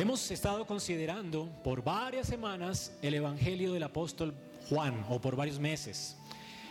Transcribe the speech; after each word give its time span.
Hemos 0.00 0.30
estado 0.30 0.66
considerando 0.66 1.50
por 1.62 1.84
varias 1.84 2.26
semanas 2.26 2.96
el 3.02 3.12
Evangelio 3.12 3.74
del 3.74 3.82
apóstol 3.82 4.34
Juan, 4.70 5.04
o 5.10 5.20
por 5.20 5.36
varios 5.36 5.58
meses. 5.58 6.16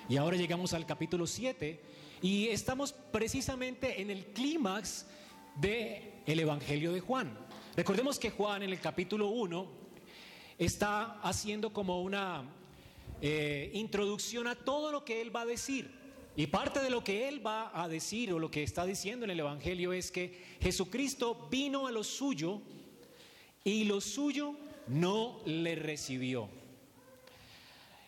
Y 0.10 0.18
ahora 0.18 0.36
llegamos 0.36 0.74
al 0.74 0.88
capítulo 0.88 1.28
7 1.28 1.80
y 2.24 2.48
estamos 2.48 2.92
precisamente 2.92 4.02
en 4.02 4.10
el 4.10 4.26
clímax 4.34 5.06
del 5.58 6.02
el 6.26 6.40
Evangelio 6.40 6.92
de 6.92 7.02
Juan. 7.02 7.38
Recordemos 7.78 8.18
que 8.18 8.32
Juan 8.32 8.64
en 8.64 8.72
el 8.72 8.80
capítulo 8.80 9.28
1 9.28 9.68
está 10.58 11.22
haciendo 11.22 11.72
como 11.72 12.02
una 12.02 12.42
eh, 13.22 13.70
introducción 13.76 14.48
a 14.48 14.56
todo 14.56 14.92
lo 14.92 15.06
que 15.06 15.22
él 15.22 15.36
va 15.36 15.42
a 15.42 15.46
decir. 15.46 15.92
Y 16.36 16.48
parte 16.48 16.80
de 16.80 16.90
lo 16.90 17.04
que 17.04 17.30
él 17.30 17.46
va 17.46 17.70
a 17.80 17.88
decir 17.88 18.34
o 18.34 18.40
lo 18.40 18.50
que 18.50 18.64
está 18.64 18.88
diciendo 18.88 19.26
en 19.26 19.30
el 19.30 19.40
Evangelio 19.40 19.94
es 19.94 20.10
que 20.10 20.58
Jesucristo 20.62 21.48
vino 21.52 21.86
a 21.86 21.92
lo 21.92 22.04
suyo 22.04 22.64
y 23.64 23.86
lo 23.86 24.02
suyo 24.02 24.56
no 24.88 25.40
le 25.46 25.76
recibió. 25.76 26.50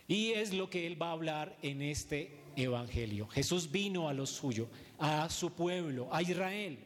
Y 0.07 0.31
es 0.31 0.53
lo 0.53 0.69
que 0.69 0.87
él 0.87 1.01
va 1.01 1.09
a 1.09 1.13
hablar 1.13 1.57
en 1.61 1.81
este 1.81 2.41
Evangelio. 2.55 3.27
Jesús 3.27 3.71
vino 3.71 4.09
a 4.09 4.13
lo 4.13 4.25
suyo, 4.25 4.67
a 4.99 5.29
su 5.29 5.53
pueblo, 5.53 6.09
a 6.11 6.21
Israel. 6.21 6.77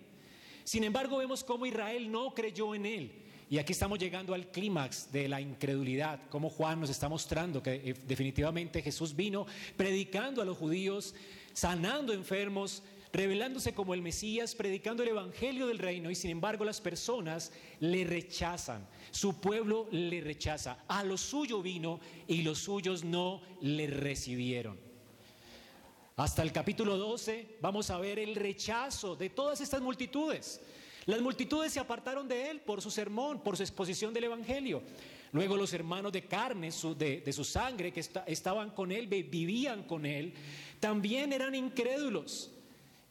Sin 0.63 0.83
embargo, 0.83 1.17
vemos 1.17 1.43
cómo 1.43 1.65
Israel 1.65 2.11
no 2.11 2.33
creyó 2.33 2.75
en 2.75 2.85
él. 2.85 3.11
Y 3.49 3.59
aquí 3.59 3.73
estamos 3.73 3.99
llegando 3.99 4.33
al 4.33 4.47
clímax 4.47 5.11
de 5.11 5.29
la 5.29 5.39
incredulidad, 5.39 6.19
como 6.29 6.49
Juan 6.49 6.79
nos 6.79 6.89
está 6.89 7.07
mostrando 7.07 7.61
que 7.61 7.75
eh, 7.75 7.95
definitivamente 8.07 8.81
Jesús 8.81 9.15
vino 9.15 9.45
predicando 9.77 10.41
a 10.41 10.45
los 10.45 10.57
judíos, 10.57 11.13
sanando 11.53 12.11
enfermos, 12.11 12.81
revelándose 13.15 13.73
como 13.73 13.93
el 13.93 14.01
Mesías, 14.01 14.55
predicando 14.55 15.01
el 15.01 15.09
Evangelio 15.09 15.67
del 15.67 15.79
reino 15.79 16.11
y 16.11 16.15
sin 16.15 16.31
embargo 16.31 16.65
las 16.65 16.81
personas 16.81 17.53
le 17.79 18.03
rechazan, 18.03 18.85
su 19.09 19.39
pueblo 19.39 19.87
le 19.91 20.19
rechaza, 20.19 20.79
a 20.87 21.01
lo 21.03 21.17
suyo 21.17 21.61
vino 21.61 22.01
y 22.27 22.41
los 22.41 22.59
suyos 22.59 23.05
no 23.05 23.41
le 23.61 23.87
recibieron. 23.87 24.77
Hasta 26.17 26.41
el 26.43 26.51
capítulo 26.51 26.97
12 26.97 27.57
vamos 27.61 27.89
a 27.89 27.99
ver 27.99 28.19
el 28.19 28.35
rechazo 28.35 29.15
de 29.15 29.29
todas 29.29 29.61
estas 29.61 29.81
multitudes. 29.81 30.59
Las 31.05 31.21
multitudes 31.21 31.71
se 31.71 31.79
apartaron 31.79 32.27
de 32.27 32.49
él 32.49 32.59
por 32.61 32.81
su 32.81 32.91
sermón, 32.91 33.41
por 33.41 33.55
su 33.55 33.63
exposición 33.63 34.13
del 34.13 34.25
Evangelio. 34.25 34.81
Luego 35.31 35.55
los 35.55 35.71
hermanos 35.71 36.11
de 36.11 36.25
carne, 36.25 36.69
de, 36.97 37.33
su 37.33 37.43
sangre, 37.45 37.93
que 37.93 38.01
estaban 38.27 38.71
con 38.71 38.91
él, 38.91 39.07
vivían 39.07 39.83
con 39.83 40.05
él, 40.05 40.33
también 40.81 41.31
eran 41.31 41.55
incrédulos. 41.55 42.51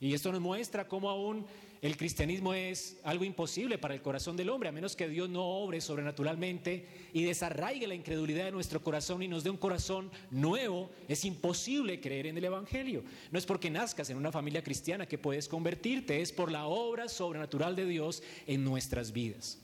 Y 0.05 0.13
esto 0.13 0.31
nos 0.31 0.43
muestra 0.43 0.87
cómo 0.87 1.09
aún 1.09 1.47
el 1.81 1.97
cristianismo 1.97 2.53
es 2.53 2.99
algo 3.05 3.25
imposible 3.25 3.79
para 3.79 3.95
el 3.95 4.03
corazón 4.03 4.37
del 4.37 4.51
hombre, 4.51 4.69
a 4.69 4.73
menos 4.73 4.97
que 4.97 5.09
Dios 5.09 5.31
no 5.31 5.43
obre 5.43 5.81
sobrenaturalmente 5.81 6.87
y 7.15 7.23
desarraigue 7.23 7.87
la 7.87 7.95
incredulidad 7.95 8.45
de 8.45 8.53
nuestro 8.53 8.83
corazón 8.83 9.23
y 9.23 9.29
nos 9.29 9.45
dé 9.45 9.49
un 9.49 9.57
corazón 9.57 10.11
nuevo. 10.31 10.91
Es 11.09 11.25
imposible 11.25 12.03
creer 12.03 12.27
en 12.27 12.37
el 12.37 12.45
Evangelio. 12.45 13.03
No 13.31 13.39
es 13.39 13.47
porque 13.47 13.71
nazcas 13.71 14.11
en 14.11 14.19
una 14.19 14.31
familia 14.31 14.63
cristiana 14.63 15.07
que 15.07 15.17
puedes 15.17 15.49
convertirte, 15.49 16.21
es 16.21 16.33
por 16.33 16.53
la 16.53 16.67
obra 16.67 17.09
sobrenatural 17.09 17.75
de 17.75 17.87
Dios 17.87 18.23
en 18.47 18.63
nuestras 18.63 19.11
vidas. 19.11 19.59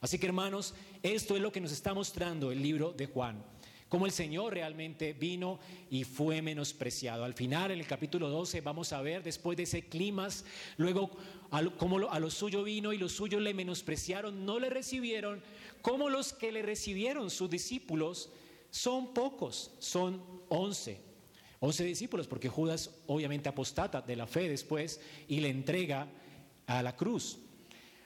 Así 0.00 0.16
que 0.16 0.26
hermanos, 0.26 0.76
esto 1.02 1.34
es 1.34 1.42
lo 1.42 1.50
que 1.50 1.60
nos 1.60 1.72
está 1.72 1.92
mostrando 1.92 2.52
el 2.52 2.62
libro 2.62 2.92
de 2.92 3.06
Juan 3.06 3.42
cómo 3.92 4.06
el 4.06 4.12
Señor 4.12 4.54
realmente 4.54 5.12
vino 5.12 5.60
y 5.90 6.04
fue 6.04 6.40
menospreciado. 6.40 7.24
Al 7.24 7.34
final, 7.34 7.72
en 7.72 7.78
el 7.78 7.86
capítulo 7.86 8.30
12, 8.30 8.62
vamos 8.62 8.90
a 8.94 9.02
ver 9.02 9.22
después 9.22 9.54
de 9.54 9.64
ese 9.64 9.86
clima, 9.86 10.28
luego 10.78 11.10
cómo 11.76 12.08
a 12.08 12.18
lo 12.18 12.30
suyo 12.30 12.62
vino 12.64 12.94
y 12.94 12.96
los 12.96 13.12
suyos 13.12 13.42
le 13.42 13.52
menospreciaron, 13.52 14.46
no 14.46 14.58
le 14.58 14.70
recibieron, 14.70 15.42
como 15.82 16.08
los 16.08 16.32
que 16.32 16.52
le 16.52 16.62
recibieron, 16.62 17.28
sus 17.28 17.50
discípulos, 17.50 18.30
son 18.70 19.12
pocos, 19.12 19.72
son 19.78 20.22
once. 20.48 20.98
Once 21.60 21.84
discípulos, 21.84 22.26
porque 22.26 22.48
Judas 22.48 23.02
obviamente 23.08 23.50
apostata 23.50 24.00
de 24.00 24.16
la 24.16 24.26
fe 24.26 24.48
después 24.48 25.02
y 25.28 25.40
le 25.40 25.50
entrega 25.50 26.08
a 26.66 26.82
la 26.82 26.96
cruz. 26.96 27.40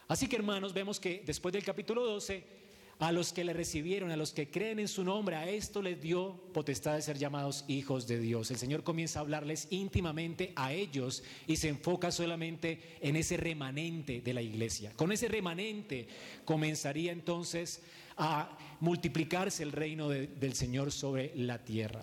Así 0.09 0.27
que 0.27 0.35
hermanos, 0.35 0.73
vemos 0.73 0.99
que 0.99 1.23
después 1.25 1.53
del 1.53 1.63
capítulo 1.63 2.05
12, 2.05 2.56
a 2.99 3.13
los 3.13 3.33
que 3.33 3.45
le 3.45 3.53
recibieron, 3.53 4.11
a 4.11 4.17
los 4.17 4.33
que 4.33 4.51
creen 4.51 4.79
en 4.79 4.89
su 4.89 5.05
nombre, 5.05 5.37
a 5.37 5.49
esto 5.49 5.83
les 5.83 6.01
dio 6.01 6.33
potestad 6.55 6.95
de 6.95 7.03
ser 7.03 7.19
llamados 7.19 7.65
hijos 7.69 8.07
de 8.07 8.19
Dios. 8.19 8.51
El 8.51 8.57
Señor 8.57 8.85
comienza 8.85 9.19
a 9.19 9.23
hablarles 9.23 9.69
íntimamente 9.71 10.53
a 10.57 10.73
ellos 10.73 11.23
y 11.47 11.57
se 11.57 11.69
enfoca 11.69 12.11
solamente 12.11 12.97
en 13.03 13.17
ese 13.17 13.37
remanente 13.37 14.23
de 14.23 14.33
la 14.33 14.41
iglesia. 14.41 14.93
Con 14.97 15.13
ese 15.13 15.29
remanente 15.29 16.09
comenzaría 16.47 17.13
entonces 17.13 17.83
a 18.17 18.57
multiplicarse 18.81 19.63
el 19.63 19.73
reino 19.73 20.09
del 20.09 20.55
Señor 20.55 20.91
sobre 20.91 21.33
la 21.37 21.63
tierra, 21.63 22.03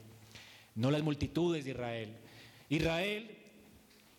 no 0.76 0.92
las 0.92 1.02
multitudes 1.02 1.66
de 1.66 1.72
Israel. 1.72 2.10
Israel 2.70 3.32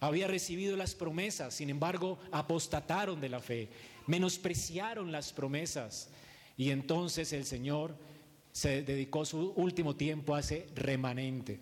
había 0.01 0.27
recibido 0.27 0.77
las 0.77 0.97
promesas, 0.97 1.55
sin 1.55 1.71
embargo, 1.71 2.19
apostataron 2.33 3.21
de 3.21 3.29
la 3.29 3.41
fe, 3.41 3.69
menospreciaron 4.09 5.13
las 5.13 5.33
promesas. 5.33 6.11
Y 6.57 6.71
entonces 6.71 7.33
el 7.33 7.45
Señor 7.45 7.97
se 8.53 8.83
dedicó 8.83 9.25
su 9.25 9.53
último 9.57 9.97
tiempo 9.97 10.35
a 10.35 10.41
ese 10.41 10.69
remanente, 10.75 11.61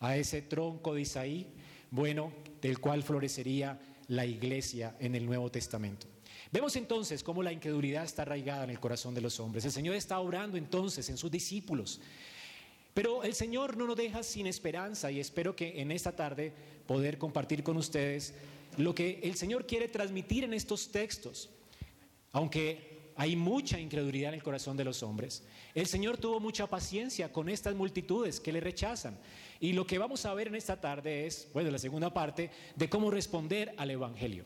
a 0.00 0.16
ese 0.16 0.42
tronco 0.42 0.94
de 0.94 1.02
Isaí, 1.02 1.46
bueno, 1.90 2.32
del 2.60 2.80
cual 2.80 3.02
florecería 3.02 3.78
la 4.08 4.26
iglesia 4.26 4.96
en 4.98 5.14
el 5.14 5.24
Nuevo 5.24 5.50
Testamento. 5.50 6.06
Vemos 6.50 6.76
entonces 6.76 7.22
cómo 7.22 7.42
la 7.42 7.52
incredulidad 7.52 8.04
está 8.04 8.22
arraigada 8.22 8.64
en 8.64 8.70
el 8.70 8.80
corazón 8.80 9.14
de 9.14 9.20
los 9.20 9.40
hombres. 9.40 9.64
El 9.64 9.72
Señor 9.72 9.94
está 9.94 10.18
orando 10.18 10.56
entonces 10.56 11.08
en 11.08 11.16
sus 11.16 11.30
discípulos. 11.30 12.00
Pero 12.92 13.22
el 13.22 13.34
Señor 13.34 13.76
no 13.76 13.86
nos 13.86 13.96
deja 13.96 14.22
sin 14.22 14.46
esperanza 14.46 15.10
y 15.10 15.18
espero 15.18 15.56
que 15.56 15.80
en 15.80 15.90
esta 15.90 16.14
tarde 16.14 16.52
poder 16.86 17.16
compartir 17.16 17.62
con 17.62 17.76
ustedes 17.76 18.34
lo 18.76 18.94
que 18.94 19.20
el 19.22 19.34
Señor 19.34 19.66
quiere 19.66 19.88
transmitir 19.88 20.44
en 20.44 20.52
estos 20.52 20.90
textos. 20.92 21.48
Aunque 22.32 22.91
hay 23.16 23.36
mucha 23.36 23.78
incredulidad 23.78 24.30
en 24.30 24.34
el 24.34 24.42
corazón 24.42 24.76
de 24.76 24.84
los 24.84 25.02
hombres. 25.02 25.44
El 25.74 25.86
Señor 25.86 26.18
tuvo 26.18 26.40
mucha 26.40 26.66
paciencia 26.66 27.32
con 27.32 27.48
estas 27.48 27.74
multitudes 27.74 28.40
que 28.40 28.52
le 28.52 28.60
rechazan. 28.60 29.18
Y 29.60 29.72
lo 29.72 29.86
que 29.86 29.98
vamos 29.98 30.24
a 30.26 30.34
ver 30.34 30.48
en 30.48 30.54
esta 30.54 30.80
tarde 30.80 31.26
es, 31.26 31.48
bueno, 31.52 31.70
la 31.70 31.78
segunda 31.78 32.12
parte, 32.12 32.50
de 32.76 32.88
cómo 32.88 33.10
responder 33.10 33.74
al 33.76 33.90
Evangelio. 33.90 34.44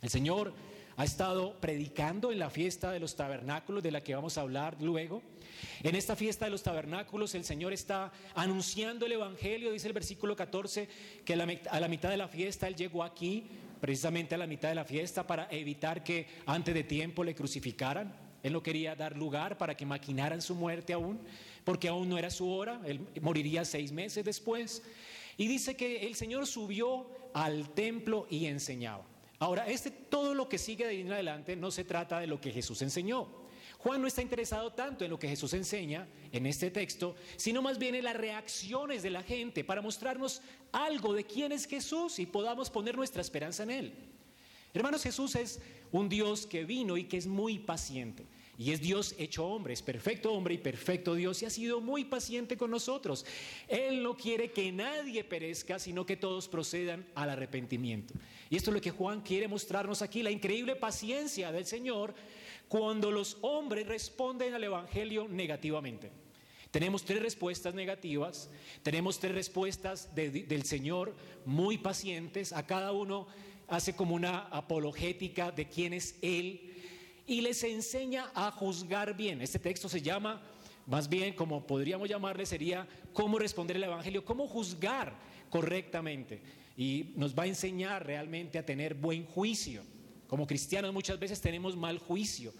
El 0.00 0.10
Señor 0.10 0.54
ha 0.96 1.04
estado 1.04 1.60
predicando 1.60 2.32
en 2.32 2.38
la 2.38 2.50
fiesta 2.50 2.90
de 2.90 3.00
los 3.00 3.14
tabernáculos, 3.14 3.82
de 3.82 3.92
la 3.92 4.02
que 4.02 4.14
vamos 4.14 4.36
a 4.36 4.40
hablar 4.40 4.76
luego. 4.80 5.22
En 5.82 5.94
esta 5.94 6.16
fiesta 6.16 6.44
de 6.44 6.50
los 6.50 6.62
tabernáculos 6.62 7.34
el 7.34 7.44
Señor 7.44 7.72
está 7.72 8.12
anunciando 8.34 9.06
el 9.06 9.12
Evangelio, 9.12 9.72
dice 9.72 9.86
el 9.88 9.92
versículo 9.92 10.34
14, 10.34 10.88
que 11.24 11.34
a 11.34 11.80
la 11.80 11.88
mitad 11.88 12.10
de 12.10 12.16
la 12.16 12.28
fiesta 12.28 12.66
Él 12.68 12.74
llegó 12.74 13.04
aquí 13.04 13.48
precisamente 13.80 14.34
a 14.34 14.38
la 14.38 14.46
mitad 14.46 14.68
de 14.68 14.74
la 14.74 14.84
fiesta 14.84 15.26
para 15.26 15.48
evitar 15.50 16.02
que 16.04 16.26
antes 16.46 16.74
de 16.74 16.84
tiempo 16.84 17.24
le 17.24 17.34
crucificaran. 17.34 18.14
Él 18.42 18.52
no 18.52 18.62
quería 18.62 18.94
dar 18.94 19.16
lugar 19.16 19.58
para 19.58 19.76
que 19.76 19.84
maquinaran 19.84 20.40
su 20.40 20.54
muerte 20.54 20.92
aún, 20.92 21.18
porque 21.64 21.88
aún 21.88 22.08
no 22.08 22.18
era 22.18 22.30
su 22.30 22.48
hora, 22.50 22.80
él 22.84 23.00
moriría 23.20 23.64
seis 23.64 23.90
meses 23.90 24.24
después. 24.24 24.82
Y 25.36 25.48
dice 25.48 25.76
que 25.76 26.06
el 26.06 26.14
Señor 26.14 26.46
subió 26.46 27.06
al 27.34 27.70
templo 27.70 28.26
y 28.30 28.46
enseñaba. 28.46 29.04
Ahora, 29.40 29.66
este, 29.68 29.90
todo 29.90 30.34
lo 30.34 30.48
que 30.48 30.58
sigue 30.58 30.84
de 30.84 30.90
ahí 30.90 31.00
en 31.00 31.12
adelante 31.12 31.54
no 31.56 31.70
se 31.70 31.84
trata 31.84 32.18
de 32.18 32.26
lo 32.26 32.40
que 32.40 32.50
Jesús 32.50 32.82
enseñó. 32.82 33.28
Juan 33.78 34.00
no 34.00 34.08
está 34.08 34.22
interesado 34.22 34.72
tanto 34.72 35.04
en 35.04 35.10
lo 35.10 35.18
que 35.18 35.28
Jesús 35.28 35.52
enseña 35.54 36.08
en 36.32 36.46
este 36.46 36.70
texto, 36.70 37.14
sino 37.36 37.62
más 37.62 37.78
bien 37.78 37.94
en 37.94 38.04
las 38.04 38.16
reacciones 38.16 39.04
de 39.04 39.10
la 39.10 39.22
gente 39.22 39.62
para 39.62 39.80
mostrarnos 39.80 40.42
algo 40.72 41.14
de 41.14 41.24
quién 41.24 41.52
es 41.52 41.66
Jesús 41.66 42.18
y 42.18 42.26
podamos 42.26 42.70
poner 42.70 42.96
nuestra 42.96 43.22
esperanza 43.22 43.62
en 43.62 43.70
Él. 43.70 43.94
Hermanos, 44.74 45.02
Jesús 45.02 45.36
es 45.36 45.60
un 45.92 46.08
Dios 46.08 46.46
que 46.46 46.64
vino 46.64 46.96
y 46.96 47.04
que 47.04 47.16
es 47.16 47.26
muy 47.26 47.60
paciente. 47.60 48.26
Y 48.58 48.72
es 48.72 48.80
Dios 48.80 49.14
hecho 49.18 49.46
hombre, 49.46 49.72
es 49.72 49.82
perfecto 49.82 50.32
hombre 50.32 50.54
y 50.54 50.58
perfecto 50.58 51.14
Dios 51.14 51.40
y 51.42 51.46
ha 51.46 51.50
sido 51.50 51.80
muy 51.80 52.04
paciente 52.04 52.56
con 52.56 52.72
nosotros. 52.72 53.24
Él 53.68 54.02
no 54.02 54.16
quiere 54.16 54.50
que 54.50 54.72
nadie 54.72 55.22
perezca, 55.22 55.78
sino 55.78 56.04
que 56.04 56.16
todos 56.16 56.48
procedan 56.48 57.06
al 57.14 57.30
arrepentimiento. 57.30 58.14
Y 58.50 58.56
esto 58.56 58.70
es 58.70 58.74
lo 58.74 58.80
que 58.80 58.90
Juan 58.90 59.20
quiere 59.20 59.46
mostrarnos 59.46 60.02
aquí, 60.02 60.24
la 60.24 60.32
increíble 60.32 60.74
paciencia 60.74 61.52
del 61.52 61.66
Señor 61.66 62.16
cuando 62.68 63.10
los 63.10 63.38
hombres 63.40 63.86
responden 63.86 64.54
al 64.54 64.64
Evangelio 64.64 65.26
negativamente. 65.28 66.10
Tenemos 66.70 67.04
tres 67.04 67.22
respuestas 67.22 67.74
negativas, 67.74 68.50
tenemos 68.82 69.18
tres 69.18 69.34
respuestas 69.34 70.14
del 70.14 70.64
Señor 70.64 71.14
muy 71.46 71.78
pacientes, 71.78 72.52
a 72.52 72.66
cada 72.66 72.92
uno 72.92 73.26
hace 73.68 73.96
como 73.96 74.14
una 74.14 74.40
apologética 74.48 75.50
de 75.50 75.68
quién 75.68 75.94
es 75.94 76.18
Él 76.20 76.74
y 77.26 77.40
les 77.40 77.62
enseña 77.64 78.30
a 78.34 78.50
juzgar 78.50 79.16
bien. 79.16 79.40
Este 79.40 79.58
texto 79.58 79.88
se 79.88 80.02
llama, 80.02 80.42
más 80.86 81.08
bien 81.08 81.34
como 81.34 81.66
podríamos 81.66 82.08
llamarle, 82.08 82.44
sería 82.44 82.86
cómo 83.12 83.38
responder 83.38 83.76
el 83.76 83.84
Evangelio, 83.84 84.24
cómo 84.24 84.46
juzgar 84.46 85.14
correctamente. 85.48 86.42
Y 86.76 87.12
nos 87.16 87.34
va 87.34 87.44
a 87.44 87.46
enseñar 87.46 88.06
realmente 88.06 88.58
a 88.58 88.64
tener 88.64 88.94
buen 88.94 89.24
juicio. 89.26 89.82
Como 90.28 90.46
cristianos 90.46 90.92
muchas 90.92 91.18
veces 91.18 91.40
tenemos 91.40 91.76
mal 91.76 91.98
juicio. 91.98 92.52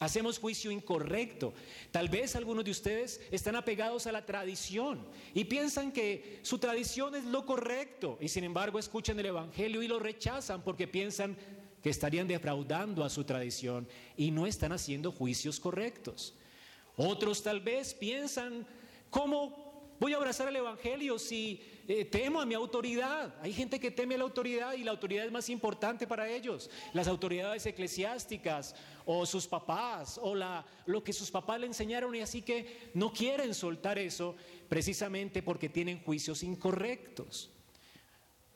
Hacemos 0.00 0.38
juicio 0.38 0.70
incorrecto. 0.70 1.54
Tal 1.90 2.08
vez 2.08 2.34
algunos 2.34 2.64
de 2.64 2.72
ustedes 2.72 3.20
están 3.30 3.56
apegados 3.56 4.06
a 4.06 4.12
la 4.12 4.26
tradición 4.26 5.06
y 5.32 5.44
piensan 5.44 5.92
que 5.92 6.40
su 6.42 6.58
tradición 6.58 7.14
es 7.14 7.24
lo 7.24 7.46
correcto 7.46 8.18
y 8.20 8.28
sin 8.28 8.44
embargo 8.44 8.78
escuchan 8.78 9.18
el 9.20 9.26
Evangelio 9.26 9.82
y 9.82 9.88
lo 9.88 10.00
rechazan 10.00 10.62
porque 10.62 10.88
piensan 10.88 11.36
que 11.82 11.90
estarían 11.90 12.26
defraudando 12.26 13.04
a 13.04 13.10
su 13.10 13.24
tradición 13.24 13.86
y 14.16 14.30
no 14.30 14.46
están 14.46 14.72
haciendo 14.72 15.12
juicios 15.12 15.60
correctos. 15.60 16.34
Otros 16.96 17.42
tal 17.42 17.60
vez 17.60 17.94
piensan, 17.94 18.66
¿cómo 19.10 19.94
voy 20.00 20.12
a 20.12 20.16
abrazar 20.16 20.48
el 20.48 20.56
Evangelio 20.56 21.18
si 21.18 21.62
eh, 21.86 22.04
temo 22.04 22.40
a 22.40 22.46
mi 22.46 22.54
autoridad. 22.54 23.34
Hay 23.42 23.52
gente 23.52 23.78
que 23.78 23.90
teme 23.90 24.14
a 24.14 24.18
la 24.18 24.24
autoridad 24.24 24.72
y 24.72 24.84
la 24.84 24.90
autoridad 24.90 25.26
es 25.26 25.32
más 25.32 25.48
importante 25.50 26.06
para 26.06 26.28
ellos. 26.28 26.70
Las 26.92 27.08
autoridades 27.08 27.66
eclesiásticas 27.66 28.74
o 29.04 29.26
sus 29.26 29.46
papás 29.46 30.18
o 30.22 30.34
lo 30.86 31.04
que 31.04 31.12
sus 31.12 31.30
papás 31.30 31.60
le 31.60 31.66
enseñaron 31.66 32.14
y 32.14 32.20
así 32.20 32.40
que 32.42 32.90
no 32.94 33.12
quieren 33.12 33.54
soltar 33.54 33.98
eso 33.98 34.34
precisamente 34.68 35.42
porque 35.42 35.68
tienen 35.68 36.02
juicios 36.02 36.42
incorrectos. 36.42 37.50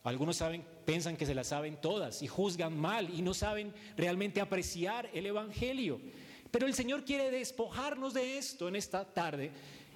Algunos 0.05 0.37
saben, 0.37 0.65
piensan 0.87 1.17
que 1.17 1.27
se 1.27 1.35
las 1.35 1.49
saben 1.49 1.79
todas 1.81 2.23
y 2.23 2.29
juzgan 2.29 2.79
mal 2.79 3.11
y 3.11 3.21
no 3.21 3.35
saben 3.35 3.75
realmente 3.97 4.41
apreciar 4.41 5.11
el 5.13 5.27
Evangelio. 5.27 6.01
Pero 6.51 6.67
el 6.67 6.73
Señor 6.73 7.05
quiere 7.05 7.31
despojarnos 7.31 8.15
de 8.15 8.39
esto 8.39 8.69
en 8.69 8.77
esta 8.77 9.05
tarde 9.05 9.53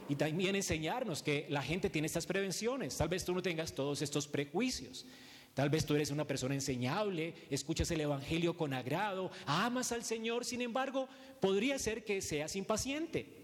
y 0.09 0.17
también 0.17 0.57
enseñarnos 0.57 1.23
que 1.23 1.47
la 1.49 1.63
gente 1.63 1.91
tiene 1.91 2.07
estas 2.07 2.27
prevenciones. 2.27 2.97
Tal 2.97 3.09
vez 3.09 3.25
tú 3.25 3.35
no 3.35 3.43
tengas 3.43 3.75
todos 3.75 4.03
estos 4.03 4.29
prejuicios. 4.29 5.07
Tal 5.55 5.69
vez 5.69 5.85
tú 5.85 5.95
eres 5.95 6.11
una 6.11 6.27
persona 6.27 6.55
enseñable, 6.55 7.35
escuchas 7.51 7.91
el 7.91 8.01
Evangelio 8.01 8.57
con 8.57 8.73
agrado, 8.73 9.31
amas 9.45 9.93
al 9.93 10.03
Señor, 10.03 10.47
sin 10.47 10.63
embargo, 10.63 11.09
podría 11.41 11.79
ser 11.79 12.05
que 12.05 12.23
seas 12.23 12.57
impaciente 12.57 13.42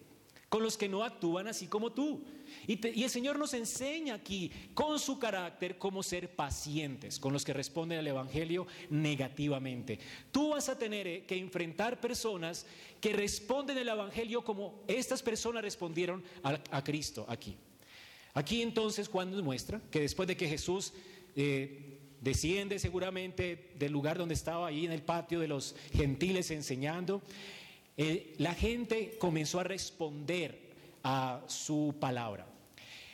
con 0.48 0.62
los 0.62 0.76
que 0.76 0.88
no 0.88 1.04
actúan 1.04 1.46
así 1.48 1.66
como 1.66 1.92
tú. 1.92 2.24
Y, 2.66 3.02
el 3.02 3.10
Señor 3.10 3.38
nos 3.38 3.52
enseña 3.54 4.14
aquí 4.14 4.50
con 4.72 4.98
su 4.98 5.18
carácter 5.18 5.76
cómo 5.76 6.02
ser 6.02 6.34
pacientes 6.34 7.18
con 7.18 7.32
los 7.32 7.44
que 7.44 7.52
responden 7.52 7.98
al 7.98 8.06
Evangelio 8.06 8.66
negativamente. 8.90 9.98
Tú 10.32 10.50
vas 10.50 10.68
a 10.68 10.78
tener 10.78 11.06
eh, 11.06 11.24
que 11.26 11.36
enfrentar 11.36 12.00
personas 12.00 12.66
que 13.00 13.12
responden 13.12 13.78
al 13.78 13.88
Evangelio 13.88 14.42
como 14.42 14.82
estas 14.88 15.22
personas 15.22 15.62
respondieron 15.62 16.22
a, 16.42 16.82
Cristo 16.82 17.26
aquí. 17.28 17.56
Aquí 18.34 18.62
entonces 18.62 19.08
Juan 19.08 19.30
nos 19.30 19.42
muestra 19.42 19.80
que 19.90 20.00
después 20.00 20.26
de 20.26 20.36
que 20.36 20.48
Jesús 20.48 20.92
eh, 21.36 21.98
desciende 22.20 22.78
seguramente 22.78 23.72
del 23.78 23.92
lugar 23.92 24.18
donde 24.18 24.34
estaba 24.34 24.68
ahí 24.68 24.86
en 24.86 24.92
el 24.92 25.02
patio 25.02 25.40
de 25.40 25.48
los 25.48 25.76
gentiles 25.92 26.50
enseñando, 26.50 27.22
eh, 27.98 28.34
la 28.38 28.54
gente 28.54 29.16
comenzó 29.18 29.58
a 29.58 29.64
responder 29.64 30.56
a 31.02 31.42
su 31.48 31.96
palabra. 31.98 32.46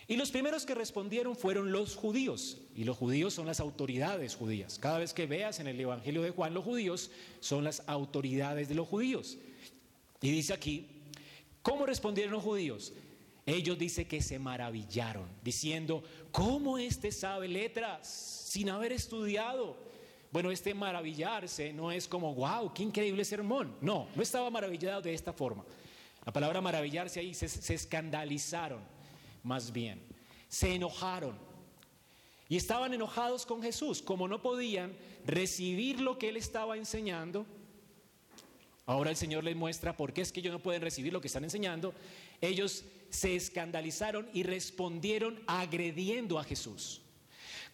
Y 0.06 0.16
los 0.16 0.30
primeros 0.30 0.66
que 0.66 0.74
respondieron 0.74 1.34
fueron 1.34 1.72
los 1.72 1.96
judíos, 1.96 2.58
y 2.76 2.84
los 2.84 2.98
judíos 2.98 3.32
son 3.32 3.46
las 3.46 3.60
autoridades 3.60 4.36
judías. 4.36 4.78
Cada 4.78 4.98
vez 4.98 5.14
que 5.14 5.26
veas 5.26 5.58
en 5.58 5.68
el 5.68 5.80
Evangelio 5.80 6.20
de 6.20 6.30
Juan, 6.30 6.52
los 6.52 6.64
judíos 6.64 7.10
son 7.40 7.64
las 7.64 7.82
autoridades 7.86 8.68
de 8.68 8.74
los 8.74 8.86
judíos. 8.86 9.38
Y 10.20 10.30
dice 10.30 10.52
aquí, 10.52 10.86
¿cómo 11.62 11.86
respondieron 11.86 12.34
los 12.34 12.42
judíos? 12.42 12.92
Ellos 13.46 13.78
dice 13.78 14.06
que 14.06 14.20
se 14.20 14.38
maravillaron, 14.38 15.26
diciendo, 15.42 16.04
¿cómo 16.30 16.76
este 16.76 17.10
sabe 17.10 17.48
letras 17.48 18.06
sin 18.06 18.68
haber 18.68 18.92
estudiado? 18.92 19.78
Bueno, 20.34 20.50
este 20.50 20.74
maravillarse 20.74 21.72
no 21.72 21.92
es 21.92 22.08
como, 22.08 22.34
wow, 22.34 22.74
qué 22.74 22.82
increíble 22.82 23.24
sermón. 23.24 23.76
No, 23.80 24.08
no 24.16 24.20
estaba 24.20 24.50
maravillado 24.50 25.00
de 25.00 25.14
esta 25.14 25.32
forma. 25.32 25.64
La 26.26 26.32
palabra 26.32 26.60
maravillarse 26.60 27.20
ahí 27.20 27.32
se 27.34 27.72
escandalizaron 27.72 28.80
más 29.44 29.72
bien. 29.72 30.02
Se 30.48 30.74
enojaron. 30.74 31.38
Y 32.48 32.56
estaban 32.56 32.92
enojados 32.92 33.46
con 33.46 33.62
Jesús. 33.62 34.02
Como 34.02 34.26
no 34.26 34.42
podían 34.42 34.96
recibir 35.24 36.00
lo 36.00 36.18
que 36.18 36.30
él 36.30 36.36
estaba 36.36 36.76
enseñando, 36.76 37.46
ahora 38.86 39.10
el 39.10 39.16
Señor 39.16 39.44
les 39.44 39.54
muestra 39.54 39.96
por 39.96 40.12
qué 40.12 40.22
es 40.22 40.32
que 40.32 40.40
ellos 40.40 40.52
no 40.52 40.58
pueden 40.58 40.82
recibir 40.82 41.12
lo 41.12 41.20
que 41.20 41.28
están 41.28 41.44
enseñando. 41.44 41.94
Ellos 42.40 42.84
se 43.08 43.36
escandalizaron 43.36 44.28
y 44.34 44.42
respondieron 44.42 45.40
agrediendo 45.46 46.40
a 46.40 46.42
Jesús. 46.42 47.03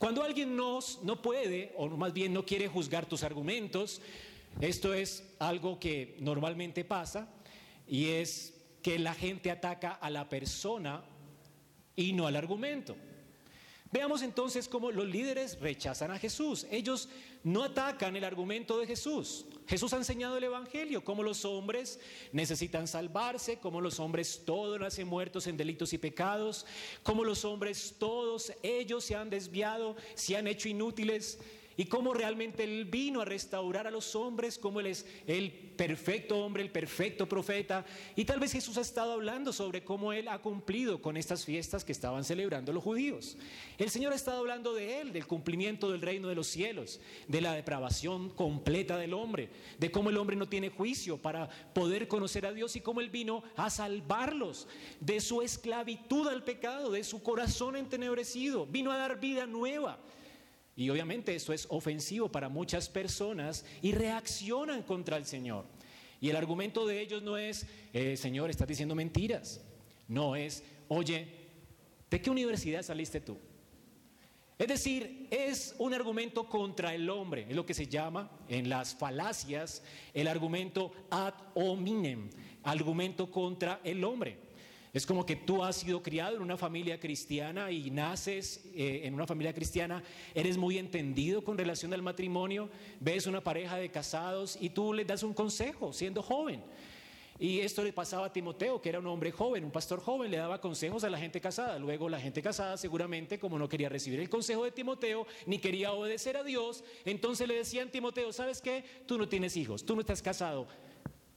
Cuando 0.01 0.23
alguien 0.23 0.57
nos, 0.57 1.03
no 1.03 1.21
puede, 1.21 1.75
o 1.77 1.87
más 1.87 2.15
bien 2.15 2.33
no 2.33 2.47
quiere 2.47 2.69
juzgar 2.69 3.05
tus 3.05 3.23
argumentos, 3.23 4.01
esto 4.59 4.95
es 4.95 5.35
algo 5.39 5.79
que 5.79 6.17
normalmente 6.21 6.87
pasa, 6.87 7.29
y 7.87 8.07
es 8.07 8.55
que 8.83 8.99
la 8.99 9.13
gente 9.13 9.51
ataca 9.51 9.91
a 9.93 10.09
la 10.09 10.27
persona 10.27 11.05
y 11.97 12.15
no 12.15 12.27
al 12.27 12.37
argumento. 12.37 12.97
Veamos 13.93 14.23
entonces 14.23 14.69
cómo 14.69 14.91
los 14.91 15.07
líderes 15.07 15.61
rechazan 15.61 16.13
a 16.13 16.19
Jesús. 16.19 16.67
Ellos 16.71 17.11
no 17.43 17.65
atacan 17.65 18.17
el 18.17 18.25
argumento 18.25 18.79
de 18.79 18.87
Jesús. 18.87 19.47
Jesús 19.67 19.93
ha 19.93 19.99
enseñado 19.99 20.37
el 20.37 20.45
Evangelio, 20.45 21.05
cómo 21.05 21.23
los 21.23 21.45
hombres 21.45 22.01
necesitan 22.33 22.89
salvarse, 22.89 23.59
cómo 23.59 23.81
los 23.81 24.01
hombres 24.01 24.43
todos 24.45 24.81
nacen 24.81 25.07
muertos 25.07 25.47
en 25.47 25.57
delitos 25.57 25.93
y 25.93 25.99
pecados, 25.99 26.67
cómo 27.03 27.25
los 27.25 27.45
hombres 27.45 27.95
todos 27.99 28.53
ellos 28.63 29.05
se 29.05 29.15
han 29.15 29.31
desviado, 29.31 29.97
se 30.15 30.37
han 30.37 30.49
hecho 30.49 30.69
inútiles 30.69 31.39
y 31.81 31.87
cómo 31.87 32.13
realmente 32.13 32.63
Él 32.63 32.85
vino 32.85 33.23
a 33.23 33.25
restaurar 33.25 33.87
a 33.87 33.91
los 33.91 34.15
hombres, 34.15 34.59
como 34.59 34.81
Él 34.81 34.89
es 34.89 35.07
el 35.27 35.51
perfecto 35.51 36.37
hombre, 36.37 36.63
el 36.63 36.71
perfecto 36.71 37.27
profeta. 37.27 37.87
Y 38.15 38.27
tal 38.27 38.39
vez 38.39 38.53
Jesús 38.53 38.77
ha 38.77 38.83
estado 38.83 39.15
hablando 39.15 39.51
sobre 39.51 39.83
cómo 39.83 40.13
Él 40.13 40.29
ha 40.29 40.41
cumplido 40.41 41.01
con 41.01 41.17
estas 41.17 41.47
fiestas 41.47 41.83
que 41.83 41.93
estaban 41.93 42.23
celebrando 42.23 42.75
los 42.75 42.85
judíos. 42.85 43.39
El 43.79 43.89
Señor 43.89 44.13
ha 44.13 44.17
estado 44.17 44.41
hablando 44.41 44.75
de 44.75 45.01
Él, 45.01 45.15
del 45.15 45.27
cumplimiento 45.27 45.91
del 45.91 46.03
reino 46.03 46.29
de 46.29 46.35
los 46.35 46.49
cielos, 46.49 47.01
de 47.29 47.41
la 47.41 47.55
depravación 47.55 48.29
completa 48.29 48.99
del 48.99 49.15
hombre, 49.15 49.49
de 49.79 49.91
cómo 49.91 50.11
el 50.11 50.19
hombre 50.19 50.37
no 50.37 50.51
tiene 50.51 50.69
juicio 50.69 51.17
para 51.17 51.49
poder 51.73 52.09
conocer 52.09 52.45
a 52.45 52.53
Dios 52.53 52.77
y 52.77 52.83
cómo 52.83 53.01
Él 53.01 53.09
vino 53.09 53.43
a 53.57 53.71
salvarlos 53.71 54.69
de 55.01 55.19
su 55.23 55.41
esclavitud 55.41 56.29
al 56.29 56.45
pecado, 56.45 56.91
de 56.91 57.05
su 57.05 57.23
corazón 57.23 57.75
entenebrecido, 57.75 58.67
vino 58.67 58.93
a 58.93 58.99
dar 58.99 59.19
vida 59.19 59.47
nueva. 59.47 59.99
Y 60.81 60.89
obviamente 60.89 61.35
eso 61.35 61.53
es 61.53 61.67
ofensivo 61.69 62.33
para 62.33 62.49
muchas 62.49 62.89
personas 62.89 63.67
y 63.83 63.93
reaccionan 63.93 64.83
contra 64.83 65.19
el 65.19 65.27
Señor. 65.27 65.67
Y 66.23 66.31
el 66.31 66.37
argumento 66.37 66.87
de 66.87 67.03
ellos 67.03 67.23
no 67.23 67.37
es, 67.37 67.67
eh, 67.93 68.17
Señor, 68.17 68.49
estás 68.49 68.67
diciendo 68.67 68.95
mentiras. 68.95 69.61
No, 70.09 70.37
es, 70.37 70.65
oye, 70.89 71.29
¿de 72.09 72.23
qué 72.23 72.31
universidad 72.31 72.83
saliste 72.83 73.21
tú? 73.21 73.37
Es 74.59 74.69
decir, 74.69 75.29
es 75.31 75.75
un 75.77 75.93
argumento 75.93 76.49
contra 76.49 76.95
el 76.95 77.11
hombre, 77.11 77.45
es 77.51 77.55
lo 77.55 77.67
que 77.67 77.75
se 77.75 77.87
llama 77.87 78.31
en 78.49 78.71
las 78.71 78.95
falacias 78.95 79.83
el 80.15 80.29
argumento 80.29 80.93
ad 81.11 81.35
hominem, 81.53 82.31
argumento 82.63 83.31
contra 83.31 83.83
el 83.85 84.03
hombre. 84.03 84.39
Es 84.93 85.07
como 85.07 85.25
que 85.25 85.37
tú 85.37 85.63
has 85.63 85.77
sido 85.77 86.03
criado 86.03 86.37
en 86.37 86.43
una 86.43 86.57
familia 86.57 86.99
cristiana 86.99 87.71
y 87.71 87.91
naces 87.91 88.65
eh, 88.75 89.03
en 89.05 89.15
una 89.15 89.27
familia 89.27 89.53
cristiana, 89.53 90.03
eres 90.35 90.57
muy 90.57 90.79
entendido 90.79 91.45
con 91.45 91.57
relación 91.57 91.95
al 91.95 92.03
matrimonio, 92.03 92.69
ves 92.99 93.27
una 93.27 93.41
pareja 93.41 93.77
de 93.77 93.91
casados 93.91 94.59
y 94.61 94.71
tú 94.71 94.93
les 94.93 95.07
das 95.07 95.23
un 95.23 95.33
consejo 95.33 95.93
siendo 95.93 96.23
joven. 96.23 96.63
Y 97.41 97.61
esto 97.61 97.83
le 97.83 97.95
pasaba 97.95 98.27
a 98.27 98.33
Timoteo, 98.33 98.83
que 98.83 98.91
era 98.91 98.99
un 98.99 99.07
hombre 99.07 99.33
joven, 99.33 99.65
un 99.65 99.71
pastor 99.71 99.99
joven, 99.99 100.31
le 100.31 100.37
daba 100.37 100.61
consejos 100.61 101.05
a 101.05 101.11
la 101.11 101.19
gente 101.19 101.41
casada. 101.41 101.79
Luego 101.79 102.07
la 102.11 102.21
gente 102.21 102.43
casada 102.43 102.77
seguramente, 102.77 103.39
como 103.39 103.59
no 103.59 103.67
quería 103.67 103.89
recibir 103.89 104.21
el 104.21 104.29
consejo 104.29 104.65
de 104.65 104.73
Timoteo, 104.73 105.27
ni 105.47 105.59
quería 105.59 105.93
obedecer 105.93 106.37
a 106.37 106.45
Dios, 106.45 106.85
entonces 107.07 107.49
le 107.49 107.55
decían, 107.55 107.91
Timoteo, 107.91 108.31
¿sabes 108.35 108.61
qué? 108.61 108.85
Tú 109.07 109.17
no 109.17 109.27
tienes 109.27 109.57
hijos, 109.57 109.87
tú 109.87 109.95
no 109.95 110.03
estás 110.03 110.21
casado, 110.21 110.67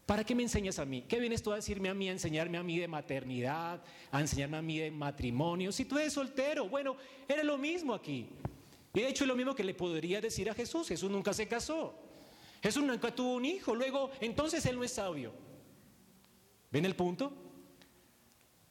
¿Para 0.06 0.24
qué 0.26 0.36
me 0.36 0.44
enseñas 0.44 0.80
a 0.80 0.86
mí? 0.86 1.04
¿Qué 1.08 1.20
vienes 1.20 1.42
tú 1.42 1.52
a 1.52 1.56
decirme 1.56 1.90
a 1.90 1.94
mí, 1.94 2.10
a 2.10 2.12
enseñarme 2.12 2.58
a 2.58 2.64
mí 2.64 2.78
de 2.78 2.88
maternidad, 2.88 3.82
a 4.12 4.20
enseñarme 4.20 4.58
a 4.58 4.62
mí 4.62 4.78
de 4.78 4.92
matrimonio? 4.92 5.72
Si 5.72 5.86
tú 5.86 5.98
eres 5.98 6.12
soltero, 6.12 6.68
bueno, 6.68 6.98
era 7.28 7.44
lo 7.44 7.58
mismo 7.58 7.94
aquí. 7.94 8.28
Y 8.94 9.00
de 9.00 9.08
hecho 9.08 9.24
es 9.24 9.28
lo 9.28 9.36
mismo 9.36 9.56
que 9.56 9.64
le 9.64 9.74
podría 9.74 10.20
decir 10.20 10.50
a 10.50 10.54
Jesús. 10.54 10.90
Jesús 10.90 11.10
nunca 11.10 11.34
se 11.34 11.48
casó. 11.48 11.96
Jesús 12.62 12.84
nunca 12.84 13.16
tuvo 13.16 13.36
un 13.36 13.46
hijo. 13.46 13.74
Luego, 13.74 14.12
entonces 14.20 14.66
él 14.66 14.76
no 14.76 14.84
es 14.84 14.92
sabio. 14.92 15.34
¿Ven 16.70 16.86
el 16.86 16.96
punto? 16.96 17.43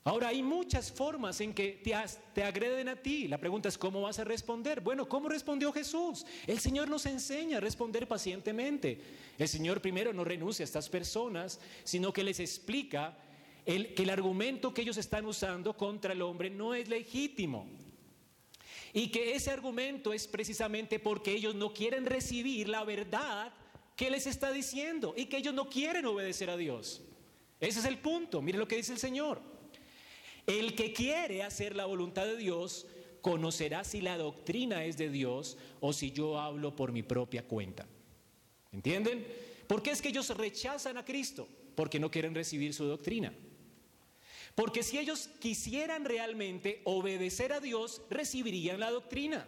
Ahora, 0.05 0.29
hay 0.29 0.43
muchas 0.43 0.91
formas 0.91 1.41
en 1.41 1.55
que 1.55 1.81
te, 2.35 2.43
agreden 2.43 2.89
a 2.89 2.97
ti. 2.97 3.29
La 3.29 3.39
pregunta 3.39 3.69
es, 3.69 3.79
¿cómo 3.79 4.03
vas 4.03 4.19
a 4.19 4.25
responder? 4.25 4.81
Bueno, 4.81 5.09
¿cómo 5.09 5.29
respondió 5.29 5.73
Jesús? 5.73 6.27
El 6.47 6.59
Señor 6.59 6.89
nos 6.89 7.07
enseña 7.07 7.59
a 7.59 7.61
responder 7.61 8.09
pacientemente. 8.09 9.01
El 9.39 9.47
Señor 9.47 9.81
primero 9.81 10.13
no 10.13 10.25
renuncia 10.25 10.65
a 10.65 10.67
estas 10.67 10.89
personas, 10.89 11.61
sino 11.85 12.13
que 12.13 12.25
les 12.25 12.41
explica 12.41 13.17
que 13.65 14.03
el 14.03 14.11
argumento 14.11 14.75
que 14.75 14.83
ellos 14.83 14.97
están 14.97 15.25
usando 15.25 15.77
contra 15.77 16.15
el 16.15 16.23
hombre 16.23 16.51
no 16.51 16.75
es 16.75 16.89
legítimo. 16.89 17.69
Y 18.93 19.09
que 19.09 19.37
ese 19.37 19.53
argumento 19.53 20.13
es 20.13 20.27
precisamente 20.27 20.99
porque 20.99 21.31
ellos 21.33 21.55
no 21.55 21.73
quieren 21.73 22.07
recibir 22.07 22.69
la 22.69 22.83
verdad 22.83 23.53
qué 23.95 24.11
les 24.11 24.27
está 24.27 24.51
diciendo 24.51 25.15
y 25.17 25.27
que 25.27 25.37
ellos 25.37 25.55
no 25.55 25.71
quieren 25.71 26.07
obedecer 26.07 26.51
a 26.51 26.57
Dios. 26.57 27.03
Ese 27.61 27.79
es 27.79 27.85
el 27.85 27.99
punto. 27.99 28.43
Mire 28.43 28.59
lo 28.59 28.67
que 28.67 28.77
dice 28.77 28.93
el 28.93 28.99
Señor. 28.99 29.52
El 30.47 30.75
que 30.75 30.93
quiere 30.93 31.43
hacer 31.43 31.77
la 31.77 31.85
voluntad 31.85 32.25
de 32.25 32.37
Dios 32.37 32.87
conocerá 33.21 33.85
si 33.85 34.01
la 34.01 34.19
doctrina 34.19 34.85
es 34.85 34.99
de 34.99 35.09
Dios 35.09 35.57
o 35.81 35.93
si 35.93 36.11
yo 36.11 36.39
hablo 36.39 36.75
por 36.75 36.93
mi 36.93 37.03
propia 37.03 37.47
cuenta. 37.47 37.87
¿Entienden? 38.73 39.27
¿Por 39.67 39.83
qué 39.83 39.91
es 39.91 40.03
que 40.03 40.09
ellos 40.09 40.29
rechazan 40.37 40.99
a 40.99 41.05
Cristo? 41.05 41.49
Porque 41.75 42.01
no 42.01 42.11
quieren 42.11 42.35
recibir 42.35 42.75
su 42.75 42.85
doctrina. 42.85 43.33
Porque 44.55 44.83
si 44.83 44.99
ellos 44.99 45.31
quisieran 45.39 46.05
realmente 46.05 46.83
obedecer 46.85 47.53
a 47.53 47.61
Dios, 47.61 48.03
recibirían 48.11 48.81
la 48.81 48.91
doctrina. 48.91 49.47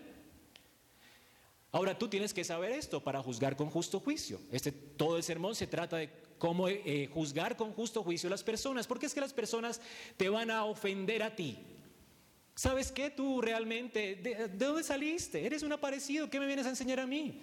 Ahora 1.72 1.98
tú 1.98 2.08
tienes 2.08 2.32
que 2.32 2.44
saber 2.44 2.70
esto 2.70 3.02
para 3.02 3.22
juzgar 3.22 3.56
con 3.56 3.68
justo 3.68 3.98
juicio. 3.98 4.40
Este, 4.52 4.70
todo 4.70 5.16
el 5.16 5.24
sermón 5.24 5.56
se 5.56 5.66
trata 5.66 5.96
de 5.96 6.08
cómo 6.38 6.68
eh, 6.68 7.08
juzgar 7.12 7.56
con 7.56 7.72
justo 7.72 8.02
juicio 8.02 8.28
a 8.28 8.30
las 8.30 8.42
personas, 8.42 8.86
porque 8.86 9.06
es 9.06 9.14
que 9.14 9.20
las 9.20 9.32
personas 9.32 9.80
te 10.16 10.28
van 10.28 10.50
a 10.50 10.64
ofender 10.64 11.22
a 11.22 11.34
ti. 11.34 11.58
¿Sabes 12.54 12.92
qué? 12.92 13.10
Tú 13.10 13.40
realmente, 13.40 14.16
¿de, 14.16 14.48
dónde 14.48 14.84
saliste? 14.84 15.44
Eres 15.44 15.62
un 15.62 15.72
aparecido, 15.72 16.30
¿qué 16.30 16.38
me 16.38 16.46
vienes 16.46 16.66
a 16.66 16.70
enseñar 16.70 17.00
a 17.00 17.06
mí? 17.06 17.42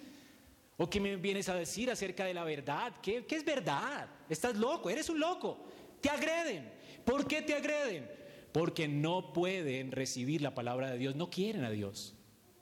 ¿O 0.78 0.88
qué 0.88 1.00
me 1.00 1.16
vienes 1.16 1.48
a 1.48 1.54
decir 1.54 1.90
acerca 1.90 2.24
de 2.24 2.32
la 2.32 2.44
verdad? 2.44 2.94
¿Qué, 3.02 3.26
qué 3.26 3.36
es 3.36 3.44
verdad? 3.44 4.08
Estás 4.28 4.56
loco, 4.56 4.88
eres 4.88 5.08
un 5.10 5.20
loco. 5.20 5.66
Te 6.00 6.08
agreden. 6.08 6.72
¿Por 7.04 7.26
qué 7.26 7.42
te 7.42 7.54
agreden? 7.54 8.10
Porque 8.52 8.88
no 8.88 9.32
pueden 9.32 9.92
recibir 9.92 10.40
la 10.42 10.54
palabra 10.54 10.90
de 10.90 10.98
Dios, 10.98 11.14
no 11.14 11.30
quieren 11.30 11.64
a 11.64 11.70
Dios, 11.70 12.14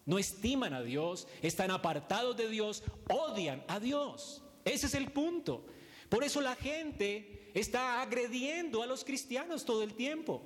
no 0.06 0.18
estiman 0.18 0.72
a 0.72 0.82
Dios, 0.82 1.26
están 1.42 1.70
apartados 1.70 2.36
de 2.36 2.48
Dios, 2.48 2.82
odian 3.08 3.64
a 3.68 3.80
Dios. 3.80 4.42
Ese 4.64 4.86
es 4.86 4.94
el 4.94 5.10
punto. 5.10 5.66
Por 6.10 6.24
eso 6.24 6.40
la 6.40 6.56
gente 6.56 7.50
está 7.54 8.02
agrediendo 8.02 8.82
a 8.82 8.86
los 8.86 9.04
cristianos 9.04 9.64
todo 9.64 9.84
el 9.84 9.94
tiempo. 9.94 10.42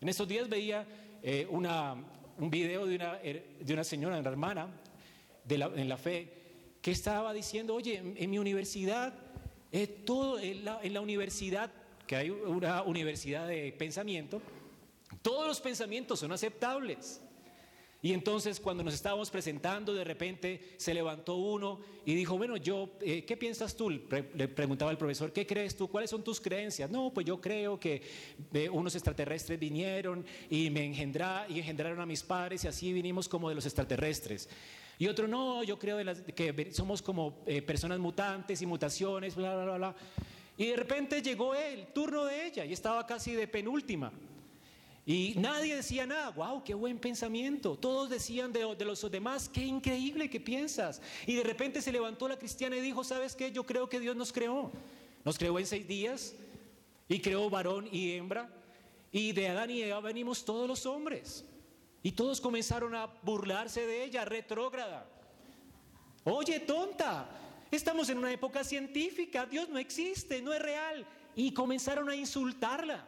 En 0.00 0.08
estos 0.08 0.26
días 0.26 0.48
veía 0.48 0.86
eh, 1.22 1.46
un 1.46 2.50
video 2.50 2.86
de 2.86 2.96
una, 2.96 3.18
de 3.18 3.72
una 3.72 3.84
señora, 3.84 4.18
una 4.18 4.28
hermana 4.28 4.68
de 5.44 5.58
la, 5.58 5.66
en 5.66 5.88
la 5.88 5.98
fe, 5.98 6.32
que 6.80 6.92
estaba 6.92 7.34
diciendo, 7.34 7.74
oye, 7.74 7.98
en, 7.98 8.30
mi 8.30 8.38
universidad, 8.38 9.12
eh, 9.70 10.02
en 10.40 10.64
la, 10.64 10.80
en 10.82 10.94
la 10.94 11.00
universidad 11.02 11.70
que 12.06 12.16
hay 12.16 12.30
una 12.30 12.82
universidad 12.82 13.46
de 13.46 13.72
pensamiento, 13.72 14.40
todos 15.20 15.46
los 15.46 15.60
pensamientos 15.60 16.20
son 16.20 16.32
aceptables. 16.32 17.20
Y 18.02 18.14
entonces 18.14 18.60
cuando 18.60 18.82
nos 18.82 18.94
estábamos 18.94 19.30
presentando, 19.30 19.92
de 19.92 20.04
repente 20.04 20.74
se 20.78 20.94
levantó 20.94 21.36
uno 21.36 21.80
y 22.06 22.14
dijo, 22.14 22.38
bueno, 22.38 22.56
yo, 22.56 22.96
eh, 23.02 23.24
¿qué 23.26 23.36
piensas 23.36 23.76
tú? 23.76 23.90
Le 23.90 24.48
preguntaba 24.48 24.90
el 24.90 24.96
profesor, 24.96 25.32
¿qué 25.32 25.46
crees 25.46 25.76
tú? 25.76 25.88
¿Cuáles 25.88 26.08
son 26.08 26.24
tus 26.24 26.40
creencias? 26.40 26.90
No, 26.90 27.12
pues 27.12 27.26
yo 27.26 27.40
creo 27.40 27.78
que 27.78 28.02
eh, 28.54 28.70
unos 28.70 28.94
extraterrestres 28.94 29.58
vinieron 29.58 30.24
y 30.48 30.70
me 30.70 30.84
y 30.84 31.58
engendraron 31.58 32.00
a 32.00 32.06
mis 32.06 32.22
padres 32.22 32.64
y 32.64 32.68
así 32.68 32.92
vinimos 32.92 33.28
como 33.28 33.50
de 33.50 33.54
los 33.54 33.66
extraterrestres. 33.66 34.48
Y 34.98 35.06
otro, 35.06 35.28
no, 35.28 35.62
yo 35.62 35.78
creo 35.78 35.98
que 36.34 36.72
somos 36.72 37.02
como 37.02 37.42
eh, 37.46 37.62
personas 37.62 37.98
mutantes 37.98 38.60
y 38.62 38.66
mutaciones, 38.66 39.34
bla, 39.34 39.54
bla, 39.54 39.64
bla, 39.64 39.76
bla. 39.76 39.96
Y 40.56 40.66
de 40.66 40.76
repente 40.76 41.22
llegó 41.22 41.54
el 41.54 41.86
turno 41.86 42.24
de 42.24 42.46
ella 42.46 42.64
y 42.64 42.72
estaba 42.72 43.06
casi 43.06 43.34
de 43.34 43.48
penúltima. 43.48 44.12
Y 45.06 45.34
nadie 45.36 45.76
decía 45.76 46.06
nada, 46.06 46.30
wow, 46.30 46.62
qué 46.62 46.74
buen 46.74 46.98
pensamiento. 46.98 47.76
Todos 47.76 48.10
decían 48.10 48.52
de, 48.52 48.84
los 48.84 49.10
demás, 49.10 49.48
qué 49.48 49.64
increíble 49.64 50.28
que 50.28 50.40
piensas. 50.40 51.00
Y 51.26 51.34
de 51.34 51.42
repente 51.42 51.82
se 51.82 51.90
levantó 51.90 52.28
la 52.28 52.38
cristiana 52.38 52.76
y 52.76 52.80
dijo, 52.80 53.02
¿sabes 53.02 53.34
qué? 53.34 53.50
Yo 53.50 53.64
creo 53.64 53.88
que 53.88 53.98
Dios 53.98 54.14
nos 54.14 54.32
creó. 54.32 54.70
Nos 55.24 55.38
creó 55.38 55.58
en 55.58 55.66
seis 55.66 55.86
días 55.88 56.34
y 57.08 57.20
creó 57.20 57.48
varón 57.50 57.88
y 57.90 58.12
hembra. 58.12 58.50
Y 59.10 59.32
de 59.32 59.48
Adán 59.48 59.70
y 59.70 59.82
Eva 59.82 60.00
venimos 60.00 60.44
todos 60.44 60.68
los 60.68 60.86
hombres. 60.86 61.44
Y 62.02 62.12
todos 62.12 62.40
comenzaron 62.40 62.94
a 62.94 63.06
burlarse 63.22 63.86
de 63.86 64.04
ella, 64.04 64.24
retrógrada. 64.24 65.06
Oye, 66.24 66.60
tonta, 66.60 67.28
Estamos 67.70 68.08
en 68.08 68.18
una 68.18 68.32
época 68.32 68.64
científica, 68.64 69.46
Dios 69.46 69.68
no 69.68 69.78
existe, 69.78 70.42
no 70.42 70.52
es 70.52 70.60
real. 70.60 71.06
Y 71.36 71.52
comenzaron 71.52 72.08
a 72.10 72.16
insultarla. 72.16 73.04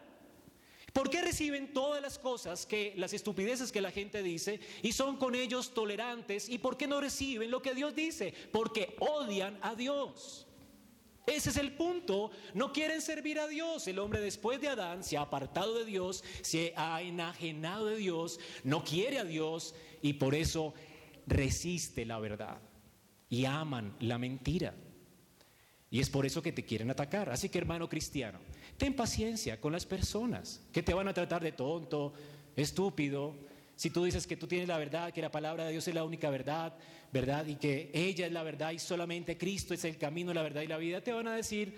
¿Por 0.93 1.09
qué 1.09 1.23
reciben 1.23 1.73
todas 1.73 2.03
las 2.03 2.19
cosas 2.19 2.67
que 2.67 2.93
las 2.97 3.15
estupideces 3.15 3.73
que 3.73 3.81
la 3.81 3.91
gente 3.91 4.23
dice 4.23 4.61
y 4.83 4.93
son 4.93 5.17
con 5.17 5.35
ellos 5.35 5.73
tolerantes? 5.73 6.49
¿Y 6.49 6.59
por 6.59 6.77
qué 6.77 6.87
no 6.87 7.01
reciben 7.01 7.51
lo 7.51 7.63
que 7.63 7.75
Dios 7.75 7.95
dice? 7.95 8.35
Porque 8.53 8.95
odian 8.99 9.59
a 9.63 9.75
Dios. 9.75 10.47
Ese 11.27 11.51
es 11.51 11.57
el 11.57 11.73
punto. 11.73 12.31
No 12.53 12.73
quieren 12.73 13.01
servir 13.01 13.39
a 13.39 13.47
Dios. 13.47 13.87
El 13.87 13.99
hombre 14.01 14.21
después 14.21 14.61
de 14.61 14.69
Adán 14.69 15.03
se 15.03 15.17
ha 15.17 15.23
apartado 15.23 15.79
de 15.79 15.85
Dios, 15.85 16.25
se 16.43 16.75
ha 16.77 17.01
enajenado 17.01 17.87
de 17.87 17.97
Dios, 17.97 18.39
no 18.65 18.85
quiere 18.85 19.19
a 19.19 19.25
Dios 19.25 19.75
y 20.03 20.15
por 20.15 20.35
eso 20.35 20.75
resiste 21.27 22.05
la 22.05 22.19
verdad 22.19 22.61
y 23.31 23.47
aman 23.47 23.97
la 24.01 24.19
mentira. 24.19 24.75
Y 25.91 26.01
es 26.01 26.11
por 26.11 26.27
eso 26.27 26.43
que 26.43 26.53
te 26.53 26.65
quieren 26.65 26.91
atacar. 26.91 27.31
Así 27.31 27.49
que 27.49 27.59
hermano 27.59 27.89
cristiano, 27.89 28.41
ten 28.77 28.95
paciencia 28.95 29.61
con 29.61 29.73
las 29.73 29.87
personas 29.87 30.61
que 30.73 30.83
te 30.83 30.95
van 30.95 31.09
a 31.09 31.15
tratar 31.15 31.43
de 31.43 31.53
tonto, 31.53 32.13
estúpido. 32.57 33.35
Si 33.77 33.91
tú 33.91 34.05
dices 34.05 34.27
que 34.27 34.37
tú 34.37 34.47
tienes 34.47 34.69
la 34.69 34.79
verdad, 34.79 35.13
que 35.13 35.23
la 35.23 35.31
palabra 35.31 35.65
de 35.65 35.73
Dios 35.73 35.89
es 35.89 35.95
la 35.95 36.05
única 36.05 36.31
verdad, 36.31 36.75
¿verdad? 37.13 37.47
Y 37.47 37.57
que 37.57 37.91
ella 37.93 38.27
es 38.27 38.33
la 38.33 38.43
verdad 38.43 38.73
y 38.73 38.79
solamente 38.79 39.37
Cristo 39.37 39.75
es 39.75 39.85
el 39.85 39.99
camino, 39.99 40.33
la 40.33 40.43
verdad 40.43 40.63
y 40.63 40.67
la 40.67 40.79
vida, 40.79 41.01
te 41.01 41.13
van 41.13 41.29
a 41.29 41.35
decir, 41.35 41.75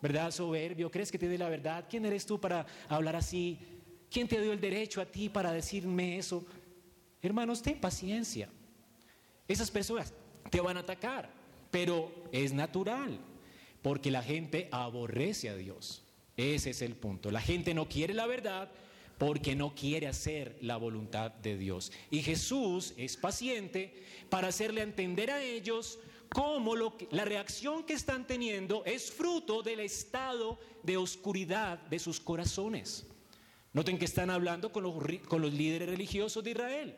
¿verdad? 0.00 0.30
Soberbio, 0.30 0.90
¿crees 0.90 1.10
que 1.10 1.18
tienes 1.18 1.38
la 1.38 1.48
verdad? 1.48 1.86
¿Quién 1.88 2.04
eres 2.04 2.26
tú 2.26 2.40
para 2.40 2.66
hablar 2.88 3.16
así? 3.16 3.58
¿Quién 4.10 4.28
te 4.28 4.40
dio 4.40 4.52
el 4.52 4.60
derecho 4.60 5.00
a 5.00 5.06
ti 5.06 5.28
para 5.28 5.52
decirme 5.52 6.18
eso? 6.18 6.46
Hermanos, 7.20 7.62
ten 7.62 7.80
paciencia. 7.80 8.48
Esas 9.48 9.70
personas 9.70 10.12
te 10.50 10.60
van 10.60 10.76
a 10.76 10.80
atacar, 10.80 11.30
pero 11.70 12.12
es 12.32 12.52
natural, 12.52 13.18
porque 13.82 14.10
la 14.10 14.22
gente 14.22 14.68
aborrece 14.70 15.48
a 15.48 15.56
Dios. 15.56 16.03
Ese 16.36 16.70
es 16.70 16.82
el 16.82 16.96
punto. 16.96 17.30
La 17.30 17.40
gente 17.40 17.74
no 17.74 17.88
quiere 17.88 18.14
la 18.14 18.26
verdad 18.26 18.70
porque 19.18 19.54
no 19.54 19.74
quiere 19.74 20.06
hacer 20.06 20.56
la 20.60 20.76
voluntad 20.76 21.30
de 21.30 21.56
Dios. 21.56 21.92
Y 22.10 22.22
Jesús 22.22 22.94
es 22.96 23.16
paciente 23.16 24.02
para 24.28 24.48
hacerle 24.48 24.82
entender 24.82 25.30
a 25.30 25.42
ellos 25.42 25.98
cómo 26.28 26.74
lo 26.74 26.96
la 27.10 27.24
reacción 27.24 27.84
que 27.84 27.92
están 27.92 28.26
teniendo 28.26 28.84
es 28.84 29.10
fruto 29.12 29.62
del 29.62 29.80
estado 29.80 30.58
de 30.82 30.96
oscuridad 30.96 31.78
de 31.86 31.98
sus 31.98 32.18
corazones. 32.18 33.06
Noten 33.72 33.98
que 33.98 34.04
están 34.04 34.30
hablando 34.30 34.72
con 34.72 34.82
los, 34.82 34.94
con 35.28 35.42
los 35.42 35.52
líderes 35.52 35.88
religiosos 35.88 36.42
de 36.42 36.50
Israel. 36.50 36.96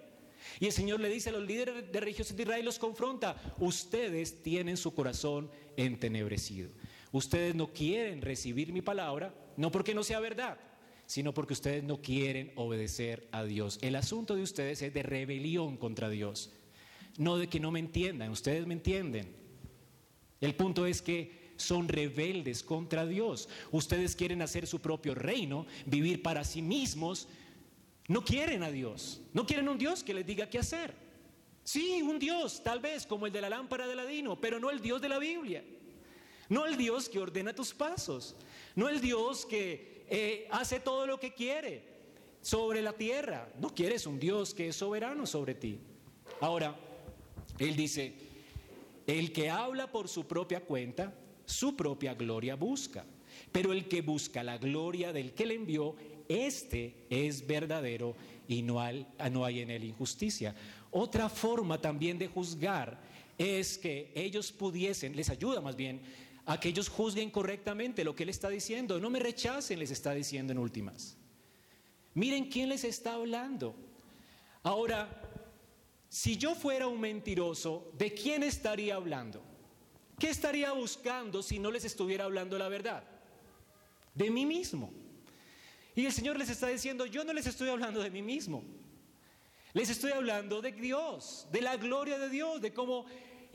Y 0.61 0.66
el 0.66 0.73
Señor 0.73 1.00
le 1.00 1.09
dice 1.09 1.31
a 1.31 1.33
los 1.33 1.45
líderes 1.45 1.90
de 1.90 2.00
religiosos 2.00 2.37
de 2.37 2.43
Israel, 2.43 2.64
los 2.64 2.78
confronta, 2.78 3.37
ustedes 3.59 4.43
tienen 4.43 4.76
su 4.76 4.95
corazón 4.95 5.50
entenebrecido. 5.76 6.71
Ustedes 7.16 7.54
no 7.54 7.68
quieren 7.68 8.20
recibir 8.20 8.75
mi 8.75 8.82
palabra, 8.82 9.35
no 9.56 9.73
porque 9.73 9.94
no 9.94 10.04
sea 10.04 10.20
verdad, 10.20 10.58
sino 11.06 11.32
porque 11.32 11.54
ustedes 11.54 11.82
no 11.82 12.02
quieren 12.02 12.52
obedecer 12.56 13.26
a 13.32 13.42
Dios. 13.42 13.78
El 13.80 13.96
asunto 13.96 14.37
de 14.37 14.42
ustedes 14.42 14.82
es 14.82 14.92
de 14.92 15.02
rebelión 15.02 15.78
contra 15.78 16.11
Dios, 16.11 16.52
no 17.16 17.38
de 17.38 17.46
que 17.46 17.58
no 17.58 17.70
me 17.70 17.78
entiendan, 17.78 18.30
ustedes 18.30 18.66
me 18.66 18.75
entienden. 18.75 19.35
El 20.42 20.54
punto 20.56 20.85
es 20.85 21.00
que 21.00 21.54
son 21.56 21.88
rebeldes 21.88 22.62
contra 22.62 23.06
Dios. 23.06 23.49
Ustedes 23.73 24.14
quieren 24.14 24.42
hacer 24.42 24.66
su 24.66 24.80
propio 24.80 25.14
reino, 25.14 25.64
vivir 25.87 26.20
para 26.20 26.44
sí 26.44 26.61
mismos, 26.61 27.28
no 28.08 28.26
quieren 28.26 28.62
a 28.62 28.70
Dios, 28.70 29.23
no 29.32 29.46
quieren 29.46 29.70
un 29.70 29.78
Dios 29.78 30.04
que 30.04 30.12
les 30.12 30.26
diga 30.26 30.50
qué 30.50 30.58
hacer. 30.58 30.92
Sí, 31.64 32.02
un 32.02 32.18
Dios, 32.18 32.62
tal 32.62 32.80
vez 32.80 33.06
como 33.06 33.25
el 33.25 33.32
de 33.32 33.40
la 33.40 33.49
lámpara 33.49 33.87
de 33.87 33.94
Aladino, 33.94 34.38
pero 34.38 34.61
no 34.61 34.70
el 34.70 34.82
Dios 34.82 35.00
de 35.00 35.08
la 35.08 35.18
Biblia. 35.18 35.64
No 36.49 36.67
el 36.67 36.76
Dios 36.76 37.09
que 37.09 37.19
ordena 37.19 37.55
tus 37.55 37.75
pasos, 37.75 38.37
no 38.75 38.88
el 38.88 39.00
Dios 39.00 39.47
que 39.47 40.05
eh, 40.09 40.47
hace 40.50 40.81
todo 40.81 41.07
lo 41.07 41.19
que 41.19 41.35
quiere 41.35 41.83
sobre 42.41 42.83
la 42.83 42.93
tierra. 42.93 43.49
No 43.59 43.75
quieres 43.75 44.07
un 44.07 44.19
Dios 44.19 44.55
que 44.55 44.69
es 44.69 44.76
soberano 44.76 45.26
sobre 45.26 45.55
ti. 45.55 45.81
Ahora, 46.41 46.76
Él 47.59 47.75
dice, 47.75 48.15
el 49.07 49.33
que 49.33 49.50
habla 49.50 49.91
por 49.91 50.09
su 50.09 50.26
propia 50.26 50.61
cuenta, 50.61 51.12
su 51.45 51.76
propia 51.76 52.15
gloria 52.15 52.55
busca. 52.57 53.05
Pero 53.53 53.73
el 53.73 53.88
que 53.88 54.03
busca 54.03 54.43
la 54.43 54.59
gloria 54.59 55.12
del 55.12 55.33
que 55.33 55.47
le 55.47 55.55
envió, 55.55 55.95
este 56.29 57.07
es 57.11 57.47
verdadero 57.47 58.15
y 58.49 58.62
no 58.62 58.81
hay, 58.81 59.07
no 59.31 59.45
hay 59.45 59.61
en 59.61 59.71
él 59.71 59.85
injusticia. 59.85 60.55
Otra 60.91 61.29
forma 61.29 61.81
también 61.81 62.19
de 62.19 62.29
juzgar 62.29 62.99
es 63.38 63.79
que 63.79 64.11
ellos 64.15 64.53
pudiesen, 64.53 65.15
les 65.15 65.31
ayuda 65.31 65.61
más 65.61 65.76
bien, 65.76 66.00
a 66.47 66.61
que 66.61 66.69
ellos 66.69 66.88
juzguen 66.88 67.31
correctamente 67.31 68.05
lo 68.05 68.15
que 68.15 68.23
él 68.23 68.29
está 68.29 68.49
diciendo. 68.49 69.00
No 69.00 69.11
me 69.11 69.19
rechacen, 69.19 69.79
les 69.79 69.91
está 69.91 70.12
diciendo 70.12 70.53
en 70.53 70.59
últimas. 70.59 71.17
Miren 72.15 72.49
quién 72.49 72.69
les 72.69 72.85
está 72.85 73.15
hablando. 73.15 73.75
Ahora, 74.62 75.09
si 76.09 76.37
yo 76.37 76.55
fuera 76.55 76.87
un 76.87 77.00
mentiroso, 77.00 77.91
¿de 77.99 78.15
quién 78.15 78.43
estaría 78.43 78.95
hablando? 78.95 79.43
¿Qué 80.19 80.31
estaría 80.31 80.73
buscando 80.73 81.43
si 81.43 81.59
no 81.59 81.71
les 81.71 81.85
estuviera 81.85 82.25
hablando 82.25 82.57
la 82.57 82.69
verdad? 82.69 83.05
De 84.15 84.31
mí 84.31 84.47
mismo. 84.47 84.93
Y 85.95 86.07
el 86.07 86.12
Señor 86.12 86.38
les 86.38 86.49
está 86.49 86.69
diciendo, 86.69 87.07
yo 87.07 87.25
no 87.25 87.33
les 87.33 87.47
estoy 87.47 87.69
hablando 87.69 88.00
de 88.00 88.11
mí 88.11 88.23
mismo. 88.23 88.62
Les 89.75 89.91
estoy 89.91 90.12
hablando 90.12 90.62
de 90.62 90.73
Dios, 90.73 91.49
de 91.53 91.61
la 91.61 91.76
gloria 91.76 92.19
de 92.19 92.31
Dios, 92.31 92.62
de 92.62 92.73
cómo 92.73 93.05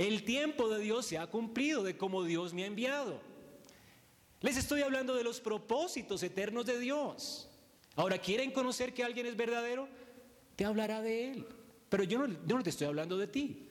el 0.08 0.24
tiempo 0.24 0.70
de 0.70 0.80
Dios 0.80 1.06
se 1.06 1.18
ha 1.18 1.28
cumplido, 1.28 1.84
de 1.84 1.98
cómo 1.98 2.24
Dios 2.24 2.54
me 2.54 2.64
ha 2.64 2.68
enviado. 2.68 3.22
Les 4.42 4.58
estoy 4.58 4.82
hablando 4.82 5.16
de 5.16 5.24
los 5.24 5.40
propósitos 5.40 6.24
eternos 6.24 6.66
de 6.66 6.80
Dios. 6.80 7.50
Ahora, 7.96 8.18
¿quieren 8.18 8.52
conocer 8.52 8.94
que 8.94 9.04
alguien 9.04 9.26
es 9.26 9.36
verdadero? 9.36 9.88
Te 10.56 10.66
hablará 10.66 11.02
de 11.02 11.32
Él. 11.32 11.46
Pero 11.90 12.04
yo 12.04 12.20
no, 12.20 12.28
yo 12.48 12.58
no 12.58 12.64
te 12.64 12.70
estoy 12.72 12.88
hablando 12.88 13.18
de 13.18 13.28
ti. 13.28 13.68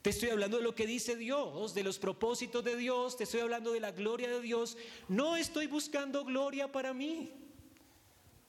Te 0.00 0.10
estoy 0.10 0.30
hablando 0.30 0.58
de 0.58 0.62
lo 0.62 0.74
que 0.74 0.86
dice 0.86 1.16
Dios, 1.16 1.74
de 1.74 1.82
los 1.82 1.98
propósitos 1.98 2.62
de 2.62 2.76
Dios, 2.76 3.16
te 3.16 3.24
estoy 3.24 3.40
hablando 3.40 3.72
de 3.72 3.80
la 3.80 3.90
gloria 3.90 4.28
de 4.28 4.40
Dios. 4.40 4.78
No 5.08 5.36
estoy 5.36 5.66
buscando 5.66 6.24
gloria 6.24 6.70
para 6.70 6.94
mí. 6.94 7.32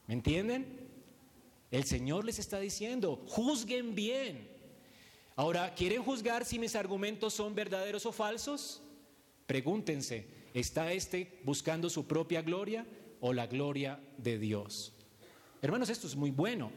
¿Me 0.06 0.14
entienden? 0.14 0.88
El 1.72 1.84
Señor 1.84 2.26
les 2.26 2.38
está 2.38 2.60
diciendo, 2.60 3.24
juzguen 3.28 3.96
bien. 3.96 4.57
Ahora, 5.38 5.76
¿quieren 5.76 6.04
juzgar 6.04 6.44
si 6.46 6.58
mis 6.58 6.76
argumentos 6.76 7.32
son 7.32 7.54
verdaderos 7.54 8.08
o 8.08 8.12
falsos? 8.12 8.82
Pregúntense, 9.46 10.28
¿está 10.52 10.92
este 10.92 11.40
buscando 11.44 11.92
su 11.92 12.08
propia 12.08 12.42
gloria 12.42 12.88
o 13.20 13.32
la 13.34 13.46
gloria 13.46 14.00
de 14.18 14.40
Dios? 14.40 14.94
Hermanos, 15.62 15.90
esto 15.90 16.08
es 16.08 16.16
muy 16.16 16.32
bueno. 16.32 16.72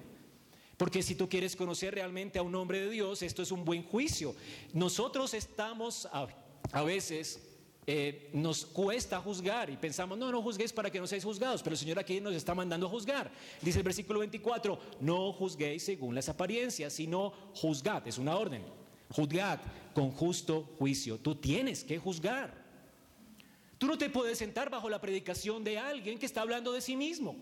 Porque 0.77 1.03
si 1.03 1.15
tú 1.15 1.27
quieres 1.27 1.57
conocer 1.57 1.95
realmente 1.95 2.39
a 2.39 2.43
un 2.43 2.55
hombre 2.55 2.81
de 2.81 2.91
Dios, 2.91 3.23
esto 3.23 3.43
es 3.43 3.51
un 3.51 3.65
buen 3.65 3.83
juicio. 3.83 4.37
Nosotros 4.75 5.33
estamos 5.33 6.07
a, 6.13 6.83
veces, 6.83 7.50
eh, 7.93 8.31
nos 8.35 8.65
cuesta 8.67 9.19
juzgar 9.19 9.69
y 9.69 9.77
pensamos, 9.77 10.17
no, 10.17 10.31
no 10.31 10.41
juzguéis 10.41 10.73
para 10.73 10.89
que 10.91 11.01
no 11.01 11.09
seáis 11.09 11.25
juzgados, 11.25 11.61
pero 11.61 11.75
el 11.75 11.79
Señor 11.79 11.99
aquí 11.99 12.21
nos 12.21 12.35
está 12.35 12.55
mandando 12.55 12.87
a 12.87 12.89
juzgar. 12.89 13.33
Dice 13.61 13.79
el 13.79 13.83
versículo 13.83 14.21
24, 14.21 14.79
no 15.01 15.33
juzguéis 15.33 15.83
según 15.83 16.15
las 16.15 16.29
apariencias, 16.29 16.93
sino 16.93 17.33
juzgad, 17.53 18.07
es 18.07 18.17
una 18.17 18.37
orden. 18.37 18.63
Juzgad 19.09 19.59
con 19.93 20.13
justo 20.13 20.77
juicio. 20.79 21.19
Tú 21.19 21.35
tienes 21.35 21.83
que 21.83 21.99
juzgar. 21.99 22.55
Tú 23.77 23.89
no 23.89 23.99
te 23.99 24.09
puedes 24.09 24.39
sentar 24.39 24.71
bajo 24.71 24.89
la 24.89 25.01
predicación 25.01 25.65
de 25.65 25.81
alguien 25.81 26.17
que 26.17 26.27
está 26.27 26.43
hablando 26.43 26.71
de 26.71 26.83
sí 26.83 26.95
mismo 26.95 27.35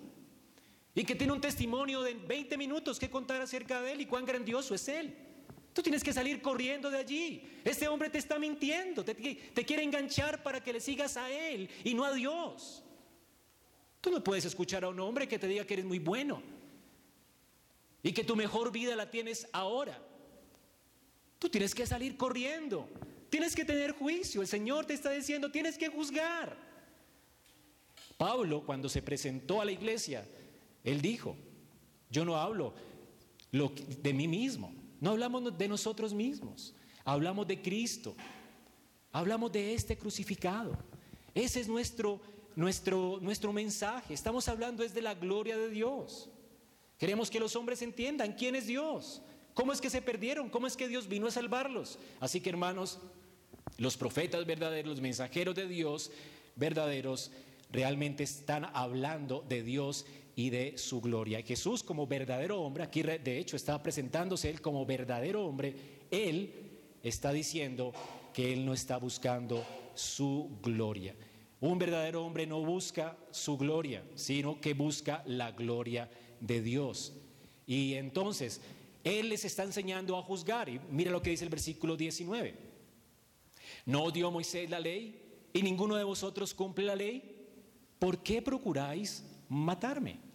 y 0.94 1.04
que 1.04 1.14
tiene 1.14 1.34
un 1.34 1.42
testimonio 1.42 2.00
de 2.00 2.14
20 2.14 2.56
minutos 2.56 2.98
que 2.98 3.10
contar 3.10 3.42
acerca 3.42 3.82
de 3.82 3.92
él 3.92 4.00
y 4.00 4.06
cuán 4.06 4.24
grandioso 4.24 4.74
es 4.74 4.88
él. 4.88 5.14
Tú 5.78 5.82
tienes 5.84 6.02
que 6.02 6.12
salir 6.12 6.42
corriendo 6.42 6.90
de 6.90 6.98
allí. 6.98 7.40
Este 7.64 7.86
hombre 7.86 8.10
te 8.10 8.18
está 8.18 8.36
mintiendo, 8.36 9.04
te, 9.04 9.14
te 9.14 9.64
quiere 9.64 9.84
enganchar 9.84 10.42
para 10.42 10.60
que 10.60 10.72
le 10.72 10.80
sigas 10.80 11.16
a 11.16 11.30
él 11.30 11.70
y 11.84 11.94
no 11.94 12.04
a 12.04 12.12
Dios. 12.12 12.82
Tú 14.00 14.10
no 14.10 14.24
puedes 14.24 14.44
escuchar 14.44 14.82
a 14.82 14.88
un 14.88 14.98
hombre 14.98 15.28
que 15.28 15.38
te 15.38 15.46
diga 15.46 15.64
que 15.64 15.74
eres 15.74 15.86
muy 15.86 16.00
bueno 16.00 16.42
y 18.02 18.10
que 18.10 18.24
tu 18.24 18.34
mejor 18.34 18.72
vida 18.72 18.96
la 18.96 19.08
tienes 19.08 19.46
ahora. 19.52 20.02
Tú 21.38 21.48
tienes 21.48 21.76
que 21.76 21.86
salir 21.86 22.16
corriendo, 22.16 22.88
tienes 23.30 23.54
que 23.54 23.64
tener 23.64 23.92
juicio. 23.92 24.42
El 24.42 24.48
Señor 24.48 24.84
te 24.84 24.94
está 24.94 25.12
diciendo, 25.12 25.52
tienes 25.52 25.78
que 25.78 25.86
juzgar. 25.86 26.56
Pablo, 28.16 28.64
cuando 28.66 28.88
se 28.88 29.00
presentó 29.00 29.60
a 29.60 29.64
la 29.64 29.70
iglesia, 29.70 30.26
él 30.82 31.00
dijo, 31.00 31.36
yo 32.10 32.24
no 32.24 32.36
hablo 32.36 32.74
de 33.52 34.12
mí 34.12 34.26
mismo, 34.26 34.74
no 35.00 35.10
hablamos 35.10 35.56
de 35.56 35.68
nosotros 35.68 36.12
mismos, 36.12 36.74
hablamos 37.04 37.46
de 37.46 37.60
Cristo, 37.60 38.16
hablamos 39.12 39.52
de 39.52 39.74
este 39.74 39.96
crucificado. 39.96 40.76
Ese 41.34 41.60
es 41.60 41.68
nuestro, 41.68 42.20
nuestro, 42.56 43.18
nuestro 43.20 43.52
mensaje, 43.52 44.14
estamos 44.14 44.48
hablando 44.48 44.82
es 44.82 44.94
de 44.94 45.02
la 45.02 45.14
gloria 45.14 45.56
de 45.56 45.70
Dios. 45.70 46.30
Queremos 46.98 47.30
que 47.30 47.38
los 47.38 47.54
hombres 47.54 47.80
entiendan 47.82 48.32
quién 48.32 48.56
es 48.56 48.66
Dios, 48.66 49.22
cómo 49.54 49.72
es 49.72 49.80
que 49.80 49.90
se 49.90 50.02
perdieron, 50.02 50.50
cómo 50.50 50.66
es 50.66 50.76
que 50.76 50.88
Dios 50.88 51.08
vino 51.08 51.28
a 51.28 51.30
salvarlos. 51.30 51.98
Así 52.18 52.40
que 52.40 52.50
hermanos, 52.50 52.98
los 53.76 53.96
profetas 53.96 54.44
verdaderos, 54.46 54.90
los 54.90 55.00
mensajeros 55.00 55.54
de 55.54 55.68
Dios 55.68 56.10
verdaderos, 56.56 57.30
realmente 57.70 58.24
están 58.24 58.64
hablando 58.74 59.44
de 59.48 59.62
Dios 59.62 60.06
y 60.38 60.50
de 60.50 60.78
su 60.78 61.00
gloria. 61.00 61.42
Jesús 61.42 61.82
como 61.82 62.06
verdadero 62.06 62.60
hombre, 62.60 62.84
aquí 62.84 63.02
de 63.02 63.38
hecho 63.40 63.56
está 63.56 63.82
presentándose 63.82 64.48
él 64.48 64.60
como 64.60 64.86
verdadero 64.86 65.44
hombre, 65.44 65.74
él 66.12 66.54
está 67.02 67.32
diciendo 67.32 67.92
que 68.32 68.52
él 68.52 68.64
no 68.64 68.72
está 68.72 68.98
buscando 68.98 69.66
su 69.96 70.56
gloria. 70.62 71.16
Un 71.58 71.76
verdadero 71.76 72.24
hombre 72.24 72.46
no 72.46 72.64
busca 72.64 73.16
su 73.32 73.58
gloria, 73.58 74.04
sino 74.14 74.60
que 74.60 74.74
busca 74.74 75.24
la 75.26 75.50
gloria 75.50 76.08
de 76.38 76.62
Dios. 76.62 77.14
Y 77.66 77.94
entonces, 77.94 78.60
Él 79.02 79.30
les 79.30 79.44
está 79.44 79.64
enseñando 79.64 80.16
a 80.16 80.22
juzgar. 80.22 80.68
Y 80.68 80.80
mira 80.88 81.10
lo 81.10 81.20
que 81.20 81.30
dice 81.30 81.42
el 81.42 81.50
versículo 81.50 81.96
19. 81.96 82.54
¿No 83.86 84.08
dio 84.12 84.30
Moisés 84.30 84.70
la 84.70 84.78
ley 84.78 85.20
y 85.52 85.62
ninguno 85.62 85.96
de 85.96 86.04
vosotros 86.04 86.54
cumple 86.54 86.84
la 86.84 86.94
ley? 86.94 87.48
¿Por 87.98 88.22
qué 88.22 88.40
procuráis 88.40 89.24
matarme? 89.48 90.27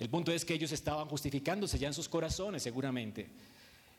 El 0.00 0.08
punto 0.08 0.32
es 0.32 0.46
que 0.46 0.54
ellos 0.54 0.72
estaban 0.72 1.06
justificándose 1.06 1.78
ya 1.78 1.86
en 1.86 1.94
sus 1.94 2.08
corazones 2.08 2.62
seguramente. 2.62 3.28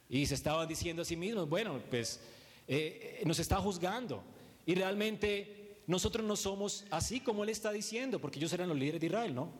Y 0.09 0.25
se 0.25 0.33
estaban 0.33 0.67
diciendo 0.67 1.03
a 1.03 1.05
sí 1.05 1.15
mismos, 1.15 1.47
bueno, 1.47 1.79
pues 1.91 2.19
eh, 2.67 3.19
eh, 3.19 3.23
nos 3.25 3.37
está 3.37 3.57
juzgando. 3.57 4.23
Y 4.65 4.73
realmente 4.73 5.77
nosotros 5.85 6.25
no 6.25 6.35
somos 6.35 6.85
así 6.89 7.19
como 7.19 7.43
él 7.43 7.49
está 7.49 7.71
diciendo, 7.71 8.19
porque 8.19 8.39
ellos 8.39 8.51
eran 8.51 8.67
los 8.67 8.77
líderes 8.77 8.99
de 8.99 9.07
Israel, 9.07 9.35
¿no? 9.35 9.51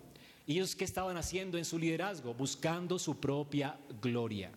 Y 0.47 0.54
ellos 0.54 0.75
qué 0.75 0.84
estaban 0.84 1.15
haciendo 1.15 1.60
en 1.60 1.63
su 1.63 1.77
liderazgo? 1.77 2.34
Buscando 2.34 2.97
su 2.97 3.19
propia 3.19 3.77
gloria. 4.01 4.51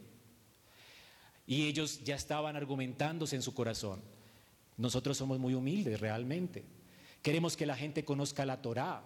Y 1.47 1.66
ellos 1.66 2.03
ya 2.03 2.16
estaban 2.16 2.57
argumentándose 2.57 3.37
en 3.37 3.42
su 3.42 3.53
corazón. 3.53 4.01
Nosotros 4.79 5.18
somos 5.18 5.38
muy 5.38 5.53
humildes 5.53 6.01
realmente. 6.01 6.64
Queremos 7.20 7.59
que 7.59 7.66
la 7.66 7.77
gente 7.77 8.07
conozca 8.07 8.47
la 8.47 8.62
Torá, 8.62 9.03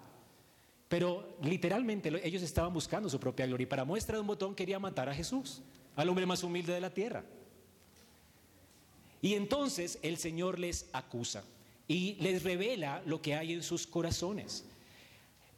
pero 0.88 1.36
literalmente 1.42 2.10
ellos 2.26 2.42
estaban 2.42 2.72
buscando 2.72 3.10
su 3.10 3.20
propia 3.20 3.46
gloria 3.46 3.64
y 3.64 3.66
para 3.66 3.84
muestra 3.84 4.16
de 4.16 4.22
un 4.22 4.26
botón 4.26 4.54
quería 4.54 4.78
matar 4.78 5.08
a 5.08 5.14
Jesús, 5.14 5.60
al 5.94 6.08
hombre 6.08 6.26
más 6.26 6.42
humilde 6.42 6.72
de 6.72 6.80
la 6.80 6.92
tierra. 6.92 7.24
Y 9.20 9.34
entonces 9.34 9.98
el 10.02 10.16
Señor 10.16 10.58
les 10.58 10.88
acusa 10.92 11.44
y 11.86 12.14
les 12.20 12.42
revela 12.42 13.02
lo 13.04 13.20
que 13.20 13.34
hay 13.34 13.52
en 13.52 13.62
sus 13.62 13.86
corazones. 13.86 14.64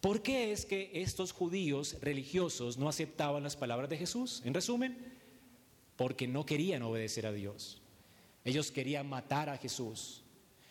¿Por 0.00 0.22
qué 0.22 0.50
es 0.50 0.64
que 0.64 0.90
estos 0.94 1.32
judíos 1.32 1.96
religiosos 2.00 2.78
no 2.78 2.88
aceptaban 2.88 3.42
las 3.42 3.56
palabras 3.56 3.90
de 3.90 3.98
Jesús? 3.98 4.40
En 4.44 4.54
resumen, 4.54 4.96
porque 5.96 6.26
no 6.26 6.46
querían 6.46 6.82
obedecer 6.82 7.26
a 7.26 7.32
Dios. 7.32 7.82
Ellos 8.44 8.70
querían 8.70 9.06
matar 9.06 9.50
a 9.50 9.58
Jesús. 9.58 10.22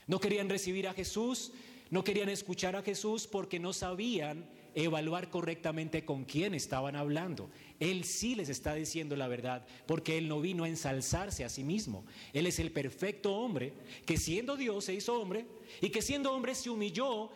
No 0.08 0.20
querían 0.20 0.50
recibir 0.50 0.88
a 0.88 0.94
Jesús 0.94 1.52
no 1.90 2.04
querían 2.04 2.30
escuchar 2.30 2.76
a 2.76 2.84
Jesús 2.84 3.28
porque 3.28 3.60
no 3.60 3.74
sabían 3.74 4.48
evaluar 4.76 5.30
correctamente 5.30 6.06
con 6.06 6.26
quién 6.26 6.54
estaban 6.54 6.96
hablando. 6.96 7.50
Él 7.80 8.04
sí 8.04 8.36
les 8.36 8.50
está 8.50 8.76
diciendo 8.76 9.16
la 9.16 9.28
verdad 9.28 9.66
porque 9.88 10.18
Él 10.18 10.28
no 10.28 10.42
vino 10.42 10.64
a 10.64 10.70
ensalzarse 10.70 11.44
a 11.44 11.50
sí 11.50 11.64
mismo. 11.64 12.06
Él 12.34 12.46
es 12.46 12.60
el 12.60 12.72
perfecto 12.72 13.36
hombre 13.36 13.74
que 14.06 14.18
siendo 14.18 14.56
Dios 14.56 14.86
se 14.86 14.94
hizo 14.94 15.20
hombre 15.20 15.46
y 15.82 15.90
que 15.90 16.02
siendo 16.02 16.34
hombre 16.34 16.56
se 16.56 16.70
humilló 16.70 17.32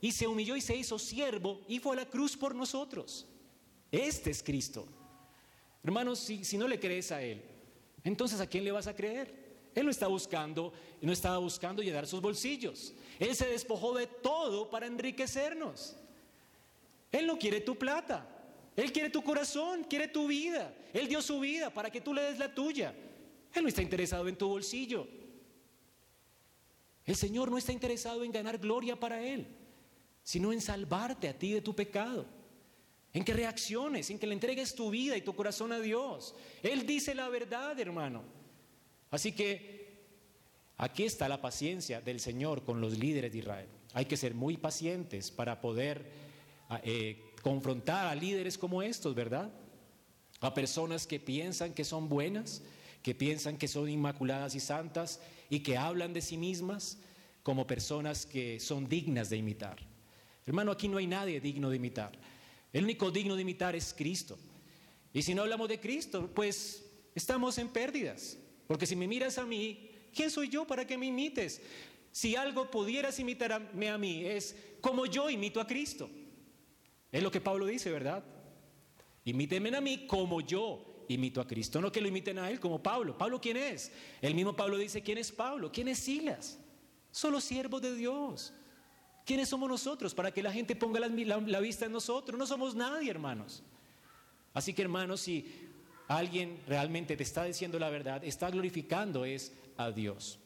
y 0.00 0.12
se 0.12 0.26
humilló 0.26 0.56
y 0.56 0.60
se 0.60 0.76
hizo 0.76 0.98
siervo 0.98 1.60
y 1.68 1.78
fue 1.78 1.94
a 1.94 2.00
la 2.00 2.06
cruz 2.06 2.36
por 2.36 2.54
nosotros. 2.54 3.26
Este 3.90 4.30
es 4.30 4.42
Cristo. 4.42 4.86
Hermanos, 5.82 6.18
si, 6.18 6.44
si 6.44 6.56
no 6.58 6.68
le 6.68 6.80
crees 6.80 7.12
a 7.12 7.22
Él, 7.22 7.42
entonces 8.04 8.40
¿a 8.40 8.46
quién 8.46 8.64
le 8.64 8.72
vas 8.72 8.86
a 8.86 8.96
creer? 8.96 9.47
Él 9.78 9.84
no 9.84 9.92
está 9.92 10.08
buscando, 10.08 10.72
no 11.00 11.12
estaba 11.12 11.38
buscando 11.38 11.84
llenar 11.84 12.04
sus 12.08 12.20
bolsillos. 12.20 12.92
Él 13.20 13.36
se 13.36 13.46
despojó 13.46 13.94
de 13.94 14.08
todo 14.08 14.68
para 14.68 14.88
enriquecernos. 14.88 15.94
Él 17.12 17.28
no 17.28 17.38
quiere 17.38 17.60
tu 17.60 17.78
plata. 17.78 18.28
Él 18.74 18.90
quiere 18.90 19.08
tu 19.08 19.22
corazón, 19.22 19.84
quiere 19.84 20.08
tu 20.08 20.26
vida. 20.26 20.74
Él 20.92 21.06
dio 21.06 21.22
su 21.22 21.38
vida 21.38 21.70
para 21.70 21.90
que 21.90 22.00
tú 22.00 22.12
le 22.12 22.22
des 22.22 22.40
la 22.40 22.52
tuya. 22.52 22.92
Él 23.54 23.62
no 23.62 23.68
está 23.68 23.80
interesado 23.80 24.26
en 24.26 24.34
tu 24.34 24.48
bolsillo. 24.48 25.06
El 27.04 27.14
Señor 27.14 27.48
no 27.48 27.56
está 27.56 27.70
interesado 27.70 28.24
en 28.24 28.32
ganar 28.32 28.58
gloria 28.58 28.98
para 28.98 29.22
Él, 29.22 29.46
sino 30.24 30.52
en 30.52 30.60
salvarte 30.60 31.28
a 31.28 31.38
ti 31.38 31.52
de 31.52 31.62
tu 31.62 31.72
pecado. 31.72 32.26
En 33.12 33.24
que 33.24 33.32
reacciones, 33.32 34.10
en 34.10 34.18
que 34.18 34.26
le 34.26 34.34
entregues 34.34 34.74
tu 34.74 34.90
vida 34.90 35.16
y 35.16 35.22
tu 35.22 35.36
corazón 35.36 35.70
a 35.70 35.78
Dios. 35.78 36.34
Él 36.64 36.84
dice 36.84 37.14
la 37.14 37.28
verdad, 37.28 37.78
hermano. 37.78 38.37
Así 39.10 39.32
que 39.32 39.78
Aquí 40.80 41.02
está 41.02 41.28
la 41.28 41.40
paciencia 41.40 42.00
del 42.00 42.20
Señor 42.20 42.62
con 42.62 42.80
los 42.80 42.96
líderes 42.96 43.32
de 43.32 43.38
Israel. 43.38 43.68
Hay 43.94 44.04
que 44.04 44.16
ser 44.16 44.32
muy 44.32 44.56
pacientes 44.56 45.32
para 45.32 45.60
poder 45.60 46.08
ah, 46.68 46.80
eh, 46.84 47.32
confrontar 47.42 48.06
a 48.06 48.14
líderes 48.14 48.56
como 48.56 48.80
estos, 48.80 49.12
¿verdad? 49.12 49.50
A 50.40 50.54
personas 50.54 51.08
que 51.08 51.18
piensan 51.18 51.74
que 51.74 51.82
son 51.82 52.08
buenas, 52.08 52.62
que 53.02 53.12
piensan 53.12 53.58
que 53.58 53.66
son 53.66 53.88
inmaculadas 53.88 54.54
y 54.54 54.60
santas 54.60 55.20
y 55.50 55.60
que 55.60 55.76
hablan 55.76 56.12
de 56.12 56.22
sí 56.22 56.36
mismas 56.36 56.98
como 57.42 57.66
personas 57.66 58.24
que 58.24 58.60
son 58.60 58.88
dignas 58.88 59.30
de 59.30 59.38
imitar. 59.38 59.78
Hermano, 60.46 60.70
aquí 60.70 60.86
no 60.86 60.98
hay 60.98 61.08
nadie 61.08 61.40
digno 61.40 61.70
de 61.70 61.76
imitar. 61.76 62.12
El 62.72 62.84
único 62.84 63.10
digno 63.10 63.34
de 63.34 63.42
imitar 63.42 63.74
es 63.74 63.92
Cristo. 63.92 64.38
Y 65.12 65.22
si 65.22 65.34
no 65.34 65.42
hablamos 65.42 65.68
de 65.68 65.80
Cristo, 65.80 66.30
pues 66.32 66.84
estamos 67.16 67.58
en 67.58 67.68
pérdidas. 67.68 68.38
Porque 68.68 68.86
si 68.86 68.94
me 68.94 69.08
miras 69.08 69.38
a 69.38 69.44
mí, 69.44 69.90
¿quién 70.14 70.30
soy 70.30 70.48
yo 70.48 70.64
para 70.64 70.86
que 70.86 70.96
me 70.96 71.06
imites? 71.06 71.60
Si 72.12 72.36
algo 72.36 72.70
pudieras 72.70 73.18
imitarme 73.18 73.88
a 73.88 73.98
mí, 73.98 74.24
es 74.24 74.54
como 74.80 75.06
yo 75.06 75.28
imito 75.28 75.60
a 75.60 75.66
Cristo. 75.66 76.08
Es 77.10 77.22
lo 77.22 77.30
que 77.30 77.40
Pablo 77.40 77.66
dice, 77.66 77.90
¿verdad? 77.90 78.22
Imítenme 79.24 79.74
a 79.76 79.80
mí 79.80 80.06
como 80.06 80.40
yo 80.40 81.04
imito 81.08 81.40
a 81.40 81.46
Cristo. 81.46 81.80
No 81.80 81.90
que 81.90 82.00
lo 82.00 82.08
imiten 82.08 82.38
a 82.38 82.50
él 82.50 82.60
como 82.60 82.82
Pablo. 82.82 83.16
¿Pablo 83.16 83.40
quién 83.40 83.56
es? 83.56 83.90
El 84.20 84.34
mismo 84.34 84.54
Pablo 84.54 84.76
dice, 84.76 85.02
¿quién 85.02 85.18
es 85.18 85.32
Pablo? 85.32 85.72
¿Quién 85.72 85.88
es 85.88 85.98
Silas? 85.98 86.58
Solo 87.10 87.40
siervos 87.40 87.80
de 87.80 87.94
Dios. 87.94 88.52
¿Quiénes 89.24 89.48
somos 89.48 89.68
nosotros 89.68 90.14
para 90.14 90.30
que 90.32 90.42
la 90.42 90.52
gente 90.52 90.76
ponga 90.76 91.00
la, 91.00 91.08
la, 91.08 91.60
vista 91.60 91.86
en 91.86 91.92
nosotros? 91.92 92.38
No 92.38 92.46
somos 92.46 92.74
nadie, 92.74 93.10
hermanos. 93.10 93.62
Así 94.54 94.72
que, 94.72 94.82
hermanos, 94.82 95.20
si 95.20 95.67
alguien 96.08 96.58
realmente 96.66 97.16
te 97.16 97.22
está 97.22 97.44
diciendo 97.44 97.78
la 97.78 97.90
verdad, 97.90 98.24
está 98.24 98.50
glorificando 98.50 99.24
es 99.24 99.52
a 99.76 99.90
Dios. 99.90 100.38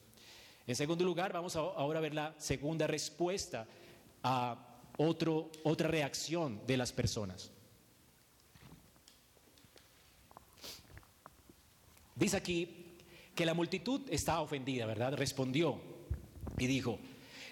En 0.67 0.77
segundo 0.77 1.05
lugar, 1.05 1.33
vamos 1.33 1.57
a, 1.57 1.61
ahora 1.61 1.99
a 1.99 2.03
ver 2.03 2.15
la 2.15 2.35
segunda 2.39 2.87
respuesta 2.87 3.67
a 4.23 4.57
otro, 4.99 5.51
otra 5.65 5.89
reacción 5.89 6.61
de 6.67 6.77
las 6.77 6.93
personas. 6.93 7.51
Dice 12.15 12.37
aquí 12.37 12.97
que 13.35 13.47
la 13.47 13.55
multitud 13.55 14.03
está 14.11 14.41
ofendida, 14.41 14.87
¿verdad? 14.87 15.15
Respondió 15.15 15.81
y 16.59 16.67
dijo, 16.67 16.99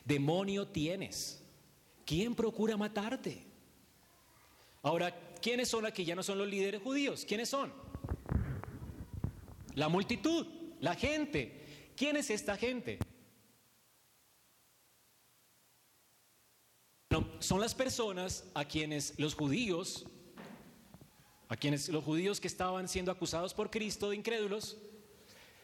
demonio 0.05 0.68
tienes, 0.68 1.42
¿quién 2.05 2.35
procura 2.35 2.77
matarte? 2.77 3.44
Ahora, 4.83 5.35
¿quiénes 5.40 5.68
son 5.68 5.87
aquí? 5.87 6.05
Ya 6.05 6.14
no 6.14 6.23
son 6.23 6.38
los 6.38 6.49
líderes 6.49 6.83
judíos, 6.83 7.25
¿quiénes 7.27 7.49
son? 7.49 7.89
La 9.74 9.88
multitud, 9.88 10.46
la 10.80 10.94
gente. 10.94 11.92
¿Quién 11.96 12.16
es 12.16 12.30
esta 12.30 12.56
gente? 12.56 12.98
son 17.40 17.61
las 17.61 17.74
personas 17.74 18.44
a 18.54 18.64
quienes 18.64 19.18
los 19.18 19.35
judíos 19.35 20.06
a 21.50 21.56
quienes 21.56 21.88
los 21.88 22.04
judíos 22.04 22.40
que 22.40 22.46
estaban 22.46 22.88
siendo 22.88 23.11
acusados 23.11 23.52
por 23.52 23.70
Cristo 23.70 24.11
de 24.11 24.16
incrédulos, 24.16 24.76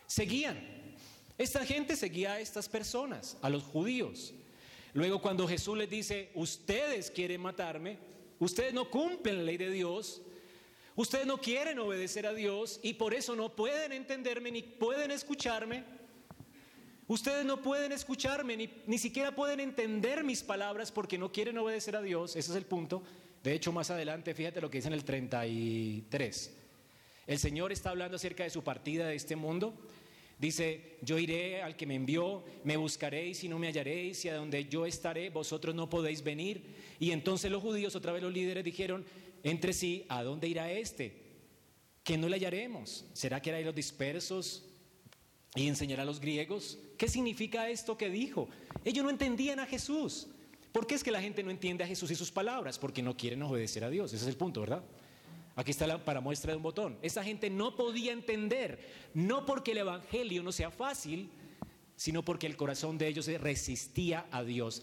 seguían. 0.08 0.60
Esta 1.38 1.64
gente 1.64 1.94
seguía 1.94 2.32
a 2.32 2.40
estas 2.40 2.68
personas, 2.68 3.38
a 3.40 3.48
los 3.48 3.62
judíos. 3.62 4.34
Luego 4.94 5.22
cuando 5.22 5.46
Jesús 5.46 5.78
les 5.78 5.88
dice, 5.88 6.32
ustedes 6.34 7.08
quieren 7.08 7.40
matarme, 7.40 7.98
ustedes 8.40 8.74
no 8.74 8.90
cumplen 8.90 9.36
la 9.36 9.42
ley 9.44 9.58
de 9.58 9.70
Dios, 9.70 10.22
ustedes 10.96 11.26
no 11.26 11.38
quieren 11.38 11.78
obedecer 11.78 12.26
a 12.26 12.34
Dios 12.34 12.80
y 12.82 12.94
por 12.94 13.14
eso 13.14 13.36
no 13.36 13.54
pueden 13.54 13.92
entenderme 13.92 14.50
ni 14.50 14.62
pueden 14.62 15.10
escucharme, 15.12 15.84
ustedes 17.06 17.44
no 17.44 17.62
pueden 17.62 17.92
escucharme 17.92 18.56
ni, 18.56 18.70
ni 18.86 18.98
siquiera 18.98 19.34
pueden 19.34 19.60
entender 19.60 20.24
mis 20.24 20.42
palabras 20.42 20.90
porque 20.90 21.18
no 21.18 21.30
quieren 21.30 21.56
obedecer 21.58 21.94
a 21.94 22.02
Dios, 22.02 22.34
ese 22.34 22.50
es 22.50 22.56
el 22.56 22.64
punto. 22.64 23.02
De 23.46 23.54
hecho, 23.54 23.70
más 23.70 23.90
adelante, 23.90 24.34
fíjate 24.34 24.60
lo 24.60 24.68
que 24.68 24.78
dice 24.78 24.88
en 24.88 24.94
el 24.94 25.04
33. 25.04 26.56
El 27.28 27.38
Señor 27.38 27.70
está 27.70 27.90
hablando 27.90 28.16
acerca 28.16 28.42
de 28.42 28.50
su 28.50 28.64
partida 28.64 29.06
de 29.06 29.14
este 29.14 29.36
mundo. 29.36 29.72
Dice, 30.38 30.98
yo 31.00 31.18
iré 31.18 31.62
al 31.62 31.76
que 31.76 31.86
me 31.86 31.94
envió, 31.94 32.44
me 32.64 32.76
buscaréis 32.76 33.42
y 33.44 33.48
no 33.48 33.58
me 33.58 33.68
hallaréis, 33.68 34.24
y 34.24 34.28
a 34.28 34.34
donde 34.34 34.66
yo 34.66 34.84
estaré, 34.84 35.30
vosotros 35.30 35.74
no 35.74 35.88
podéis 35.88 36.22
venir. 36.22 36.74
Y 36.98 37.12
entonces 37.12 37.50
los 37.50 37.62
judíos, 37.62 37.96
otra 37.96 38.12
vez 38.12 38.22
los 38.22 38.32
líderes, 38.32 38.62
dijeron 38.62 39.04
entre 39.50 39.72
sí, 39.72 40.04
¿a 40.08 40.24
dónde 40.24 40.48
irá 40.48 40.72
este? 40.72 41.22
Que 42.02 42.18
no 42.18 42.28
le 42.28 42.34
hallaremos. 42.34 43.04
¿Será 43.12 43.40
que 43.40 43.50
hará 43.50 43.60
los 43.60 43.74
dispersos 43.74 44.64
y 45.54 45.68
enseñará 45.68 46.02
a 46.02 46.06
los 46.06 46.18
griegos? 46.18 46.78
¿Qué 46.98 47.08
significa 47.08 47.70
esto 47.70 47.96
que 47.96 48.10
dijo? 48.10 48.48
Ellos 48.84 49.04
no 49.04 49.10
entendían 49.10 49.60
a 49.60 49.66
Jesús. 49.66 50.26
¿Por 50.72 50.88
qué 50.88 50.96
es 50.96 51.04
que 51.04 51.12
la 51.12 51.22
gente 51.22 51.44
no 51.44 51.52
entiende 51.52 51.84
a 51.84 51.86
Jesús 51.86 52.10
y 52.10 52.16
sus 52.16 52.32
palabras? 52.32 52.76
Porque 52.76 53.02
no 53.02 53.16
quieren 53.16 53.40
obedecer 53.44 53.84
a 53.84 53.88
Dios. 53.88 54.12
Ese 54.12 54.24
es 54.24 54.28
el 54.28 54.36
punto, 54.36 54.62
¿verdad? 54.62 54.82
Aquí 55.54 55.70
está 55.70 55.86
la, 55.86 56.04
para 56.04 56.20
muestra 56.20 56.50
de 56.50 56.56
un 56.56 56.64
botón. 56.64 56.98
Esa 57.00 57.22
gente 57.22 57.48
no 57.48 57.76
podía 57.76 58.12
entender, 58.12 58.80
no 59.14 59.46
porque 59.46 59.70
el 59.70 59.78
Evangelio 59.78 60.42
no 60.42 60.50
sea 60.50 60.72
fácil, 60.72 61.30
sino 61.94 62.24
porque 62.24 62.48
el 62.48 62.56
corazón 62.56 62.98
de 62.98 63.06
ellos 63.06 63.26
resistía 63.26 64.26
a 64.32 64.42
Dios. 64.42 64.82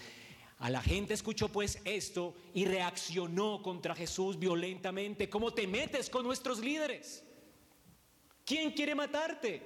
A 0.64 0.70
la 0.70 0.82
gente 0.82 1.14
escuchó 1.14 1.50
pues 1.50 1.80
esto 1.84 2.34
y 2.54 2.64
reaccionó 2.64 3.62
contra 3.62 3.94
Jesús 3.94 4.40
violentamente. 4.40 5.30
¿Cómo 5.30 5.54
te 5.54 5.68
metes 5.68 6.10
con 6.10 6.24
nuestros 6.24 6.60
líderes? 6.60 7.24
¿Quién 8.46 8.72
quiere 8.72 8.96
matarte? 8.96 9.62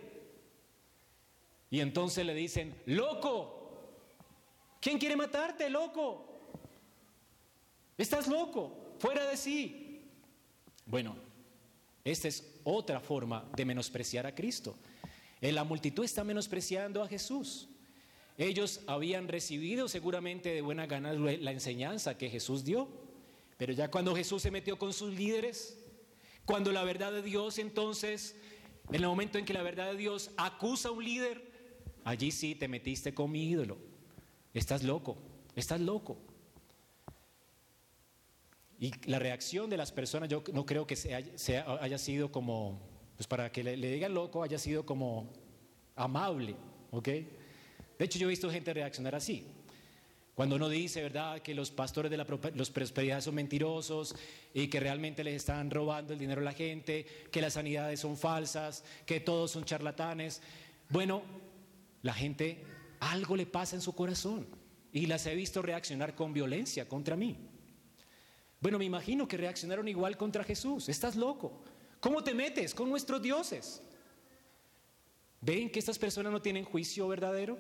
Y 1.70 1.82
entonces 1.82 2.26
le 2.26 2.34
dicen, 2.34 2.76
loco, 2.88 3.58
¿Quién 4.80 5.00
quiere 5.00 5.16
matarte, 5.16 5.70
loco? 5.70 6.26
Estás 7.98 8.28
loco, 8.28 8.96
fuera 9.00 9.28
de 9.28 9.36
sí. 9.36 10.02
Bueno, 10.86 11.16
esta 12.04 12.28
es 12.28 12.60
otra 12.64 13.00
forma 13.00 13.50
de 13.56 13.66
menospreciar 13.66 14.26
a 14.26 14.36
Cristo. 14.36 14.76
En 15.42 15.56
la 15.56 15.64
multitud 15.64 16.04
está 16.06 16.24
menospreciando 16.24 17.04
a 17.04 17.08
Jesús. 17.08 17.68
Ellos 18.38 18.82
habían 18.86 19.28
recibido 19.28 19.88
seguramente 19.88 20.50
de 20.50 20.62
buena 20.62 20.86
gana 20.86 21.14
la 21.14 21.52
enseñanza 21.52 22.18
que 22.18 22.30
Jesús 22.30 22.64
dio, 22.64 22.88
pero 23.58 23.74
ya 23.74 23.90
cuando 23.90 24.16
Jesús 24.16 24.44
se 24.44 24.52
metió 24.52 24.78
con 24.78 24.94
sus 24.94 25.14
líderes, 25.14 25.84
cuando 26.46 26.72
la 26.72 26.84
verdad 26.84 27.12
de 27.12 27.24
Dios 27.24 27.58
entonces, 27.58 28.36
en 28.90 28.96
el 28.96 29.08
momento 29.08 29.38
en 29.38 29.46
que 29.46 29.54
la 29.54 29.64
verdad 29.64 29.92
de 29.92 29.98
Dios 29.98 30.32
acusa 30.38 30.90
a 30.90 30.92
un 30.92 31.04
líder, 31.04 31.44
allí 32.04 32.32
sí 32.32 32.54
te 32.54 32.68
metiste 32.68 33.14
con 33.14 33.32
mi 33.32 33.50
ídolo. 33.50 33.78
Estás 34.54 34.84
loco, 34.84 35.18
estás 35.56 35.82
loco. 35.82 36.18
Y 38.80 38.92
la 39.10 39.18
reacción 39.18 39.70
de 39.70 39.78
las 39.78 39.92
personas, 39.92 40.30
yo 40.30 40.44
no 40.54 40.66
creo 40.66 40.86
que 40.86 40.96
haya, 41.14 41.98
sido 41.98 42.32
como, 42.32 42.80
pues 43.16 43.26
para 43.26 43.52
que 43.52 43.64
le, 43.64 43.76
digan 43.76 44.14
loco, 44.14 44.44
haya 44.44 44.60
sido 44.60 44.86
como 44.86 45.34
amable, 45.96 46.56
¿ok? 46.92 47.10
De 47.98 48.06
hecho, 48.06 48.20
yo 48.20 48.28
he 48.28 48.30
visto 48.30 48.50
gente 48.50 48.74
reaccionar 48.74 49.16
así. 49.16 49.46
Cuando 50.38 50.56
uno 50.56 50.70
dice, 50.70 51.02
¿verdad?, 51.02 51.42
que 51.42 51.56
los 51.56 51.72
pastores 51.72 52.12
de 52.12 52.18
la 52.18 52.28
los 52.54 52.70
prosperidad 52.70 53.22
son 53.22 53.34
mentirosos 53.34 54.14
y 54.54 54.68
que 54.68 54.80
realmente 54.80 55.24
les 55.24 55.36
están 55.36 55.72
robando 55.72 56.14
el 56.14 56.20
dinero 56.20 56.42
a 56.42 56.44
la 56.44 56.54
gente, 56.54 57.08
que 57.32 57.42
las 57.42 57.54
sanidades 57.54 58.00
son 58.00 58.16
falsas, 58.16 58.84
que 59.08 59.20
todos 59.20 59.50
son 59.50 59.66
charlatanes. 59.66 60.44
Bueno, 60.90 61.24
la 62.04 62.14
gente 62.14 62.64
algo 63.00 63.36
le 63.36 63.48
pasa 63.48 63.76
en 63.76 63.82
su 63.82 63.96
corazón 63.96 64.46
y 64.92 65.08
las 65.08 65.26
he 65.26 65.34
visto 65.34 65.64
reaccionar 65.64 66.14
con 66.14 66.34
violencia 66.34 66.88
contra 66.88 67.16
mí. 67.16 67.36
Bueno, 68.60 68.78
me 68.78 68.86
imagino 68.86 69.28
que 69.28 69.38
reaccionaron 69.38 69.88
igual 69.88 70.18
contra 70.18 70.44
Jesús. 70.44 70.88
Estás 70.88 71.16
loco. 71.16 71.64
¿Cómo 72.00 72.24
te 72.24 72.36
metes 72.36 72.76
con 72.76 72.90
nuestros 72.90 73.24
dioses? 73.24 73.82
¿Ven 75.42 75.72
que 75.72 75.80
estas 75.80 75.98
personas 75.98 76.32
no 76.32 76.44
tienen 76.44 76.64
juicio 76.64 77.08
verdadero? 77.08 77.58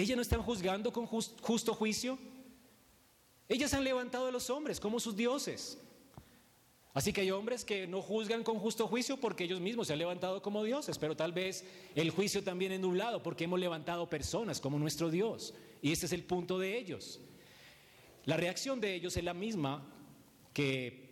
Ellas 0.00 0.16
no 0.16 0.22
están 0.22 0.42
juzgando 0.42 0.90
con 0.94 1.06
justo 1.06 1.74
juicio. 1.74 2.18
Ellas 3.46 3.74
han 3.74 3.84
levantado 3.84 4.28
a 4.28 4.30
los 4.30 4.48
hombres 4.48 4.80
como 4.80 4.98
sus 4.98 5.14
dioses. 5.14 5.78
Así 6.94 7.12
que 7.12 7.20
hay 7.20 7.30
hombres 7.30 7.66
que 7.66 7.86
no 7.86 8.00
juzgan 8.00 8.42
con 8.42 8.58
justo 8.58 8.88
juicio 8.88 9.18
porque 9.18 9.44
ellos 9.44 9.60
mismos 9.60 9.88
se 9.88 9.92
han 9.92 9.98
levantado 9.98 10.40
como 10.40 10.64
dioses, 10.64 10.96
pero 10.96 11.16
tal 11.16 11.32
vez 11.32 11.66
el 11.94 12.10
juicio 12.10 12.42
también 12.42 12.72
es 12.72 12.80
nublado 12.80 13.22
porque 13.22 13.44
hemos 13.44 13.60
levantado 13.60 14.08
personas 14.08 14.58
como 14.58 14.78
nuestro 14.78 15.10
Dios. 15.10 15.52
Y 15.82 15.92
este 15.92 16.06
es 16.06 16.12
el 16.12 16.24
punto 16.24 16.58
de 16.58 16.78
ellos. 16.78 17.20
La 18.24 18.38
reacción 18.38 18.80
de 18.80 18.94
ellos 18.94 19.18
es 19.18 19.24
la 19.24 19.34
misma 19.34 19.86
que 20.54 21.10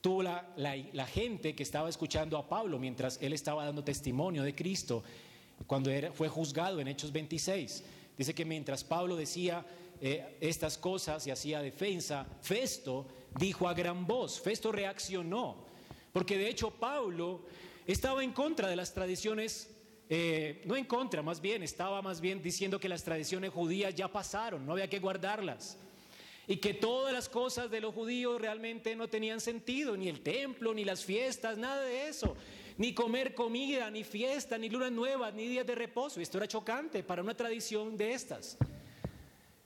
tuvo 0.00 0.22
la, 0.22 1.06
gente 1.08 1.56
que 1.56 1.64
estaba 1.64 1.88
escuchando 1.88 2.38
a 2.38 2.48
Pablo 2.48 2.78
mientras 2.78 3.20
él 3.20 3.32
estaba 3.32 3.64
dando 3.64 3.82
testimonio 3.82 4.44
de 4.44 4.54
Cristo 4.54 5.02
cuando 5.66 5.90
fue 6.14 6.28
juzgado 6.28 6.78
en 6.78 6.86
Hechos 6.86 7.10
26. 7.10 7.84
Dice 8.16 8.34
que 8.34 8.44
mientras 8.44 8.84
Pablo 8.84 9.16
decía 9.16 9.64
eh, 10.00 10.36
estas 10.40 10.78
cosas 10.78 11.26
y 11.26 11.30
hacía 11.30 11.62
defensa, 11.62 12.26
Festo 12.42 13.06
dijo 13.38 13.68
a 13.68 13.74
gran 13.74 14.06
voz. 14.06 14.40
Festo 14.40 14.72
reaccionó, 14.72 15.64
porque 16.12 16.36
de 16.36 16.48
hecho 16.48 16.70
Pablo 16.70 17.42
estaba 17.86 18.22
en 18.22 18.32
contra 18.32 18.68
de 18.68 18.76
las 18.76 18.92
tradiciones, 18.92 19.70
eh, 20.08 20.62
no 20.66 20.76
en 20.76 20.84
contra, 20.84 21.22
más 21.22 21.40
bien, 21.40 21.62
estaba 21.62 22.02
más 22.02 22.20
bien 22.20 22.42
diciendo 22.42 22.78
que 22.78 22.88
las 22.88 23.02
tradiciones 23.02 23.52
judías 23.52 23.94
ya 23.94 24.08
pasaron, 24.08 24.66
no 24.66 24.72
había 24.72 24.90
que 24.90 24.98
guardarlas. 24.98 25.78
Y 26.48 26.56
que 26.56 26.74
todas 26.74 27.12
las 27.12 27.28
cosas 27.28 27.70
de 27.70 27.80
los 27.80 27.94
judíos 27.94 28.40
realmente 28.40 28.96
no 28.96 29.08
tenían 29.08 29.40
sentido, 29.40 29.96
ni 29.96 30.08
el 30.08 30.20
templo, 30.20 30.74
ni 30.74 30.84
las 30.84 31.04
fiestas, 31.04 31.56
nada 31.56 31.82
de 31.82 32.08
eso. 32.08 32.36
Ni 32.78 32.94
comer 32.94 33.34
comida, 33.34 33.90
ni 33.90 34.04
fiesta, 34.04 34.58
ni 34.58 34.68
luna 34.68 34.90
nueva, 34.90 35.30
ni 35.30 35.48
días 35.48 35.66
de 35.66 35.74
reposo. 35.74 36.20
Esto 36.20 36.38
era 36.38 36.48
chocante 36.48 37.02
para 37.02 37.22
una 37.22 37.36
tradición 37.36 37.96
de 37.96 38.12
estas. 38.12 38.56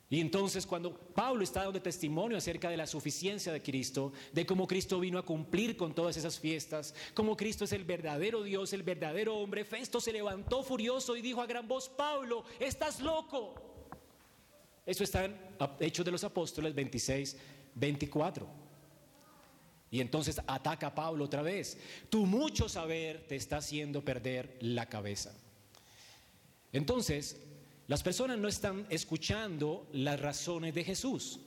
Y 0.08 0.20
entonces 0.20 0.66
cuando 0.66 0.96
Pablo 0.96 1.42
está 1.42 1.64
dando 1.64 1.82
testimonio 1.82 2.38
acerca 2.38 2.70
de 2.70 2.76
la 2.76 2.86
suficiencia 2.86 3.52
de 3.52 3.60
Cristo, 3.60 4.12
de 4.32 4.46
cómo 4.46 4.66
Cristo 4.66 5.00
vino 5.00 5.18
a 5.18 5.24
cumplir 5.24 5.76
con 5.76 5.94
todas 5.94 6.16
esas 6.16 6.38
fiestas, 6.38 6.94
cómo 7.12 7.36
Cristo 7.36 7.64
es 7.64 7.72
el 7.72 7.84
verdadero 7.84 8.44
Dios, 8.44 8.72
el 8.72 8.84
verdadero 8.84 9.36
hombre, 9.36 9.64
Festo 9.64 10.00
se 10.00 10.12
levantó 10.12 10.62
furioso 10.62 11.16
y 11.16 11.22
dijo 11.22 11.42
a 11.42 11.46
gran 11.46 11.66
voz, 11.66 11.88
Pablo, 11.88 12.44
estás 12.60 13.00
loco. 13.00 13.54
Eso 14.84 15.02
está 15.02 15.24
en 15.24 15.36
Hechos 15.80 16.04
de 16.04 16.12
los 16.12 16.22
Apóstoles 16.22 16.72
26, 16.72 17.36
24. 17.74 18.65
Y 19.90 20.01
entonces 20.01 20.40
ataca 20.46 20.88
a 20.88 20.94
Pablo 20.94 21.25
otra 21.25 21.42
vez. 21.42 21.79
Tu 22.11 22.27
mucho 22.27 22.68
saber 22.68 23.27
te 23.29 23.37
está 23.37 23.59
haciendo 23.59 24.05
perder 24.05 24.59
la 24.61 24.88
cabeza. 24.88 25.35
Entonces, 26.72 27.37
las 27.87 28.03
personas 28.03 28.38
no 28.38 28.49
están 28.49 28.87
escuchando 28.90 29.88
las 29.92 30.20
razones 30.20 30.75
de 30.75 30.85
Jesús. 30.85 31.40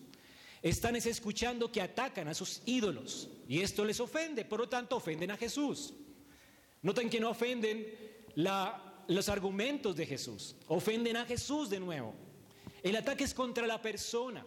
Están 0.61 0.95
escuchando 0.95 1.71
que 1.71 1.81
atacan 1.81 2.27
a 2.27 2.33
sus 2.33 2.61
ídolos 2.65 3.29
y 3.47 3.61
esto 3.61 3.85
les 3.85 3.99
ofende, 3.99 4.43
por 4.45 4.59
lo 4.59 4.69
tanto 4.69 4.97
ofenden 4.97 5.31
a 5.31 5.37
Jesús. 5.37 5.93
Noten 6.81 7.09
que 7.09 7.19
no 7.19 7.29
ofenden 7.29 7.85
los 9.07 9.29
argumentos 9.29 9.95
de 9.95 10.05
Jesús, 10.05 10.55
ofenden 10.67 11.17
a 11.17 11.25
Jesús 11.25 11.69
de 11.69 11.79
nuevo. 11.79 12.13
El 12.83 12.95
ataque 12.95 13.25
es 13.25 13.33
contra 13.33 13.67
la 13.67 13.81
persona. 13.81 14.45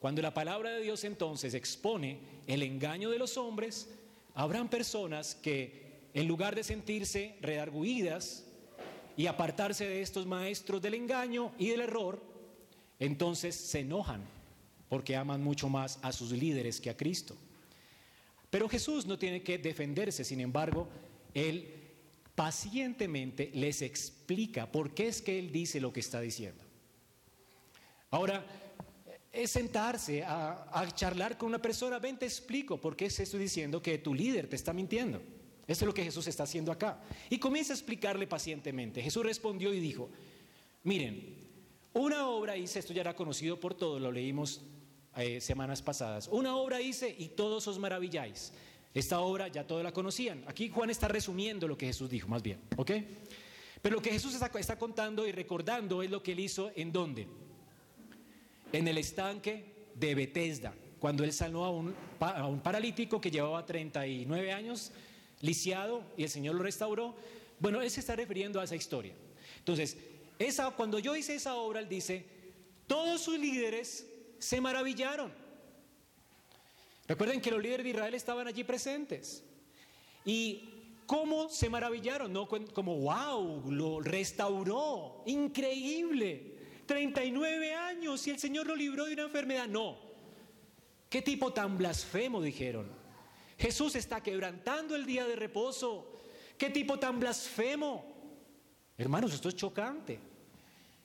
Cuando 0.00 0.22
la 0.22 0.34
palabra 0.34 0.70
de 0.70 0.82
Dios 0.82 1.04
entonces 1.04 1.54
expone 1.54 2.18
el 2.46 2.62
engaño 2.62 3.10
de 3.10 3.18
los 3.18 3.36
hombres, 3.36 3.88
habrán 4.34 4.68
personas 4.68 5.34
que 5.36 6.08
en 6.14 6.26
lugar 6.26 6.56
de 6.56 6.64
sentirse 6.64 7.36
redarguidas, 7.40 8.44
y 9.20 9.26
apartarse 9.26 9.86
de 9.86 10.00
estos 10.00 10.24
maestros 10.26 10.80
del 10.80 10.94
engaño 10.94 11.52
y 11.58 11.68
del 11.68 11.82
error, 11.82 12.22
entonces 12.98 13.54
se 13.54 13.80
enojan 13.80 14.22
porque 14.88 15.14
aman 15.14 15.42
mucho 15.42 15.68
más 15.68 15.98
a 16.00 16.10
sus 16.10 16.32
líderes 16.32 16.80
que 16.80 16.88
a 16.88 16.96
Cristo. 16.96 17.36
Pero 18.48 18.66
Jesús 18.66 19.04
no 19.04 19.18
tiene 19.18 19.42
que 19.42 19.58
defenderse, 19.58 20.24
sin 20.24 20.40
embargo, 20.40 20.88
Él 21.34 21.68
pacientemente 22.34 23.50
les 23.52 23.82
explica 23.82 24.72
por 24.72 24.94
qué 24.94 25.08
es 25.08 25.20
que 25.20 25.38
Él 25.38 25.52
dice 25.52 25.80
lo 25.80 25.92
que 25.92 26.00
está 26.00 26.20
diciendo. 26.22 26.64
Ahora, 28.10 28.42
es 29.32 29.50
sentarse 29.50 30.24
a, 30.24 30.88
charlar 30.94 31.38
con 31.38 31.48
una 31.48 31.62
persona, 31.62 31.98
ven 31.98 32.18
te 32.18 32.26
explico 32.26 32.80
por 32.80 32.96
qué 32.96 33.06
estoy 33.06 33.40
diciendo 33.40 33.80
que 33.80 33.98
tu 33.98 34.14
líder 34.14 34.48
te 34.48 34.56
está 34.56 34.72
mintiendo. 34.72 35.22
Eso 35.66 35.84
es 35.84 35.86
lo 35.86 35.94
que 35.94 36.02
Jesús 36.02 36.26
está 36.26 36.42
haciendo 36.42 36.72
acá. 36.72 37.00
Y 37.28 37.38
comienza 37.38 37.72
a 37.72 37.76
explicarle 37.76 38.26
pacientemente. 38.26 39.00
Jesús 39.00 39.24
respondió 39.24 39.72
y 39.72 39.78
dijo, 39.78 40.10
miren, 40.82 41.38
una 41.92 42.26
obra 42.26 42.56
hice, 42.56 42.80
esto 42.80 42.92
ya 42.92 43.02
era 43.02 43.14
conocido 43.14 43.60
por 43.60 43.74
todos, 43.74 44.00
lo 44.00 44.10
leímos 44.10 44.62
eh, 45.16 45.40
semanas 45.40 45.80
pasadas, 45.80 46.28
una 46.28 46.56
obra 46.56 46.80
hice 46.80 47.14
y 47.16 47.28
todos 47.28 47.68
os 47.68 47.78
maravilláis. 47.78 48.52
Esta 48.92 49.20
obra 49.20 49.46
ya 49.46 49.64
todos 49.64 49.84
la 49.84 49.92
conocían. 49.92 50.42
Aquí 50.48 50.68
Juan 50.68 50.90
está 50.90 51.06
resumiendo 51.06 51.68
lo 51.68 51.78
que 51.78 51.86
Jesús 51.86 52.10
dijo, 52.10 52.26
más 52.26 52.42
bien, 52.42 52.60
¿ok? 52.76 52.90
Pero 53.80 53.96
lo 53.96 54.02
que 54.02 54.10
Jesús 54.10 54.34
está 54.34 54.76
contando 54.76 55.26
y 55.26 55.30
recordando 55.32 56.02
es 56.02 56.10
lo 56.10 56.20
que 56.20 56.32
él 56.32 56.40
hizo 56.40 56.72
en 56.74 56.90
dónde? 56.90 57.28
En 58.72 58.86
el 58.88 58.98
estanque 58.98 59.64
de 59.94 60.14
Bethesda, 60.14 60.74
cuando 60.98 61.24
él 61.24 61.32
sanó 61.32 61.64
a 61.64 61.70
un, 61.70 61.94
a 62.20 62.46
un 62.46 62.60
paralítico 62.60 63.20
que 63.20 63.30
llevaba 63.30 63.64
39 63.64 64.52
años 64.52 64.92
lisiado 65.40 66.04
y 66.16 66.24
el 66.24 66.30
Señor 66.30 66.54
lo 66.54 66.62
restauró. 66.62 67.14
Bueno, 67.58 67.80
él 67.82 67.90
se 67.90 68.00
está 68.00 68.16
refiriendo 68.16 68.60
a 68.60 68.64
esa 68.64 68.76
historia. 68.76 69.14
Entonces, 69.58 69.96
esa, 70.38 70.70
cuando 70.70 70.98
yo 70.98 71.16
hice 71.16 71.34
esa 71.34 71.54
obra, 71.54 71.80
él 71.80 71.88
dice, 71.88 72.24
todos 72.86 73.20
sus 73.20 73.38
líderes 73.38 74.06
se 74.38 74.60
maravillaron. 74.60 75.32
Recuerden 77.06 77.40
que 77.40 77.50
los 77.50 77.62
líderes 77.62 77.84
de 77.84 77.90
Israel 77.90 78.14
estaban 78.14 78.46
allí 78.46 78.64
presentes. 78.64 79.42
¿Y 80.24 80.70
cómo 81.06 81.48
se 81.48 81.68
maravillaron? 81.68 82.32
No 82.32 82.46
como, 82.48 82.96
wow, 82.96 83.70
lo 83.70 84.00
restauró, 84.00 85.22
increíble. 85.26 86.59
39 86.90 87.72
años 87.72 88.26
y 88.26 88.30
el 88.30 88.38
Señor 88.40 88.66
lo 88.66 88.74
libró 88.74 89.04
de 89.04 89.12
una 89.12 89.22
enfermedad. 89.22 89.68
No. 89.68 89.96
¿Qué 91.08 91.22
tipo 91.22 91.52
tan 91.52 91.78
blasfemo 91.78 92.42
dijeron? 92.42 92.88
Jesús 93.56 93.94
está 93.94 94.20
quebrantando 94.20 94.96
el 94.96 95.06
día 95.06 95.24
de 95.24 95.36
reposo. 95.36 96.20
¿Qué 96.58 96.68
tipo 96.68 96.98
tan 96.98 97.20
blasfemo? 97.20 98.04
Hermanos, 98.98 99.32
esto 99.32 99.48
es 99.48 99.54
chocante. 99.54 100.18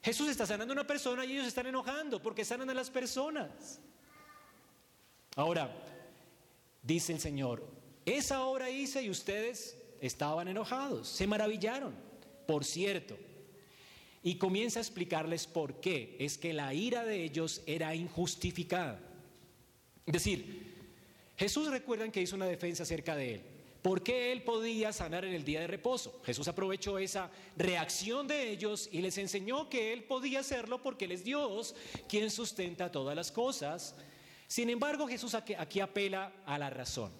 Jesús 0.01 0.27
está 0.27 0.47
sanando 0.47 0.71
a 0.71 0.77
una 0.77 0.87
persona 0.87 1.23
y 1.23 1.33
ellos 1.33 1.45
están 1.45 1.67
enojando 1.67 2.19
porque 2.19 2.43
sanan 2.43 2.71
a 2.71 2.73
las 2.73 2.89
personas. 2.89 3.79
Ahora, 5.35 5.71
dice 6.81 7.13
el 7.13 7.19
Señor, 7.19 7.63
esa 8.05 8.41
obra 8.41 8.71
hice 8.71 9.03
y 9.03 9.11
ustedes 9.11 9.77
estaban 10.01 10.47
enojados, 10.47 11.07
se 11.07 11.27
maravillaron. 11.27 11.93
Por 12.47 12.65
cierto, 12.65 13.15
y 14.25 14.39
comienza 14.39 14.79
a 14.79 14.81
explicarles 14.81 15.45
por 15.45 15.79
qué. 15.79 16.17
Es 16.19 16.39
que 16.39 16.51
la 16.51 16.73
ira 16.73 17.05
de 17.05 17.23
ellos 17.23 17.61
era 17.67 17.93
injustificada. 17.93 18.99
Es 20.03 20.13
decir, 20.13 20.73
Jesús 21.37 21.69
recuerdan 21.69 22.11
que 22.11 22.23
hizo 22.23 22.35
una 22.35 22.47
defensa 22.47 22.81
acerca 22.81 23.15
de 23.15 23.35
él. 23.35 23.41
¿Por 23.83 24.01
qué 24.01 24.31
él 24.31 24.41
podía 24.41 24.91
sanar 24.91 25.25
en 25.25 25.33
el 25.35 25.45
día 25.45 25.59
de 25.59 25.67
reposo? 25.67 26.21
Jesús 26.25 26.47
aprovechó 26.47 26.97
esa 26.97 27.29
reacción 27.55 28.27
de 28.27 28.49
ellos 28.49 28.89
y 28.91 29.01
les 29.01 29.19
enseñó 29.19 29.69
que 29.69 29.93
él 29.93 30.05
podía 30.05 30.39
hacerlo 30.39 30.81
porque 30.81 31.05
él 31.05 31.11
es 31.11 31.23
Dios 31.23 31.75
quien 32.09 32.31
sustenta 32.31 32.91
todas 32.91 33.15
las 33.15 33.31
cosas. 33.31 33.95
Sin 34.47 34.71
embargo, 34.71 35.07
Jesús 35.07 35.35
aquí 35.35 35.79
apela 35.81 36.33
a 36.47 36.57
la 36.57 36.71
razón. 36.71 37.11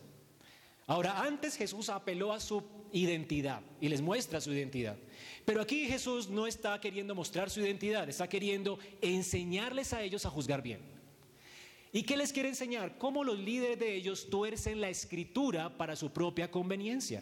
Ahora, 0.88 1.22
antes 1.22 1.56
Jesús 1.56 1.90
apeló 1.90 2.34
a 2.34 2.40
su 2.40 2.64
identidad 2.96 3.62
y 3.82 3.90
les 3.90 4.02
muestra 4.02 4.40
su 4.40 4.54
identidad. 4.54 4.98
Pero 5.44 5.62
aquí 5.62 5.86
Jesús 5.86 6.30
no 6.30 6.48
está 6.48 6.80
queriendo 6.80 7.14
mostrar 7.14 7.50
su 7.50 7.60
identidad, 7.60 8.08
está 8.08 8.28
queriendo 8.30 8.80
enseñarles 9.02 9.94
a 9.94 10.02
ellos 10.02 10.26
a 10.26 10.30
juzgar 10.30 10.62
bien. 10.62 10.80
¿Y 11.92 12.04
qué 12.04 12.18
les 12.18 12.32
quiere 12.34 12.50
enseñar? 12.50 12.98
Cómo 12.98 13.24
los 13.24 13.38
líderes 13.38 13.80
de 13.80 13.96
ellos 13.96 14.30
tuercen 14.30 14.82
la 14.82 14.90
escritura 14.90 15.78
para 15.78 15.96
su 15.96 16.12
propia 16.12 16.50
conveniencia. 16.50 17.20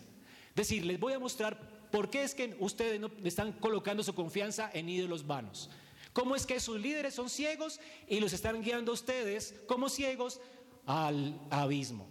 Es 0.50 0.56
decir, 0.56 0.86
les 0.86 1.00
voy 1.00 1.14
a 1.14 1.20
mostrar 1.20 1.60
por 1.92 2.10
qué 2.10 2.24
es 2.24 2.36
que 2.36 2.56
ustedes 2.60 3.00
no 3.00 3.12
están 3.24 3.54
colocando 3.54 4.04
su 4.04 4.14
confianza 4.14 4.70
en 4.74 4.90
ídolos 4.90 5.26
vanos. 5.26 5.70
¿Cómo 6.14 6.36
es 6.36 6.46
que 6.46 6.60
sus 6.60 6.80
líderes 6.80 7.16
son 7.16 7.30
ciegos 7.30 7.80
y 8.08 8.20
los 8.20 8.34
están 8.34 8.62
guiando 8.62 8.92
a 8.92 8.94
ustedes 8.94 9.56
como 9.68 9.90
ciegos 9.90 10.40
al 10.86 11.40
abismo? 11.50 12.08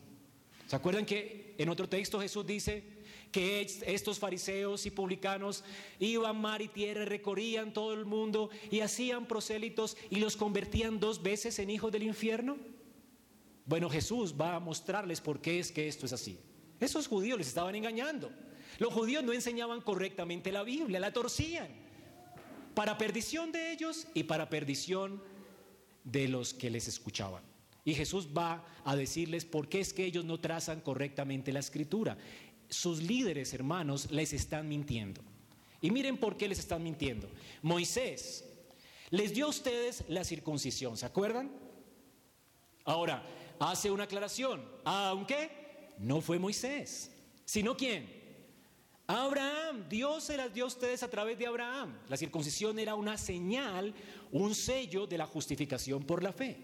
¿Se 0.67 0.75
acuerdan 0.75 1.07
que 1.07 1.55
en 1.59 1.69
otro 1.69 1.89
texto 1.89 2.21
Jesús 2.21 2.47
dice, 2.47 2.83
que 3.33 3.67
estos 3.87 4.19
fariseos 4.19 4.87
y 4.87 4.91
publicanos 4.91 5.65
iban 5.99 6.41
mar 6.41 6.63
y 6.63 6.69
tierra, 6.69 7.05
recorrían 7.05 7.73
todo 7.73 7.95
el 7.95 8.05
mundo 8.05 8.51
y 8.71 8.81
hacían 8.81 9.27
prosélitos 9.27 9.97
y 10.11 10.17
los 10.17 10.37
convertían 10.37 11.01
dos 11.01 11.23
veces 11.23 11.59
en 11.59 11.71
hijos 11.71 11.91
del 11.91 12.05
infierno? 12.05 12.59
Bueno, 13.65 13.89
Jesús 13.89 14.35
va 14.41 14.57
a 14.57 14.61
mostrarles 14.61 15.21
por 15.21 15.41
qué 15.41 15.59
es 15.59 15.73
que 15.73 15.89
esto 15.89 16.07
es 16.07 16.13
así. 16.13 16.39
Esos 16.79 17.07
judíos 17.07 17.39
les 17.39 17.49
estaban 17.49 17.75
engañando. 17.75 18.31
Los 18.79 18.93
judíos 18.93 19.25
no 19.25 19.33
enseñaban 19.33 19.81
correctamente 19.81 20.53
la 20.53 20.63
Biblia, 20.63 21.01
la 21.01 21.13
torcían. 21.13 21.69
Para 22.75 22.99
perdición 22.99 23.53
de 23.53 23.73
ellos 23.73 24.07
y 24.15 24.25
para 24.25 24.49
perdición 24.49 25.23
de 26.05 26.29
los 26.29 26.55
que 26.55 26.71
les 26.71 26.89
escuchaban. 26.89 27.43
Y 27.85 27.95
Jesús 27.95 28.29
va 28.37 28.65
a 28.85 28.97
decirles 28.97 29.45
por 29.45 29.69
qué 29.69 29.81
es 29.81 29.93
que 29.93 30.05
ellos 30.05 30.25
no 30.25 30.39
trazan 30.41 30.81
correctamente 30.81 31.53
la 31.53 31.61
escritura 31.61 32.17
sus 32.73 33.03
líderes, 33.03 33.53
hermanos, 33.53 34.11
les 34.11 34.33
están 34.33 34.69
mintiendo. 34.69 35.21
Y 35.81 35.91
miren 35.91 36.17
por 36.17 36.37
qué 36.37 36.49
les 36.49 36.59
están 36.59 36.83
mintiendo. 36.83 37.29
Moisés 37.61 38.45
les 39.11 39.35
dio 39.35 39.47
a 39.47 39.51
ustedes 39.51 40.05
la 40.09 40.25
circuncisión, 40.25 40.97
¿se 40.97 41.05
acuerdan? 41.05 41.53
Ahora, 42.85 43.23
hace 43.59 43.91
una 43.91 44.05
aclaración, 44.05 44.65
aunque 44.85 45.93
no 45.99 46.21
fue 46.21 46.39
Moisés, 46.39 47.13
sino 47.45 47.77
quién? 47.77 48.23
Abraham, 49.07 49.87
Dios 49.89 50.25
se 50.25 50.37
las 50.39 50.55
dio 50.55 50.65
a 50.65 50.69
ustedes 50.69 51.03
a 51.03 51.11
través 51.11 51.39
de 51.39 51.47
Abraham. 51.47 51.99
La 52.09 52.17
circuncisión 52.17 52.79
era 52.79 52.95
una 52.95 53.19
señal, 53.19 53.93
un 54.31 54.55
sello 54.55 55.07
de 55.07 55.19
la 55.19 55.27
justificación 55.27 56.05
por 56.05 56.23
la 56.23 56.33
fe. 56.33 56.57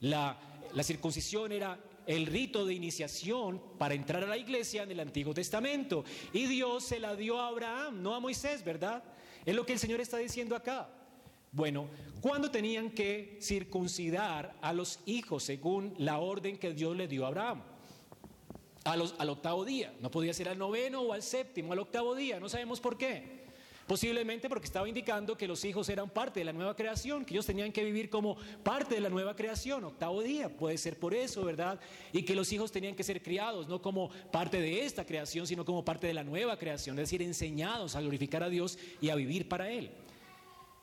La, 0.00 0.38
la 0.74 0.82
circuncisión 0.82 1.52
era 1.52 1.78
el 2.06 2.26
rito 2.26 2.64
de 2.64 2.74
iniciación 2.74 3.60
para 3.78 3.94
entrar 3.94 4.24
a 4.24 4.26
la 4.26 4.38
iglesia 4.38 4.82
en 4.82 4.90
el 4.90 5.00
Antiguo 5.00 5.34
Testamento. 5.34 6.04
Y 6.32 6.46
Dios 6.46 6.84
se 6.84 7.00
la 7.00 7.16
dio 7.16 7.40
a 7.40 7.48
Abraham, 7.48 8.02
no 8.02 8.14
a 8.14 8.20
Moisés, 8.20 8.64
¿verdad? 8.64 9.02
Es 9.44 9.54
lo 9.54 9.66
que 9.66 9.72
el 9.72 9.78
Señor 9.78 10.00
está 10.00 10.18
diciendo 10.18 10.56
acá. 10.56 10.88
Bueno, 11.52 11.88
¿cuándo 12.20 12.50
tenían 12.50 12.90
que 12.90 13.38
circuncidar 13.40 14.56
a 14.60 14.72
los 14.72 15.00
hijos 15.06 15.44
según 15.44 15.94
la 15.98 16.18
orden 16.18 16.58
que 16.58 16.74
Dios 16.74 16.96
le 16.96 17.08
dio 17.08 17.24
a 17.24 17.28
Abraham? 17.28 17.62
al 18.84 19.30
octavo 19.30 19.64
día. 19.64 19.92
No 20.00 20.12
podía 20.12 20.32
ser 20.32 20.48
al 20.48 20.58
noveno 20.58 21.00
o 21.00 21.12
al 21.12 21.22
séptimo, 21.22 21.72
al 21.72 21.80
octavo 21.80 22.14
día. 22.14 22.38
No 22.38 22.48
sabemos 22.48 22.78
por 22.80 22.96
qué. 22.96 23.45
Posiblemente 23.86 24.48
porque 24.48 24.66
estaba 24.66 24.88
indicando 24.88 25.38
que 25.38 25.46
los 25.46 25.64
hijos 25.64 25.88
eran 25.88 26.10
parte 26.10 26.40
de 26.40 26.44
la 26.44 26.52
nueva 26.52 26.74
creación, 26.74 27.24
que 27.24 27.34
ellos 27.34 27.46
tenían 27.46 27.70
que 27.70 27.84
vivir 27.84 28.10
como 28.10 28.36
parte 28.64 28.96
de 28.96 29.00
la 29.00 29.08
nueva 29.08 29.36
creación, 29.36 29.84
octavo 29.84 30.22
día, 30.22 30.48
puede 30.48 30.76
ser 30.76 30.98
por 30.98 31.14
eso, 31.14 31.44
¿verdad? 31.44 31.78
Y 32.12 32.24
que 32.24 32.34
los 32.34 32.52
hijos 32.52 32.72
tenían 32.72 32.96
que 32.96 33.04
ser 33.04 33.22
criados, 33.22 33.68
no 33.68 33.80
como 33.80 34.10
parte 34.32 34.60
de 34.60 34.84
esta 34.84 35.06
creación, 35.06 35.46
sino 35.46 35.64
como 35.64 35.84
parte 35.84 36.08
de 36.08 36.14
la 36.14 36.24
nueva 36.24 36.58
creación, 36.58 36.98
es 36.98 37.04
decir, 37.04 37.22
enseñados 37.22 37.94
a 37.94 38.00
glorificar 38.00 38.42
a 38.42 38.48
Dios 38.48 38.76
y 39.00 39.10
a 39.10 39.14
vivir 39.14 39.48
para 39.48 39.70
Él. 39.70 39.92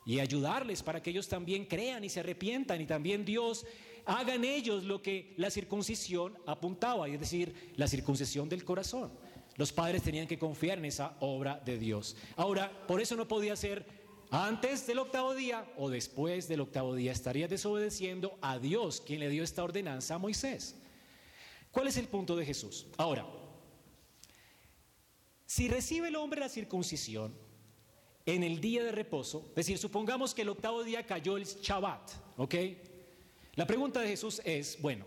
Y 0.05 0.19
ayudarles 0.19 0.81
para 0.81 1.01
que 1.01 1.09
ellos 1.09 1.27
también 1.27 1.65
crean 1.65 2.05
y 2.05 2.09
se 2.09 2.21
arrepientan 2.21 2.79
y 2.79 2.85
también 2.85 3.25
Dios 3.25 3.65
hagan 4.05 4.45
ellos 4.45 4.83
lo 4.83 5.01
que 5.01 5.33
la 5.37 5.49
circuncisión 5.49 6.37
apuntaba, 6.45 7.07
es 7.09 7.19
decir, 7.19 7.73
la 7.75 7.87
circuncisión 7.87 8.47
del 8.47 8.63
corazón. 8.63 9.11
Los 9.55 9.71
padres 9.71 10.01
tenían 10.01 10.27
que 10.27 10.39
confiar 10.39 10.77
en 10.77 10.85
esa 10.85 11.15
obra 11.19 11.61
de 11.63 11.77
Dios. 11.77 12.15
Ahora, 12.35 12.71
por 12.87 13.01
eso 13.01 13.15
no 13.15 13.27
podía 13.27 13.55
ser 13.55 13.85
antes 14.31 14.87
del 14.87 14.99
octavo 14.99 15.35
día 15.35 15.65
o 15.77 15.89
después 15.89 16.47
del 16.47 16.61
octavo 16.61 16.95
día. 16.95 17.11
Estaría 17.11 17.47
desobedeciendo 17.47 18.37
a 18.41 18.57
Dios, 18.57 19.01
quien 19.01 19.19
le 19.19 19.29
dio 19.29 19.43
esta 19.43 19.63
ordenanza 19.63 20.15
a 20.15 20.17
Moisés. 20.17 20.75
¿Cuál 21.71 21.87
es 21.87 21.97
el 21.97 22.07
punto 22.07 22.35
de 22.35 22.45
Jesús? 22.45 22.87
Ahora, 22.97 23.25
si 25.45 25.67
recibe 25.67 26.07
el 26.07 26.15
hombre 26.15 26.39
la 26.39 26.49
circuncisión 26.49 27.33
en 28.25 28.43
el 28.43 28.59
día 28.59 28.83
de 28.83 28.91
reposo, 28.91 29.45
es 29.49 29.55
decir, 29.55 29.77
supongamos 29.77 30.33
que 30.33 30.41
el 30.41 30.49
octavo 30.49 30.83
día 30.83 31.05
cayó 31.05 31.37
el 31.37 31.45
Shabbat, 31.45 32.11
¿ok? 32.37 32.55
La 33.55 33.67
pregunta 33.67 34.01
de 34.01 34.07
Jesús 34.07 34.41
es, 34.45 34.81
bueno, 34.81 35.05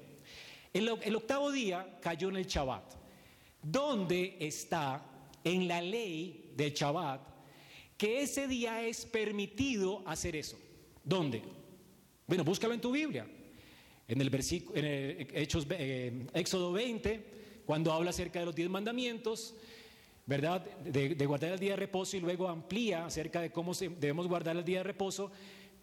el, 0.73 1.17
octavo 1.17 1.51
día 1.51 1.99
cayó 2.01 2.29
en 2.29 2.37
el 2.37 2.47
Shabbat. 2.47 3.06
¿Dónde 3.69 4.37
está 4.39 5.05
en 5.43 5.67
la 5.67 5.83
ley 5.83 6.53
del 6.55 6.73
Shabbat 6.73 7.21
que 7.97 8.23
ese 8.23 8.47
día 8.47 8.87
es 8.87 9.05
permitido 9.07 10.05
hacer 10.07 10.37
eso? 10.37 10.57
¿Dónde? 11.03 11.43
Bueno, 12.29 12.45
búscalo 12.45 12.75
en 12.75 12.81
tu 12.81 12.93
Biblia. 12.93 13.27
En 14.07 14.21
el 14.21 14.31
versículo, 14.31 14.79
en 14.79 15.29
Hechos, 15.35 15.67
eh, 15.71 16.29
Éxodo 16.33 16.71
20, 16.71 17.63
cuando 17.67 17.93
habla 17.93 18.11
acerca 18.11 18.39
de 18.39 18.47
los 18.47 18.55
diez 18.55 18.71
mandamientos, 18.71 19.57
¿verdad? 20.27 20.65
De, 20.85 21.17
de, 21.17 21.27
guardar 21.27 21.55
el 21.55 21.59
día 21.59 21.73
de 21.73 21.77
reposo 21.77 22.17
y 22.17 22.21
luego 22.21 22.49
amplía 22.49 23.05
acerca 23.07 23.41
de 23.41 23.51
cómo 23.51 23.75
debemos 23.75 24.29
guardar 24.29 24.57
el 24.57 24.65
día 24.65 24.79
de 24.79 24.85
reposo. 24.85 25.33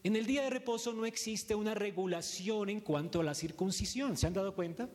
En 0.05 0.15
el 0.15 0.25
día 0.25 0.43
de 0.43 0.51
reposo 0.51 0.93
no 0.93 1.05
existe 1.05 1.53
una 1.53 1.73
regulación 1.73 2.69
en 2.69 2.79
cuanto 2.79 3.19
a 3.19 3.25
la 3.25 3.33
circuncisión. 3.33 4.15
¿Se 4.15 4.25
han 4.25 4.33
dado 4.33 4.55
cuenta? 4.55 4.89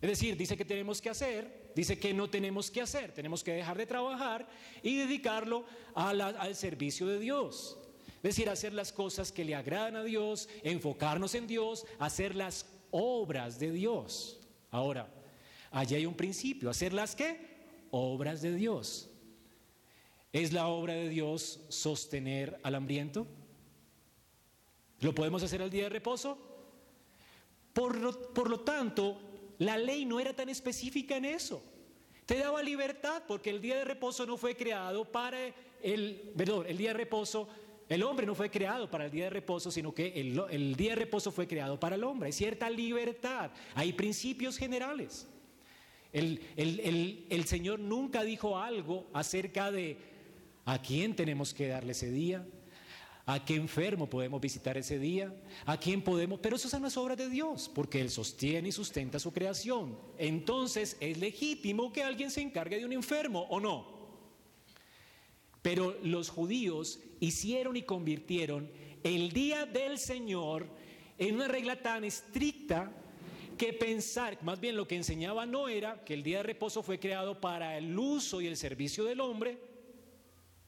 Es 0.00 0.08
decir, 0.08 0.36
dice 0.36 0.56
que 0.56 0.64
tenemos 0.64 1.00
que 1.00 1.10
hacer, 1.10 1.72
dice 1.74 1.98
que 1.98 2.14
no 2.14 2.30
tenemos 2.30 2.70
que 2.70 2.80
hacer, 2.80 3.12
tenemos 3.12 3.44
que 3.44 3.52
dejar 3.52 3.76
de 3.76 3.86
trabajar 3.86 4.48
y 4.82 4.96
dedicarlo 4.96 5.64
al 5.94 6.54
servicio 6.56 7.06
de 7.06 7.18
Dios. 7.18 7.78
Es 8.16 8.34
decir, 8.34 8.48
hacer 8.48 8.72
las 8.72 8.92
cosas 8.92 9.30
que 9.30 9.44
le 9.44 9.54
agradan 9.54 9.96
a 9.96 10.02
Dios, 10.02 10.48
enfocarnos 10.62 11.34
en 11.34 11.46
Dios, 11.46 11.86
hacer 11.98 12.34
las 12.34 12.66
obras 12.90 13.58
de 13.58 13.72
Dios. 13.72 14.38
Ahora, 14.70 15.08
allí 15.70 15.96
hay 15.96 16.06
un 16.06 16.14
principio, 16.14 16.70
hacer 16.70 16.92
las 16.94 17.14
qué? 17.14 17.38
Obras 17.90 18.40
de 18.40 18.54
Dios. 18.54 19.08
¿Es 20.32 20.52
la 20.52 20.68
obra 20.68 20.94
de 20.94 21.08
Dios 21.08 21.60
sostener 21.68 22.58
al 22.62 22.74
hambriento? 22.74 23.26
¿Lo 25.00 25.14
podemos 25.14 25.42
hacer 25.42 25.60
al 25.60 25.70
día 25.70 25.84
de 25.84 25.88
reposo? 25.90 26.38
Por 27.72 27.96
lo, 27.96 28.32
por 28.32 28.48
lo 28.50 28.60
tanto, 28.60 29.29
la 29.60 29.76
ley 29.76 30.06
no 30.06 30.18
era 30.18 30.32
tan 30.32 30.48
específica 30.48 31.18
en 31.18 31.26
eso. 31.26 31.62
Te 32.24 32.38
daba 32.38 32.62
libertad 32.62 33.22
porque 33.28 33.50
el 33.50 33.60
día 33.60 33.76
de 33.76 33.84
reposo 33.84 34.24
no 34.24 34.38
fue 34.38 34.56
creado 34.56 35.04
para 35.04 35.38
el, 35.82 36.32
perdón, 36.34 36.64
el 36.66 36.78
día 36.78 36.90
de 36.90 36.94
reposo, 36.94 37.46
el 37.86 38.02
hombre 38.02 38.24
no 38.24 38.34
fue 38.34 38.50
creado 38.50 38.90
para 38.90 39.04
el 39.04 39.10
día 39.10 39.24
de 39.24 39.30
reposo, 39.30 39.70
sino 39.70 39.92
que 39.92 40.18
el, 40.18 40.76
día 40.76 40.90
de 40.90 40.96
reposo 40.96 41.30
fue 41.30 41.46
creado 41.46 41.78
para 41.78 41.96
el 41.96 42.04
hombre. 42.04 42.28
Hay 42.28 42.32
cierta 42.32 42.70
libertad, 42.70 43.50
hay 43.74 43.92
principios 43.92 44.56
generales. 44.56 45.28
El, 46.10 46.40
el 47.28 47.44
Señor 47.44 47.80
nunca 47.80 48.24
dijo 48.24 48.58
algo 48.58 49.08
acerca 49.12 49.70
de 49.70 49.98
a 50.64 50.80
quién 50.80 51.14
tenemos 51.14 51.52
que 51.52 51.68
darle 51.68 51.92
ese 51.92 52.10
día, 52.10 52.46
a 53.26 53.44
qué 53.44 53.54
enfermo 53.54 54.08
podemos 54.08 54.40
visitar 54.40 54.76
ese 54.76 54.98
día, 54.98 55.34
a 55.66 55.78
quién 55.78 56.02
podemos, 56.02 56.40
pero 56.40 56.56
eso 56.56 56.68
son 56.68 56.82
las 56.82 56.96
obras 56.96 57.16
de 57.18 57.28
Dios, 57.28 57.70
porque 57.74 58.00
Él 58.00 58.10
sostiene 58.10 58.68
y 58.68 58.72
sustenta 58.72 59.18
su 59.18 59.32
creación. 59.32 59.98
Entonces 60.18 60.96
es 61.00 61.18
legítimo 61.18 61.92
que 61.92 62.02
alguien 62.02 62.30
se 62.30 62.40
encargue 62.40 62.78
de 62.78 62.84
un 62.84 62.92
enfermo 62.92 63.46
o 63.50 63.60
no. 63.60 64.00
Pero 65.62 65.96
los 66.02 66.30
judíos 66.30 67.00
hicieron 67.20 67.76
y 67.76 67.82
convirtieron 67.82 68.70
el 69.02 69.32
día 69.32 69.66
del 69.66 69.98
Señor 69.98 70.66
en 71.18 71.34
una 71.34 71.48
regla 71.48 71.80
tan 71.82 72.04
estricta 72.04 72.90
que 73.58 73.74
pensar, 73.74 74.42
más 74.42 74.58
bien 74.58 74.74
lo 74.74 74.88
que 74.88 74.96
enseñaba 74.96 75.44
no 75.44 75.68
era 75.68 76.02
que 76.02 76.14
el 76.14 76.22
día 76.22 76.38
de 76.38 76.44
reposo 76.44 76.82
fue 76.82 76.98
creado 76.98 77.42
para 77.42 77.76
el 77.76 77.98
uso 77.98 78.40
y 78.40 78.46
el 78.46 78.56
servicio 78.56 79.04
del 79.04 79.20
hombre, 79.20 79.58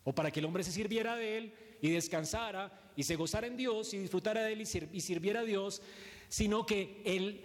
o 0.05 0.15
para 0.15 0.31
que 0.31 0.41
el 0.41 0.47
hombre 0.47 0.63
se 0.63 0.73
sirviera 0.73 1.17
de 1.17 1.39
él, 1.39 1.55
y 1.83 1.91
descansara 1.91 2.93
y 2.97 3.03
se 3.03 3.17
gozara 3.17 3.47
en 3.47 3.59
Dios 3.59 3.93
y 3.93 3.99
disfrutara 3.99 4.45
de 4.45 4.53
él 4.55 4.61
y 4.63 5.01
sirviera 5.01 5.41
a 5.41 5.45
Dios, 5.45 5.83
sino 6.29 6.65
que 6.65 7.03
el 7.05 7.45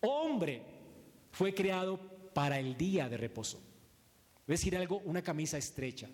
hombre 0.00 0.62
fue 1.30 1.54
creado 1.54 2.00
para 2.32 2.58
el 2.58 2.76
día 2.76 3.08
de 3.08 3.16
reposo. 3.16 3.60
Es 4.46 4.60
decir, 4.60 4.76
algo, 4.76 5.00
una 5.04 5.22
camisa 5.22 5.58
estrecha. 5.58 6.08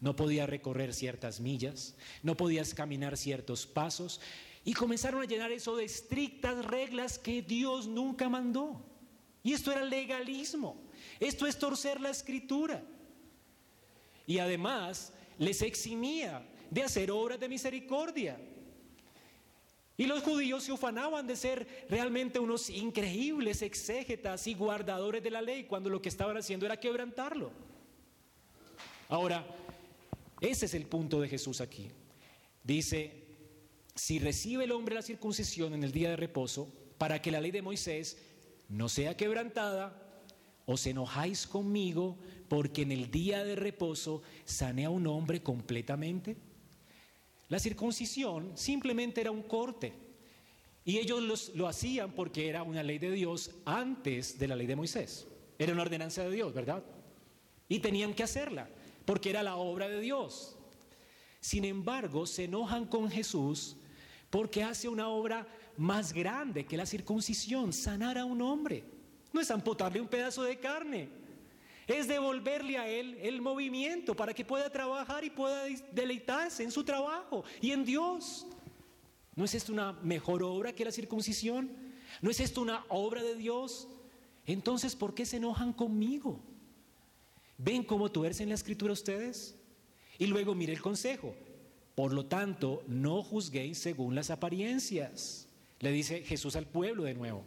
No 0.00 0.16
podía 0.16 0.46
recorrer 0.46 0.94
ciertas 0.94 1.40
millas, 1.40 1.94
no 2.22 2.36
podías 2.36 2.72
caminar 2.72 3.18
ciertos 3.18 3.66
pasos 3.66 4.20
y 4.64 4.72
comenzaron 4.72 5.22
a 5.22 5.26
llenar 5.26 5.52
eso 5.52 5.76
de 5.76 5.84
estrictas 5.84 6.64
reglas 6.64 7.18
que 7.18 7.42
Dios 7.42 7.86
nunca 7.86 8.30
mandó. 8.30 8.82
Y 9.42 9.52
esto 9.52 9.72
era 9.72 9.84
legalismo. 9.84 10.82
Esto 11.18 11.46
es 11.46 11.58
torcer 11.58 12.00
la 12.00 12.10
escritura. 12.10 12.82
Y 14.26 14.38
además 14.38 15.12
les 15.38 15.60
eximía 15.60 16.46
de 16.70 16.82
hacer 16.82 17.10
obras 17.10 17.38
de 17.40 17.48
misericordia. 17.48 18.38
Y 19.96 20.06
los 20.06 20.22
judíos 20.22 20.64
se 20.64 20.72
ufanaban 20.72 21.26
de 21.26 21.36
ser 21.36 21.86
realmente 21.90 22.38
unos 22.38 22.70
increíbles 22.70 23.60
exégetas 23.60 24.46
y 24.46 24.54
guardadores 24.54 25.22
de 25.22 25.30
la 25.30 25.42
ley 25.42 25.64
cuando 25.64 25.90
lo 25.90 26.00
que 26.00 26.08
estaban 26.08 26.38
haciendo 26.38 26.64
era 26.64 26.80
quebrantarlo. 26.80 27.52
Ahora, 29.10 29.44
ese 30.40 30.66
es 30.66 30.74
el 30.74 30.86
punto 30.86 31.20
de 31.20 31.28
Jesús 31.28 31.60
aquí. 31.60 31.90
Dice, 32.64 33.24
si 33.94 34.18
recibe 34.18 34.64
el 34.64 34.72
hombre 34.72 34.94
la 34.94 35.02
circuncisión 35.02 35.74
en 35.74 35.84
el 35.84 35.92
día 35.92 36.08
de 36.08 36.16
reposo, 36.16 36.72
para 36.96 37.20
que 37.20 37.30
la 37.30 37.40
ley 37.40 37.50
de 37.50 37.60
Moisés 37.60 38.16
no 38.68 38.88
sea 38.88 39.16
quebrantada, 39.16 40.00
os 40.64 40.86
enojáis 40.86 41.46
conmigo 41.46 42.16
porque 42.48 42.82
en 42.82 42.92
el 42.92 43.10
día 43.10 43.44
de 43.44 43.56
reposo 43.56 44.22
sane 44.44 44.84
a 44.84 44.90
un 44.90 45.06
hombre 45.06 45.42
completamente. 45.42 46.36
La 47.50 47.58
circuncisión 47.58 48.52
simplemente 48.54 49.20
era 49.20 49.32
un 49.32 49.42
corte. 49.42 49.92
Y 50.84 50.98
ellos 50.98 51.52
lo 51.54 51.66
hacían 51.66 52.12
porque 52.12 52.48
era 52.48 52.62
una 52.62 52.82
ley 52.82 52.98
de 52.98 53.10
Dios 53.10 53.50
antes 53.66 54.38
de 54.38 54.48
la 54.48 54.56
ley 54.56 54.66
de 54.66 54.76
Moisés. 54.76 55.26
Era 55.58 55.72
una 55.72 55.82
ordenanza 55.82 56.22
de 56.22 56.30
Dios, 56.30 56.54
¿verdad? 56.54 56.82
Y 57.68 57.80
tenían 57.80 58.14
que 58.14 58.22
hacerla 58.22 58.70
porque 59.04 59.30
era 59.30 59.42
la 59.42 59.56
obra 59.56 59.88
de 59.88 60.00
Dios. 60.00 60.56
Sin 61.40 61.64
embargo, 61.64 62.24
se 62.24 62.44
enojan 62.44 62.86
con 62.86 63.10
Jesús 63.10 63.76
porque 64.30 64.62
hace 64.62 64.88
una 64.88 65.08
obra 65.08 65.46
más 65.76 66.12
grande 66.12 66.64
que 66.66 66.76
la 66.76 66.86
circuncisión, 66.86 67.72
sanar 67.72 68.16
a 68.16 68.24
un 68.24 68.40
hombre. 68.42 68.84
No 69.32 69.40
es 69.40 69.50
amputarle 69.50 70.00
un 70.00 70.08
pedazo 70.08 70.44
de 70.44 70.58
carne, 70.58 71.08
es 71.90 72.08
devolverle 72.08 72.78
a 72.78 72.88
Él 72.88 73.18
el 73.20 73.40
movimiento 73.40 74.14
para 74.14 74.32
que 74.32 74.44
pueda 74.44 74.70
trabajar 74.70 75.24
y 75.24 75.30
pueda 75.30 75.64
deleitarse 75.92 76.62
en 76.62 76.70
su 76.70 76.84
trabajo 76.84 77.44
y 77.60 77.72
en 77.72 77.84
Dios. 77.84 78.46
¿No 79.34 79.44
es 79.44 79.54
esto 79.54 79.72
una 79.72 79.92
mejor 79.92 80.42
obra 80.42 80.72
que 80.72 80.84
la 80.84 80.92
circuncisión? 80.92 81.70
¿No 82.20 82.30
es 82.30 82.40
esto 82.40 82.60
una 82.60 82.84
obra 82.88 83.22
de 83.22 83.34
Dios? 83.34 83.88
Entonces, 84.46 84.94
¿por 84.94 85.14
qué 85.14 85.24
se 85.24 85.38
enojan 85.38 85.72
conmigo? 85.72 86.40
¿Ven 87.58 87.82
cómo 87.82 88.10
tuercen 88.10 88.48
la 88.48 88.54
escritura 88.54 88.92
ustedes? 88.92 89.56
Y 90.18 90.26
luego 90.26 90.54
mire 90.54 90.72
el 90.72 90.80
consejo. 90.80 91.34
Por 91.94 92.12
lo 92.12 92.26
tanto, 92.26 92.82
no 92.86 93.22
juzguéis 93.22 93.78
según 93.78 94.14
las 94.14 94.30
apariencias. 94.30 95.48
Le 95.80 95.92
dice 95.92 96.22
Jesús 96.22 96.56
al 96.56 96.66
pueblo 96.66 97.04
de 97.04 97.14
nuevo. 97.14 97.44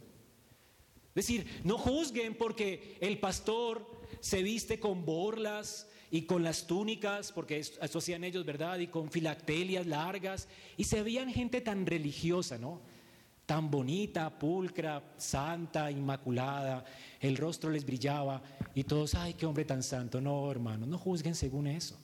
Es 1.15 1.27
decir, 1.27 1.61
no 1.63 1.77
juzguen 1.77 2.35
porque 2.35 2.97
el 2.99 3.19
pastor 3.19 3.87
se 4.23 4.41
viste 4.41 4.79
con 4.79 5.03
borlas 5.03 5.85
y 6.09 6.21
con 6.21 6.43
las 6.43 6.65
túnicas, 6.65 7.33
porque 7.33 7.57
eso 7.59 7.97
hacían 7.97 8.23
ellos, 8.23 8.45
¿verdad? 8.45 8.79
Y 8.79 8.87
con 8.87 9.11
filactelias 9.11 9.85
largas. 9.85 10.47
Y 10.77 10.85
se 10.85 11.03
veían 11.03 11.29
gente 11.29 11.59
tan 11.59 11.85
religiosa, 11.85 12.57
¿no? 12.57 12.79
tan 13.45 13.69
bonita, 13.69 14.29
pulcra, 14.39 15.03
santa, 15.17 15.91
inmaculada, 15.91 16.85
el 17.19 17.35
rostro 17.35 17.69
les 17.69 17.85
brillaba 17.85 18.41
y 18.73 18.85
todos, 18.85 19.15
ay, 19.15 19.33
qué 19.33 19.45
hombre 19.45 19.65
tan 19.65 19.83
santo. 19.83 20.21
No, 20.21 20.49
hermano, 20.49 20.85
no 20.85 20.97
juzguen 20.97 21.35
según 21.35 21.67
eso. 21.67 21.99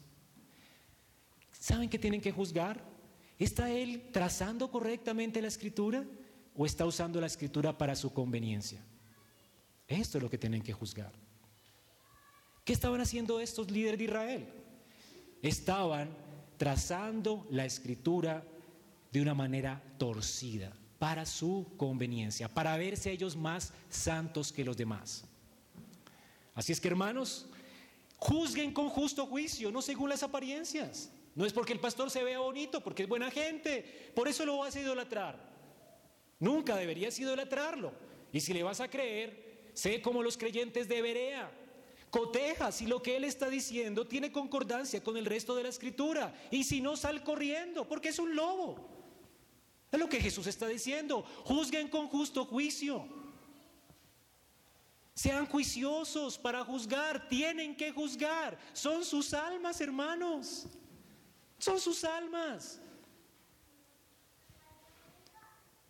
¿Saben 1.53 1.89
qué 1.89 1.97
tienen 1.97 2.19
que 2.19 2.33
juzgar? 2.33 2.83
¿Está 3.37 3.71
él 3.71 4.09
trazando 4.11 4.69
correctamente 4.69 5.41
la 5.41 5.47
escritura 5.47 6.03
o 6.53 6.65
está 6.65 6.85
usando 6.85 7.21
la 7.21 7.27
escritura 7.27 7.77
para 7.77 7.95
su 7.95 8.11
conveniencia? 8.11 8.83
Esto 9.87 10.17
es 10.17 10.23
lo 10.23 10.29
que 10.29 10.37
tienen 10.37 10.61
que 10.61 10.73
juzgar. 10.73 11.13
¿Qué 12.69 12.73
estaban 12.73 13.01
haciendo 13.01 13.39
estos 13.39 13.71
líderes 13.71 13.97
de 13.97 14.03
Israel? 14.03 14.45
Estaban 15.41 16.07
trazando 16.55 17.47
la 17.49 17.65
escritura 17.65 18.45
de 19.11 19.19
una 19.19 19.33
manera 19.33 19.81
torcida 19.97 20.71
para 20.99 21.25
su 21.25 21.65
conveniencia, 21.77 22.47
para 22.47 22.77
verse 22.77 23.09
ellos 23.09 23.35
más 23.35 23.73
santos 23.89 24.53
que 24.53 24.63
los 24.63 24.77
demás. 24.77 25.23
Así 26.53 26.71
es 26.71 26.79
que 26.79 26.89
hermanos, 26.89 27.47
juzguen 28.17 28.71
con 28.71 28.87
justo 28.89 29.25
juicio, 29.25 29.71
no 29.71 29.81
según 29.81 30.07
las 30.07 30.21
apariencias. 30.21 31.09
No 31.33 31.47
es 31.47 31.53
porque 31.53 31.73
el 31.73 31.79
pastor 31.79 32.11
se 32.11 32.23
vea 32.23 32.37
bonito, 32.37 32.83
porque 32.83 33.01
es 33.01 33.09
buena 33.09 33.31
gente, 33.31 34.11
por 34.13 34.27
eso 34.27 34.45
lo 34.45 34.59
vas 34.59 34.75
a 34.75 34.79
idolatrar. 34.79 35.39
Nunca 36.37 36.75
deberías 36.75 37.17
idolatrarlo. 37.17 37.91
Y 38.31 38.39
si 38.41 38.53
le 38.53 38.61
vas 38.61 38.79
a 38.79 38.91
creer, 38.91 39.71
sé 39.73 40.03
como 40.03 40.21
los 40.21 40.37
creyentes 40.37 40.87
de 40.87 41.01
Berea. 41.01 41.58
Coteja 42.09 42.71
si 42.71 42.87
lo 42.87 43.03
que 43.03 43.17
él 43.17 43.23
está 43.23 43.49
diciendo 43.49 44.07
tiene 44.07 44.31
concordancia 44.31 45.03
con 45.03 45.15
el 45.15 45.25
resto 45.25 45.55
de 45.55 45.63
la 45.63 45.69
escritura. 45.69 46.33
Y 46.49 46.63
si 46.63 46.81
no, 46.81 46.97
sal 46.97 47.23
corriendo, 47.23 47.87
porque 47.87 48.09
es 48.09 48.19
un 48.19 48.35
lobo. 48.35 48.89
Es 49.91 49.99
lo 49.99 50.09
que 50.09 50.19
Jesús 50.19 50.47
está 50.47 50.67
diciendo. 50.67 51.23
Juzguen 51.45 51.87
con 51.87 52.07
justo 52.07 52.45
juicio. 52.45 53.05
Sean 55.13 55.45
juiciosos 55.45 56.37
para 56.37 56.63
juzgar. 56.63 57.27
Tienen 57.27 57.75
que 57.75 57.91
juzgar. 57.91 58.57
Son 58.73 59.05
sus 59.05 59.33
almas, 59.33 59.79
hermanos. 59.79 60.65
Son 61.59 61.79
sus 61.79 62.03
almas. 62.03 62.81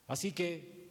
Así 0.08 0.32
que 0.32 0.90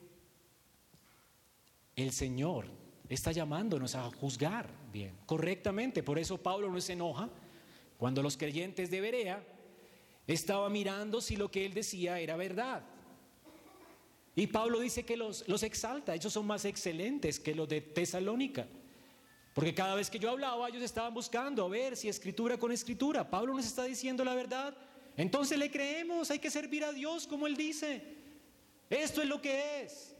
el 1.97 2.13
Señor 2.13 2.67
está 3.09 3.33
llamándonos 3.33 3.95
a 3.95 4.09
juzgar 4.13 4.78
bien, 4.93 5.17
correctamente. 5.27 6.03
Por 6.03 6.19
eso 6.19 6.39
Pablo 6.39 6.71
no 6.71 6.81
se 6.81 6.95
enoja 6.95 7.29
cuando 7.97 8.23
los 8.23 8.37
creyentes 8.37 8.91
de 8.91 9.01
Berea 9.01 9.45
estaban 10.27 10.73
mirando 10.73 11.21
si 11.21 11.37
lo 11.37 11.51
que 11.51 11.67
él 11.67 11.75
decía 11.75 12.21
era 12.21 12.37
verdad. 12.37 12.85
Y 14.37 14.47
Pablo 14.47 14.79
dice 14.79 15.05
que 15.05 15.17
los, 15.17 15.49
los 15.49 15.63
exalta, 15.63 16.15
ellos 16.15 16.33
son 16.33 16.47
más 16.47 16.65
excelentes 16.65 17.41
que 17.41 17.55
los 17.55 17.69
de 17.69 17.81
Tesalónica. 17.81 18.67
Porque 19.53 19.75
cada 19.75 19.97
vez 19.97 20.09
que 20.09 20.21
yo 20.21 20.31
hablaba, 20.31 20.69
ellos 20.69 20.83
estaban 20.83 21.13
buscando 21.13 21.65
a 21.65 21.69
ver 21.69 21.97
si 21.97 22.09
escritura 22.09 22.57
con 22.57 22.71
escritura. 22.71 23.29
Pablo 23.29 23.55
nos 23.55 23.67
está 23.67 23.83
diciendo 23.83 24.25
la 24.25 24.35
verdad. 24.35 24.77
Entonces 25.17 25.59
le 25.59 25.69
creemos, 25.69 26.31
hay 26.31 26.39
que 26.39 26.49
servir 26.49 26.85
a 26.85 26.93
Dios 26.93 27.27
como 27.27 27.49
Él 27.49 27.57
dice. 27.57 28.01
Esto 28.89 29.21
es 29.21 29.29
lo 29.29 29.43
que 29.43 29.83
es. 29.83 30.15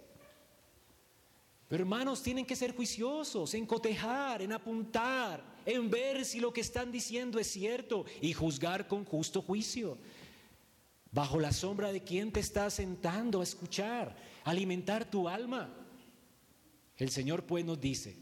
Pero 1.69 1.83
hermanos, 1.83 2.23
tienen 2.23 2.47
que 2.47 2.57
ser 2.57 2.75
juiciosos 2.75 3.53
en 3.53 3.67
cotejar, 3.67 4.41
en 4.41 4.53
apuntar, 4.53 5.45
en 5.67 5.91
ver 5.91 6.25
si 6.25 6.41
lo 6.41 6.51
que 6.51 6.63
están 6.63 6.91
diciendo 6.91 7.39
es 7.39 7.47
cierto 7.47 8.07
y 8.23 8.33
juzgar 8.33 8.89
con 8.89 9.05
justo 9.05 9.43
juicio. 9.43 9.99
¿Bajo 11.13 11.39
la 11.39 11.53
sombra 11.53 11.93
de 11.93 12.03
quién 12.03 12.33
te 12.33 12.41
estás 12.41 12.75
sentando 12.75 13.41
a 13.41 13.43
escuchar, 13.43 14.17
alimentar 14.45 15.11
tu 15.11 15.29
alma? 15.29 15.75
El 16.97 17.11
Señor 17.11 17.45
pues 17.45 17.65
nos 17.67 17.79
dice 17.79 18.17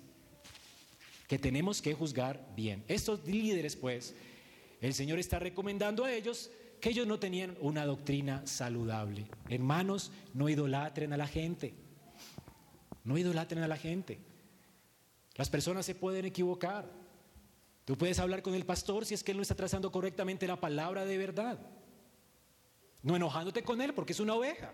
que 1.28 1.38
tenemos 1.38 1.80
que 1.80 1.94
juzgar 1.94 2.52
bien. 2.56 2.84
Estos 2.88 3.24
líderes 3.26 3.76
pues, 3.76 4.14
el 4.80 4.92
Señor 4.92 5.20
está 5.20 5.38
recomendando 5.38 6.04
a 6.04 6.12
ellos 6.12 6.50
que 6.80 6.90
ellos 6.90 7.06
no 7.06 7.18
tenían 7.20 7.56
una 7.60 7.86
doctrina 7.86 8.44
saludable. 8.44 9.26
Hermanos, 9.48 10.10
no 10.34 10.48
idolatren 10.48 11.12
a 11.12 11.16
la 11.16 11.26
gente. 11.28 11.85
No 13.06 13.16
idolatren 13.16 13.62
a 13.62 13.68
la 13.68 13.76
gente. 13.76 14.18
Las 15.36 15.48
personas 15.48 15.86
se 15.86 15.94
pueden 15.94 16.24
equivocar. 16.24 16.90
Tú 17.84 17.96
puedes 17.96 18.18
hablar 18.18 18.42
con 18.42 18.54
el 18.54 18.66
pastor 18.66 19.06
si 19.06 19.14
es 19.14 19.22
que 19.22 19.30
él 19.30 19.38
no 19.38 19.42
está 19.42 19.54
trazando 19.54 19.92
correctamente 19.92 20.46
la 20.48 20.60
palabra 20.60 21.04
de 21.04 21.16
verdad. 21.16 21.58
No 23.02 23.14
enojándote 23.14 23.62
con 23.62 23.80
él 23.80 23.94
porque 23.94 24.12
es 24.12 24.18
una 24.18 24.34
oveja. 24.34 24.72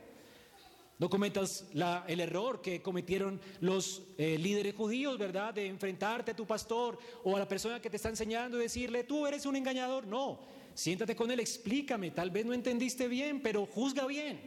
No 0.99 1.11
cometas 1.11 1.67
el 2.07 2.21
error 2.21 2.63
que 2.63 2.81
cometieron 2.81 3.39
los 3.61 4.03
eh, 4.17 4.39
líderes 4.39 4.75
judíos, 4.75 5.19
¿verdad? 5.19 5.53
De 5.53 5.67
enfrentarte 5.67 6.31
a 6.31 6.37
tu 6.37 6.47
pastor 6.47 6.99
o 7.25 7.37
a 7.37 7.41
la 7.41 7.49
persona 7.49 7.83
que 7.83 7.91
te 7.91 7.97
está 7.97 8.09
enseñando 8.09 8.57
y 8.57 8.63
decirle, 8.63 9.05
tú 9.05 9.27
eres 9.27 9.45
un 9.45 9.57
engañador. 9.57 10.07
No, 10.07 10.41
siéntate 10.75 11.15
con 11.15 11.31
él, 11.31 11.41
explícame, 11.41 12.13
tal 12.13 12.31
vez 12.31 12.47
no 12.47 12.55
entendiste 12.55 13.09
bien, 13.09 13.43
pero 13.43 13.67
juzga 13.67 14.07
bien, 14.07 14.41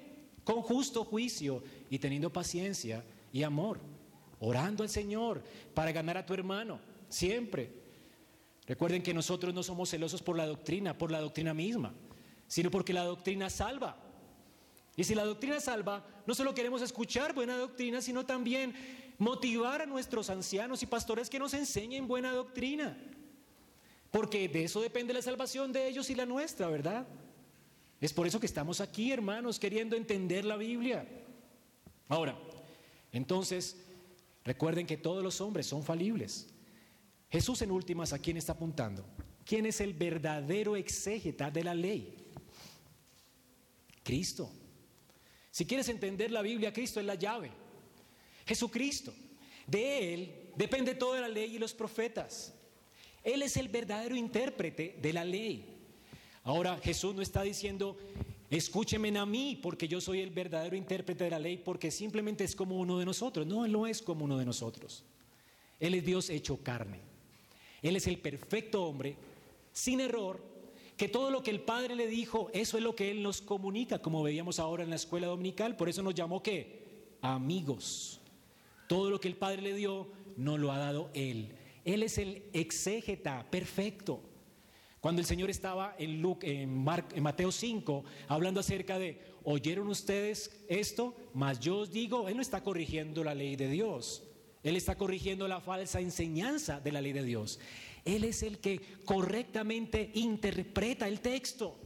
con 0.43 0.63
justo 0.63 1.03
juicio 1.03 1.61
y 1.89 1.99
teniendo 1.99 2.33
paciencia 2.33 3.03
y 3.35 3.43
amor, 3.43 3.79
orando 4.39 4.83
al 4.83 4.89
Señor 4.89 5.43
para 5.73 5.91
ganar 5.91 6.17
a 6.17 6.25
tu 6.25 6.33
hermano, 6.33 6.79
siempre. 7.09 7.69
Recuerden 8.65 9.03
que 9.03 9.13
nosotros 9.13 9.53
no 9.53 9.61
somos 9.61 9.89
celosos 9.89 10.23
por 10.23 10.37
la 10.37 10.47
doctrina, 10.47 10.97
por 10.97 11.11
la 11.11 11.19
doctrina 11.19 11.53
misma 11.53 11.93
sino 12.47 12.71
porque 12.71 12.93
la 12.93 13.03
doctrina 13.03 13.49
salva. 13.49 13.97
Y 14.95 15.03
si 15.03 15.15
la 15.15 15.25
doctrina 15.25 15.59
salva, 15.59 16.05
no 16.25 16.33
solo 16.33 16.53
queremos 16.53 16.81
escuchar 16.81 17.33
buena 17.33 17.57
doctrina, 17.57 18.01
sino 18.01 18.25
también 18.25 18.73
motivar 19.17 19.81
a 19.81 19.85
nuestros 19.85 20.29
ancianos 20.29 20.83
y 20.83 20.85
pastores 20.85 21.29
que 21.29 21.39
nos 21.39 21.53
enseñen 21.53 22.07
buena 22.07 22.31
doctrina. 22.31 22.97
Porque 24.11 24.47
de 24.47 24.63
eso 24.63 24.81
depende 24.81 25.13
la 25.13 25.21
salvación 25.21 25.73
de 25.73 25.87
ellos 25.87 26.09
y 26.09 26.15
la 26.15 26.25
nuestra, 26.25 26.67
¿verdad? 26.67 27.05
Es 27.99 28.13
por 28.13 28.27
eso 28.27 28.39
que 28.39 28.45
estamos 28.45 28.79
aquí, 28.79 29.11
hermanos, 29.11 29.59
queriendo 29.59 29.95
entender 29.95 30.45
la 30.45 30.55
Biblia. 30.55 31.05
Ahora, 32.07 32.37
entonces, 33.15 33.77
recuerden 34.43 34.85
que 34.85 34.97
todos 34.97 35.23
los 35.23 35.39
hombres 35.39 35.65
son 35.65 35.83
falibles. 35.83 36.47
Jesús 37.29 37.61
en 37.61 37.71
últimas, 37.71 38.11
¿a 38.11 38.19
quién 38.19 38.35
está 38.35 38.51
apuntando? 38.51 39.05
¿Quién 39.45 39.65
es 39.65 39.79
el 39.79 39.93
verdadero 39.93 40.75
exégeta 40.75 41.49
de 41.49 41.63
la 41.63 41.73
ley? 41.73 42.13
Cristo. 44.03 44.51
Si 45.49 45.65
quieres 45.65 45.87
entender 45.87 46.29
la 46.29 46.41
Biblia, 46.41 46.73
Cristo 46.73 46.99
es 46.99 47.05
la 47.05 47.15
llave. 47.15 47.51
Jesucristo. 48.45 49.13
De 49.65 50.13
Él 50.13 50.51
depende 50.57 50.93
toda 50.93 51.21
la 51.21 51.29
ley 51.29 51.55
y 51.55 51.57
los 51.57 51.73
profetas. 51.73 52.53
Él 53.23 53.43
es 53.43 53.55
el 53.55 53.69
verdadero 53.69 54.17
intérprete 54.17 54.99
de 55.01 55.13
la 55.13 55.23
ley. 55.23 55.73
Ahora 56.43 56.77
Jesús 56.83 57.15
no 57.15 57.21
está 57.21 57.43
diciendo, 57.43 57.97
escúcheme 58.49 59.17
a 59.17 59.25
mí 59.25 59.59
porque 59.61 59.87
yo 59.87 59.99
soy 59.99 60.21
el 60.21 60.29
verdadero 60.29 60.75
intérprete 60.75 61.23
de 61.25 61.29
la 61.29 61.39
ley 61.39 61.57
porque 61.57 61.91
simplemente 61.91 62.43
es 62.43 62.55
como 62.55 62.79
uno 62.79 62.99
de 62.99 63.05
nosotros. 63.05 63.45
No, 63.45 63.65
Él 63.65 63.71
no 63.71 63.87
es 63.87 64.01
como 64.01 64.25
uno 64.25 64.37
de 64.37 64.45
nosotros. 64.45 65.03
Él 65.79 65.93
es 65.93 66.05
Dios 66.05 66.29
hecho 66.29 66.57
carne. 66.57 66.99
Él 67.81 67.95
es 67.95 68.07
el 68.07 68.17
perfecto 68.17 68.83
hombre, 68.83 69.15
sin 69.71 69.99
error, 69.99 70.41
que 70.97 71.09
todo 71.09 71.29
lo 71.29 71.43
que 71.43 71.51
el 71.51 71.59
Padre 71.59 71.95
le 71.95 72.07
dijo, 72.07 72.49
eso 72.53 72.77
es 72.77 72.83
lo 72.83 72.95
que 72.95 73.11
Él 73.11 73.21
nos 73.21 73.41
comunica, 73.41 73.99
como 73.99 74.23
veíamos 74.23 74.59
ahora 74.59 74.83
en 74.83 74.89
la 74.89 74.95
escuela 74.95 75.27
dominical, 75.27 75.75
por 75.75 75.89
eso 75.89 76.01
nos 76.01 76.15
llamó 76.15 76.41
¿qué? 76.41 77.17
Amigos. 77.21 78.21
Todo 78.87 79.09
lo 79.09 79.19
que 79.19 79.27
el 79.27 79.35
Padre 79.35 79.61
le 79.61 79.73
dio, 79.73 80.07
no 80.37 80.57
lo 80.57 80.71
ha 80.71 80.77
dado 80.77 81.09
Él. 81.13 81.49
Él 81.83 82.01
es 82.01 82.17
el 82.17 82.43
exégeta 82.53 83.45
perfecto. 83.49 84.21
Cuando 85.05 85.21
el 85.21 85.27
Señor 85.27 85.51
estaba 85.51 85.95
en, 85.99 86.25
en, 86.41 86.87
en 87.13 87.21
Mateo 87.23 87.51
5 87.51 88.03
hablando 88.27 88.59
acerca 88.59 88.97
de, 88.97 89.21
¿oyeron 89.43 89.87
ustedes 89.87 90.65
esto? 90.67 91.15
Mas 91.35 91.59
yo 91.59 91.77
os 91.77 91.91
digo, 91.91 92.27
Él 92.27 92.37
no 92.37 92.41
está 92.41 92.63
corrigiendo 92.63 93.23
la 93.23 93.35
ley 93.35 93.55
de 93.55 93.69
Dios. 93.69 94.23
Él 94.63 94.75
está 94.75 94.97
corrigiendo 94.97 95.47
la 95.47 95.61
falsa 95.61 95.99
enseñanza 95.99 96.79
de 96.79 96.91
la 96.91 97.01
ley 97.01 97.13
de 97.13 97.23
Dios. 97.23 97.59
Él 98.03 98.23
es 98.23 98.41
el 98.41 98.57
que 98.57 98.81
correctamente 99.05 100.09
interpreta 100.15 101.07
el 101.07 101.19
texto. 101.19 101.77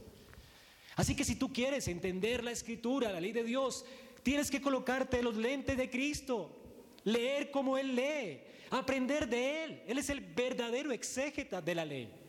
Así 0.96 1.14
que 1.14 1.24
si 1.24 1.36
tú 1.36 1.52
quieres 1.52 1.88
entender 1.88 2.42
la 2.42 2.52
escritura, 2.52 3.12
la 3.12 3.20
ley 3.20 3.32
de 3.32 3.44
Dios, 3.44 3.84
tienes 4.22 4.50
que 4.50 4.62
colocarte 4.62 5.22
los 5.22 5.36
lentes 5.36 5.76
de 5.76 5.90
Cristo, 5.90 6.56
leer 7.04 7.50
como 7.50 7.76
Él 7.76 7.96
lee, 7.96 8.40
aprender 8.70 9.28
de 9.28 9.64
Él. 9.64 9.82
Él 9.88 9.98
es 9.98 10.08
el 10.08 10.22
verdadero 10.22 10.90
exégeta 10.90 11.60
de 11.60 11.74
la 11.74 11.84
ley. 11.84 12.19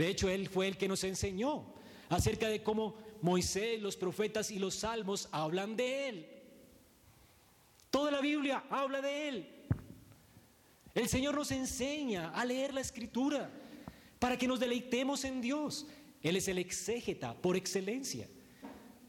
De 0.00 0.08
hecho, 0.08 0.30
Él 0.30 0.48
fue 0.48 0.66
el 0.66 0.78
que 0.78 0.88
nos 0.88 1.04
enseñó 1.04 1.62
acerca 2.08 2.48
de 2.48 2.62
cómo 2.62 2.96
Moisés, 3.20 3.82
los 3.82 3.98
profetas 3.98 4.50
y 4.50 4.58
los 4.58 4.76
salmos 4.76 5.28
hablan 5.30 5.76
de 5.76 6.08
Él. 6.08 6.26
Toda 7.90 8.10
la 8.10 8.22
Biblia 8.22 8.64
habla 8.70 9.02
de 9.02 9.28
Él. 9.28 9.48
El 10.94 11.06
Señor 11.06 11.34
nos 11.34 11.50
enseña 11.50 12.30
a 12.30 12.46
leer 12.46 12.72
la 12.72 12.80
escritura 12.80 13.50
para 14.18 14.38
que 14.38 14.48
nos 14.48 14.58
deleitemos 14.58 15.22
en 15.24 15.42
Dios. 15.42 15.86
Él 16.22 16.36
es 16.36 16.48
el 16.48 16.56
exégeta 16.56 17.34
por 17.34 17.54
excelencia. 17.54 18.26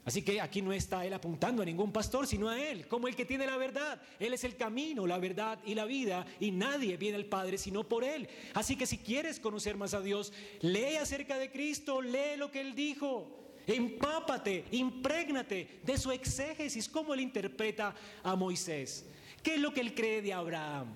Así 0.04 0.22
que 0.22 0.40
aquí 0.40 0.62
no 0.62 0.72
está 0.72 1.06
él 1.06 1.12
apuntando 1.12 1.62
a 1.62 1.64
ningún 1.64 1.92
pastor, 1.92 2.26
sino 2.26 2.48
a 2.48 2.60
él, 2.60 2.88
como 2.88 3.06
el 3.06 3.14
que 3.14 3.24
tiene 3.24 3.46
la 3.46 3.56
verdad. 3.56 4.02
Él 4.18 4.32
es 4.32 4.42
el 4.42 4.56
camino, 4.56 5.06
la 5.06 5.18
verdad 5.18 5.60
y 5.64 5.76
la 5.76 5.84
vida, 5.84 6.26
y 6.40 6.50
nadie 6.50 6.96
viene 6.96 7.16
al 7.16 7.26
Padre 7.26 7.56
sino 7.56 7.88
por 7.88 8.02
él. 8.02 8.28
Así 8.54 8.74
que 8.74 8.86
si 8.86 8.98
quieres 8.98 9.38
conocer 9.38 9.76
más 9.76 9.94
a 9.94 10.00
Dios, 10.00 10.32
lee 10.60 10.96
acerca 11.00 11.38
de 11.38 11.52
Cristo, 11.52 12.02
lee 12.02 12.36
lo 12.36 12.50
que 12.50 12.60
él 12.60 12.74
dijo. 12.74 13.38
Empápate, 13.64 14.64
imprégnate 14.72 15.80
de 15.84 15.96
su 15.96 16.10
exégesis, 16.10 16.88
cómo 16.88 17.14
él 17.14 17.20
interpreta 17.20 17.94
a 18.24 18.34
Moisés. 18.34 19.06
¿Qué 19.40 19.54
es 19.54 19.60
lo 19.60 19.72
que 19.72 19.82
él 19.82 19.94
cree 19.94 20.20
de 20.20 20.32
Abraham? 20.32 20.94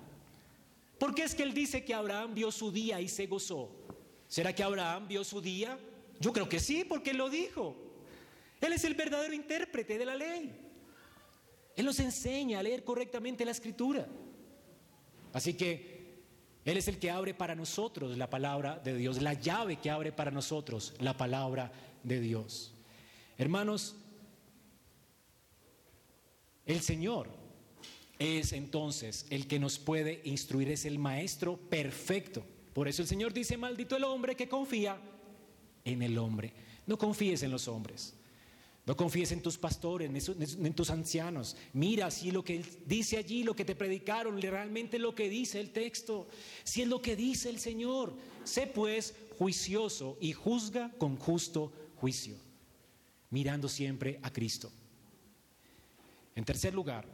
¿Por 0.99 1.15
qué 1.15 1.23
es 1.23 1.33
que 1.33 1.43
él 1.43 1.53
dice 1.53 1.85
que 1.85 1.93
Abraham 1.93 2.35
vio 2.35 2.51
su 2.51 2.73
día 2.73 2.99
y 2.99 3.07
se 3.07 3.25
gozó? 3.27 3.71
¿Será 4.27 4.53
que 4.53 4.63
Abraham 4.63 5.07
vio 5.07 5.23
su 5.23 5.39
día? 5.39 5.79
Yo 6.19 6.33
creo 6.33 6.49
que 6.49 6.59
sí, 6.59 6.83
porque 6.83 7.11
él 7.11 7.17
lo 7.17 7.29
dijo. 7.29 7.86
Él 8.61 8.73
es 8.73 8.83
el 8.83 8.95
verdadero 8.95 9.33
intérprete 9.33 9.97
de 9.97 10.05
la 10.05 10.15
ley. 10.15 10.67
Él 11.75 11.85
nos 11.85 11.99
enseña 11.99 12.59
a 12.59 12.63
leer 12.63 12.83
correctamente 12.83 13.45
la 13.45 13.51
escritura. 13.51 14.07
Así 15.31 15.53
que 15.53 16.23
Él 16.65 16.77
es 16.77 16.87
el 16.87 16.97
que 16.97 17.11
abre 17.11 17.33
para 17.33 17.53
nosotros 17.53 18.17
la 18.17 18.29
palabra 18.29 18.79
de 18.79 18.95
Dios, 18.95 19.21
la 19.21 19.33
llave 19.33 19.77
que 19.77 19.91
abre 19.91 20.11
para 20.11 20.31
nosotros 20.31 20.95
la 20.99 21.15
palabra 21.15 21.71
de 22.03 22.19
Dios. 22.19 22.73
Hermanos, 23.37 23.95
el 26.65 26.81
Señor 26.81 27.29
es 28.17 28.53
entonces 28.53 29.27
el 29.29 29.47
que 29.47 29.59
nos 29.59 29.77
puede 29.77 30.21
instruir, 30.23 30.71
es 30.71 30.85
el 30.85 30.97
Maestro 30.97 31.57
perfecto. 31.57 32.43
Por 32.73 32.87
eso 32.87 33.03
el 33.03 33.07
Señor 33.07 33.33
dice, 33.33 33.55
maldito 33.55 33.95
el 33.95 34.03
hombre 34.03 34.35
que 34.35 34.49
confía 34.49 34.99
en 35.85 36.01
el 36.01 36.17
hombre. 36.17 36.53
No 36.87 36.97
confíes 36.97 37.43
en 37.43 37.51
los 37.51 37.67
hombres. 37.67 38.16
No 38.87 38.95
confíes 38.95 39.33
en 39.33 39.41
tus 39.41 39.57
pastores, 39.57 40.09
en 40.09 40.73
tus 40.73 40.89
ancianos. 40.89 41.57
Mira 41.73 42.09
si 42.09 42.31
lo 42.31 42.41
que 42.41 42.63
dice 42.85 43.17
allí, 43.17 43.43
lo 43.43 43.53
que 43.53 43.65
te 43.65 43.75
predicaron, 43.75 44.41
realmente 44.41 44.97
lo 44.97 45.13
que 45.13 45.27
dice 45.27 45.59
el 45.59 45.71
texto. 45.71 46.29
Si 46.63 46.83
es 46.83 46.87
lo 46.87 47.01
que 47.01 47.17
dice 47.17 47.49
el 47.49 47.59
Señor. 47.59 48.13
Sé 48.45 48.65
pues 48.65 49.13
juicioso 49.37 50.17
y 50.21 50.31
juzga 50.31 50.89
con 50.97 51.17
justo 51.17 51.73
juicio, 51.97 52.37
mirando 53.29 53.67
siempre 53.67 54.21
a 54.23 54.31
Cristo. 54.31 54.71
En 56.33 56.45
tercer 56.45 56.73
lugar, 56.73 57.05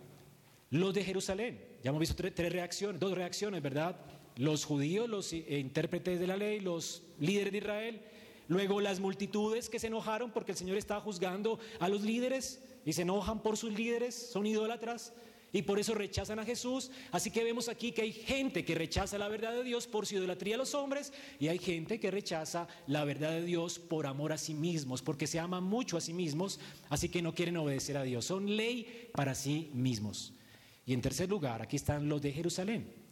los 0.69 0.93
de 0.93 1.03
Jerusalén. 1.03 1.59
Ya 1.83 1.89
hemos 1.89 2.01
visto 2.01 2.15
tres, 2.15 2.53
reacciones, 2.53 3.01
dos 3.01 3.15
reacciones, 3.15 3.63
¿verdad? 3.63 3.99
Los 4.35 4.63
judíos, 4.63 5.09
los 5.09 5.33
eh, 5.33 5.57
intérpretes 5.57 6.19
de 6.19 6.27
la 6.27 6.37
ley, 6.37 6.59
los 6.59 7.01
líderes 7.19 7.51
de 7.51 7.57
Israel 7.57 8.01
Luego 8.47 8.81
las 8.81 8.99
multitudes 8.99 9.69
que 9.69 9.79
se 9.79 9.87
enojaron 9.87 10.31
porque 10.31 10.51
el 10.51 10.57
Señor 10.57 10.77
estaba 10.77 11.01
juzgando 11.01 11.59
a 11.79 11.89
los 11.89 12.01
líderes 12.01 12.61
y 12.85 12.93
se 12.93 13.03
enojan 13.03 13.41
por 13.41 13.57
sus 13.57 13.73
líderes, 13.73 14.15
son 14.15 14.45
idólatras 14.45 15.13
y 15.53 15.61
por 15.61 15.79
eso 15.79 15.93
rechazan 15.93 16.39
a 16.39 16.45
Jesús. 16.45 16.91
Así 17.11 17.31
que 17.31 17.43
vemos 17.43 17.69
aquí 17.69 17.91
que 17.91 18.01
hay 18.01 18.11
gente 18.11 18.65
que 18.65 18.75
rechaza 18.75 19.17
la 19.17 19.29
verdad 19.29 19.53
de 19.53 19.63
Dios 19.63 19.87
por 19.87 20.05
su 20.05 20.15
idolatría 20.15 20.55
a 20.55 20.57
los 20.57 20.73
hombres 20.73 21.13
y 21.39 21.47
hay 21.47 21.59
gente 21.59 21.99
que 21.99 22.11
rechaza 22.11 22.67
la 22.87 23.05
verdad 23.05 23.31
de 23.31 23.45
Dios 23.45 23.79
por 23.79 24.07
amor 24.07 24.33
a 24.33 24.37
sí 24.37 24.55
mismos, 24.55 25.01
porque 25.01 25.27
se 25.27 25.39
aman 25.39 25.63
mucho 25.63 25.95
a 25.95 26.01
sí 26.01 26.11
mismos, 26.11 26.59
así 26.89 27.07
que 27.07 27.21
no 27.21 27.33
quieren 27.35 27.55
obedecer 27.57 27.95
a 27.97 28.03
Dios. 28.03 28.25
Son 28.25 28.57
ley 28.57 29.09
para 29.13 29.35
sí 29.35 29.69
mismos. 29.73 30.33
Y 30.85 30.93
en 30.93 31.01
tercer 31.01 31.29
lugar, 31.29 31.61
aquí 31.61 31.77
están 31.77 32.09
los 32.09 32.21
de 32.21 32.33
Jerusalén. 32.33 33.02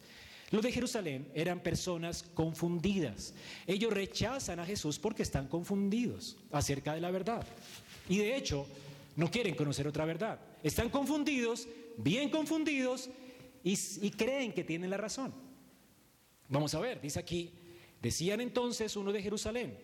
Los 0.51 0.61
de 0.61 0.71
Jerusalén 0.71 1.31
eran 1.33 1.61
personas 1.61 2.23
confundidas. 2.33 3.33
Ellos 3.65 3.93
rechazan 3.93 4.59
a 4.59 4.65
Jesús 4.65 4.99
porque 4.99 5.23
están 5.23 5.47
confundidos 5.47 6.37
acerca 6.51 6.93
de 6.93 6.99
la 6.99 7.09
verdad. 7.09 7.45
Y 8.09 8.17
de 8.17 8.35
hecho, 8.35 8.67
no 9.15 9.31
quieren 9.31 9.55
conocer 9.55 9.87
otra 9.87 10.03
verdad. 10.03 10.39
Están 10.61 10.89
confundidos, 10.89 11.67
bien 11.97 12.29
confundidos, 12.29 13.09
y, 13.63 14.11
creen 14.11 14.53
que 14.53 14.63
tienen 14.63 14.89
la 14.89 14.97
razón. 14.97 15.33
Vamos 16.49 16.73
a 16.75 16.79
ver, 16.79 16.99
dice 16.99 17.19
aquí, 17.19 17.53
decían 18.01 18.41
entonces 18.41 18.95
uno 18.95 19.13
de 19.13 19.21
Jerusalén, 19.21 19.77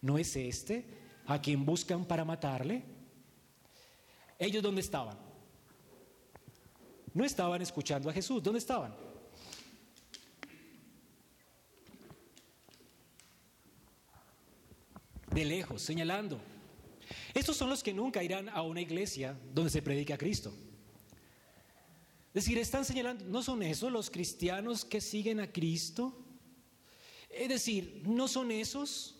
¿no 0.00 0.18
es 0.18 0.34
este 0.34 0.84
a 1.26 1.40
quien 1.40 1.64
buscan 1.64 2.04
para 2.04 2.24
matarle? 2.24 2.82
¿Ellos 4.38 4.62
dónde 4.62 4.80
estaban? 4.80 5.18
No 7.14 7.24
estaban 7.24 7.62
escuchando 7.62 8.08
a 8.08 8.12
Jesús, 8.12 8.42
¿dónde 8.42 8.58
estaban? 8.58 9.07
De 15.34 15.44
lejos, 15.44 15.82
señalando. 15.82 16.40
Estos 17.34 17.56
son 17.56 17.70
los 17.70 17.82
que 17.82 17.94
nunca 17.94 18.22
irán 18.22 18.48
a 18.48 18.62
una 18.62 18.80
iglesia 18.80 19.38
donde 19.52 19.70
se 19.70 19.82
predique 19.82 20.12
a 20.12 20.18
Cristo. 20.18 20.52
Es 22.28 22.44
decir, 22.44 22.58
están 22.58 22.84
señalando, 22.84 23.24
¿no 23.24 23.42
son 23.42 23.62
esos 23.62 23.90
los 23.90 24.10
cristianos 24.10 24.84
que 24.84 25.00
siguen 25.00 25.40
a 25.40 25.50
Cristo? 25.50 26.16
Es 27.30 27.48
decir, 27.48 28.02
¿no 28.06 28.28
son 28.28 28.50
esos? 28.50 29.16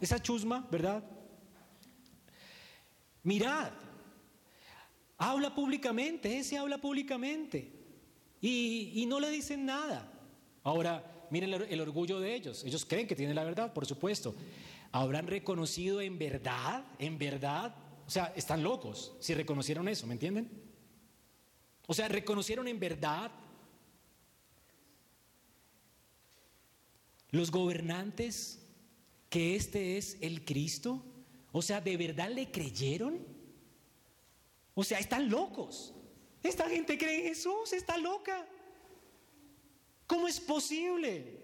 Esa 0.00 0.22
chusma, 0.22 0.66
¿verdad? 0.70 1.02
Mirad, 3.22 3.72
habla 5.16 5.54
públicamente, 5.54 6.38
ese 6.38 6.56
habla 6.56 6.78
públicamente 6.78 7.72
y, 8.40 8.92
y 8.94 9.06
no 9.06 9.18
le 9.18 9.30
dicen 9.30 9.66
nada. 9.66 10.12
Ahora, 10.62 11.26
miren 11.30 11.52
el 11.52 11.80
orgullo 11.80 12.20
de 12.20 12.34
ellos. 12.34 12.62
Ellos 12.64 12.84
creen 12.84 13.06
que 13.06 13.16
tienen 13.16 13.34
la 13.34 13.44
verdad, 13.44 13.72
por 13.72 13.86
supuesto 13.86 14.34
habrán 14.92 15.26
reconocido 15.26 16.00
en 16.00 16.18
verdad, 16.18 16.84
en 16.98 17.18
verdad, 17.18 17.74
o 18.06 18.10
sea, 18.10 18.32
están 18.36 18.62
locos 18.62 19.14
si 19.20 19.34
reconocieron 19.34 19.88
eso, 19.88 20.06
¿me 20.06 20.14
entienden? 20.14 20.50
O 21.86 21.94
sea, 21.94 22.08
reconocieron 22.08 22.68
en 22.68 22.78
verdad 22.78 23.30
los 27.30 27.50
gobernantes 27.50 28.62
que 29.28 29.56
este 29.56 29.98
es 29.98 30.18
el 30.20 30.44
Cristo. 30.44 31.04
O 31.52 31.62
sea, 31.62 31.80
¿de 31.80 31.96
verdad 31.96 32.30
le 32.30 32.50
creyeron? 32.50 33.26
O 34.74 34.84
sea, 34.84 34.98
están 34.98 35.28
locos. 35.28 35.94
Esta 36.42 36.68
gente 36.68 36.96
cree 36.96 37.20
en 37.20 37.34
Jesús, 37.34 37.72
está 37.72 37.96
loca. 37.96 38.46
¿Cómo 40.06 40.28
es 40.28 40.40
posible? 40.40 41.40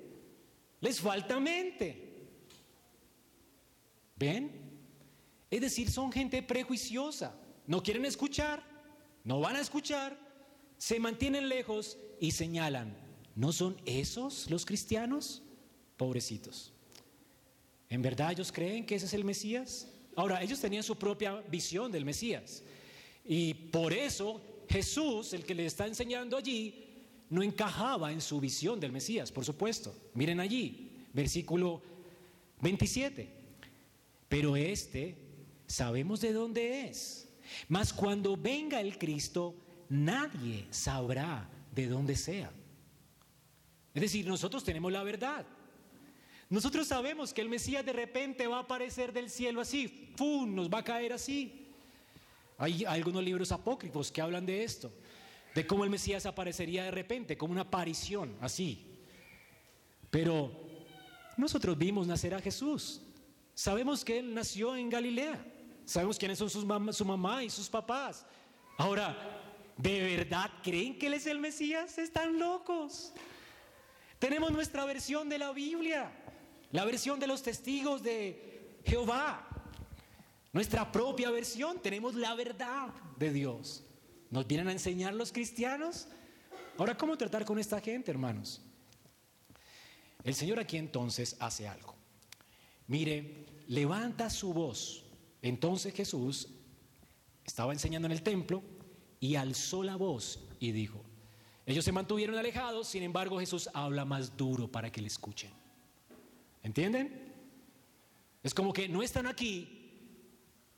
Les 0.80 1.00
falta 1.00 1.40
mente. 1.40 2.03
¿Ven? 4.16 4.50
Es 5.50 5.60
decir, 5.60 5.90
son 5.90 6.12
gente 6.12 6.42
prejuiciosa. 6.42 7.34
No 7.66 7.82
quieren 7.82 8.04
escuchar, 8.04 8.62
no 9.24 9.40
van 9.40 9.56
a 9.56 9.60
escuchar, 9.60 10.18
se 10.76 11.00
mantienen 11.00 11.48
lejos 11.48 11.96
y 12.20 12.32
señalan. 12.32 12.96
¿No 13.34 13.52
son 13.52 13.76
esos 13.86 14.50
los 14.50 14.64
cristianos? 14.64 15.42
Pobrecitos. 15.96 16.72
¿En 17.88 18.02
verdad 18.02 18.32
ellos 18.32 18.52
creen 18.52 18.84
que 18.84 18.96
ese 18.96 19.06
es 19.06 19.14
el 19.14 19.24
Mesías? 19.24 19.88
Ahora, 20.16 20.42
ellos 20.42 20.60
tenían 20.60 20.82
su 20.82 20.96
propia 20.96 21.40
visión 21.48 21.90
del 21.90 22.04
Mesías. 22.04 22.62
Y 23.24 23.54
por 23.54 23.92
eso 23.92 24.40
Jesús, 24.68 25.32
el 25.32 25.44
que 25.44 25.54
le 25.54 25.66
está 25.66 25.86
enseñando 25.86 26.36
allí, 26.36 26.84
no 27.30 27.42
encajaba 27.42 28.12
en 28.12 28.20
su 28.20 28.40
visión 28.40 28.78
del 28.78 28.92
Mesías, 28.92 29.32
por 29.32 29.44
supuesto. 29.44 29.94
Miren 30.14 30.40
allí, 30.40 31.06
versículo 31.12 31.82
27. 32.60 33.43
Pero 34.34 34.56
este 34.56 35.16
sabemos 35.64 36.20
de 36.20 36.32
dónde 36.32 36.86
es. 36.86 37.28
Mas 37.68 37.92
cuando 37.92 38.36
venga 38.36 38.80
el 38.80 38.98
Cristo, 38.98 39.54
nadie 39.88 40.66
sabrá 40.70 41.48
de 41.70 41.86
dónde 41.86 42.16
sea. 42.16 42.50
Es 43.94 44.02
decir, 44.02 44.26
nosotros 44.26 44.64
tenemos 44.64 44.90
la 44.90 45.04
verdad. 45.04 45.46
Nosotros 46.50 46.88
sabemos 46.88 47.32
que 47.32 47.42
el 47.42 47.48
Mesías 47.48 47.86
de 47.86 47.92
repente 47.92 48.48
va 48.48 48.56
a 48.56 48.62
aparecer 48.62 49.12
del 49.12 49.30
cielo 49.30 49.60
así, 49.60 49.86
¡pum! 50.16 50.52
nos 50.52 50.68
va 50.68 50.78
a 50.78 50.84
caer 50.84 51.12
así. 51.12 51.68
Hay 52.58 52.84
algunos 52.86 53.22
libros 53.22 53.52
apócrifos 53.52 54.10
que 54.10 54.20
hablan 54.20 54.46
de 54.46 54.64
esto, 54.64 54.92
de 55.54 55.64
cómo 55.64 55.84
el 55.84 55.90
Mesías 55.90 56.26
aparecería 56.26 56.82
de 56.82 56.90
repente, 56.90 57.38
como 57.38 57.52
una 57.52 57.60
aparición, 57.60 58.36
así. 58.40 58.98
Pero 60.10 60.50
nosotros 61.36 61.78
vimos 61.78 62.08
nacer 62.08 62.34
a 62.34 62.40
Jesús. 62.40 63.03
Sabemos 63.54 64.04
que 64.04 64.18
él 64.18 64.34
nació 64.34 64.76
en 64.76 64.90
Galilea. 64.90 65.44
Sabemos 65.84 66.18
quiénes 66.18 66.38
son 66.38 66.50
sus 66.50 66.64
su 66.96 67.04
mamá 67.04 67.44
y 67.44 67.50
sus 67.50 67.68
papás. 67.68 68.26
Ahora, 68.76 69.16
¿de 69.76 70.16
verdad 70.16 70.50
creen 70.62 70.98
que 70.98 71.06
él 71.06 71.14
es 71.14 71.26
el 71.26 71.38
Mesías? 71.38 71.98
Están 71.98 72.38
locos. 72.38 73.12
Tenemos 74.18 74.50
nuestra 74.50 74.84
versión 74.84 75.28
de 75.28 75.38
la 75.38 75.52
Biblia, 75.52 76.10
la 76.72 76.84
versión 76.84 77.20
de 77.20 77.26
los 77.26 77.42
testigos 77.42 78.02
de 78.02 78.80
Jehová. 78.84 79.48
Nuestra 80.52 80.90
propia 80.90 81.30
versión, 81.30 81.80
tenemos 81.80 82.14
la 82.14 82.34
verdad 82.34 82.88
de 83.18 83.32
Dios. 83.32 83.84
¿Nos 84.30 84.46
vienen 84.46 84.68
a 84.68 84.72
enseñar 84.72 85.14
los 85.14 85.32
cristianos? 85.32 86.08
Ahora, 86.78 86.96
¿cómo 86.96 87.16
tratar 87.16 87.44
con 87.44 87.58
esta 87.58 87.80
gente, 87.80 88.10
hermanos? 88.10 88.62
El 90.24 90.34
Señor 90.34 90.58
aquí 90.58 90.76
entonces 90.76 91.36
hace 91.38 91.68
algo. 91.68 91.94
Mire, 92.86 93.46
levanta 93.68 94.28
su 94.28 94.52
voz 94.52 95.04
Entonces 95.40 95.94
Jesús 95.94 96.48
estaba 97.44 97.72
enseñando 97.72 98.06
en 98.06 98.12
el 98.12 98.22
templo 98.22 98.62
y 99.20 99.36
alzó 99.36 99.82
la 99.82 99.96
voz 99.96 100.40
y 100.58 100.72
dijo, 100.72 101.02
ellos 101.66 101.84
se 101.84 101.92
mantuvieron 101.92 102.36
alejados, 102.36 102.88
sin 102.88 103.02
embargo 103.02 103.38
Jesús 103.38 103.70
habla 103.72 104.04
más 104.04 104.36
duro 104.36 104.70
para 104.70 104.90
que 104.90 105.00
le 105.00 105.06
escuchen. 105.06 105.50
¿Entienden? 106.62 107.32
Es 108.42 108.52
como 108.52 108.72
que 108.72 108.88
no 108.88 109.02
están 109.02 109.26
aquí, 109.26 109.84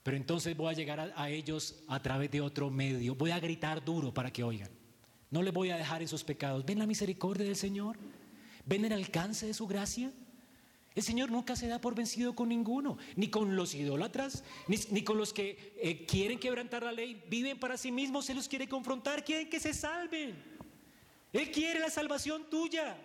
pero 0.03 0.17
entonces 0.17 0.57
voy 0.57 0.73
a 0.73 0.77
llegar 0.77 1.13
a, 1.17 1.31
ellos 1.31 1.83
a 1.89 2.01
través 2.01 2.31
de 2.31 2.41
otro 2.41 2.71
medio. 2.71 3.17
Voy 3.17 3.33
a 3.33 3.41
gritar 3.41 3.85
duro 3.85 4.15
para 4.15 4.33
que 4.33 4.45
oigan. 4.45 4.71
No 5.31 5.43
les 5.43 5.53
voy 5.53 5.71
a 5.71 5.77
dejar 5.77 6.03
en 6.03 6.09
sus 6.09 6.23
pecados. 6.23 6.65
¿Ven 6.65 6.79
la 6.79 6.87
misericordia 6.87 7.45
del 7.45 7.57
Señor? 7.57 7.99
¿Ven 8.65 8.85
el 8.85 8.93
alcance 8.93 9.47
de 9.47 9.55
su 9.55 9.67
gracia? 9.67 10.13
El 10.97 11.03
Señor 11.03 11.31
nunca 11.31 11.55
se 11.55 11.69
da 11.69 11.79
por 11.79 11.95
vencido 11.95 12.35
con 12.35 12.49
ninguno, 12.49 12.97
ni 13.17 13.29
con 13.29 13.55
los 13.55 13.75
idólatras, 13.75 14.43
ni, 14.67 15.05
con 15.05 15.19
los 15.19 15.35
que 15.35 15.75
eh, 15.77 16.07
quieren 16.07 16.39
quebrantar 16.39 16.83
la 16.83 16.91
ley, 16.91 17.23
viven 17.29 17.61
para 17.61 17.77
sí 17.77 17.93
mismos, 17.93 18.25
se 18.25 18.35
los 18.35 18.49
quiere 18.49 18.67
confrontar, 18.67 19.23
quieren 19.23 19.51
que 19.51 19.61
se 19.61 19.75
salven. 19.75 20.43
Él 21.35 21.51
quiere 21.51 21.81
la 21.81 21.91
salvación 21.91 22.49
tuya. 22.49 22.97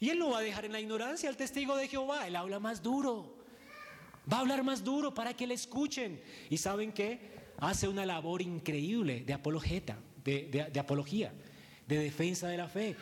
Y 0.00 0.08
Él 0.08 0.18
no 0.18 0.30
va 0.30 0.38
a 0.38 0.42
dejar 0.42 0.64
en 0.64 0.72
la 0.72 0.80
ignorancia 0.80 1.28
al 1.28 1.36
testigo 1.36 1.76
de 1.76 1.86
Jehová, 1.86 2.26
Él 2.26 2.34
habla 2.34 2.58
más 2.58 2.82
duro. 2.82 3.36
Va 4.30 4.38
a 4.38 4.40
hablar 4.40 4.64
más 4.64 4.82
duro 4.82 5.14
para 5.14 5.34
que 5.34 5.46
le 5.46 5.54
escuchen. 5.54 6.20
¿Y 6.48 6.56
saben 6.56 6.90
qué? 6.90 7.30
Hace 7.58 7.86
una 7.86 8.04
labor 8.04 8.42
increíble 8.42 9.22
de 9.24 9.34
apologeta, 9.34 9.98
de, 10.24 10.72
apología, 10.80 11.32
de 11.86 11.98
defensa 11.98 12.48
de 12.48 12.56
la 12.56 12.66
fe. 12.66 12.96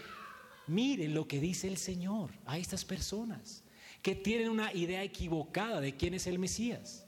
Miren 0.68 1.14
lo 1.14 1.26
que 1.26 1.40
dice 1.40 1.66
el 1.66 1.76
Señor 1.76 2.30
a 2.46 2.58
estas 2.58 2.84
personas 2.84 3.64
que 4.02 4.14
tienen 4.14 4.48
una 4.48 4.72
idea 4.72 5.02
equivocada 5.02 5.80
de 5.80 5.96
quién 5.96 6.14
es 6.14 6.26
el 6.26 6.38
Mesías. 6.38 7.04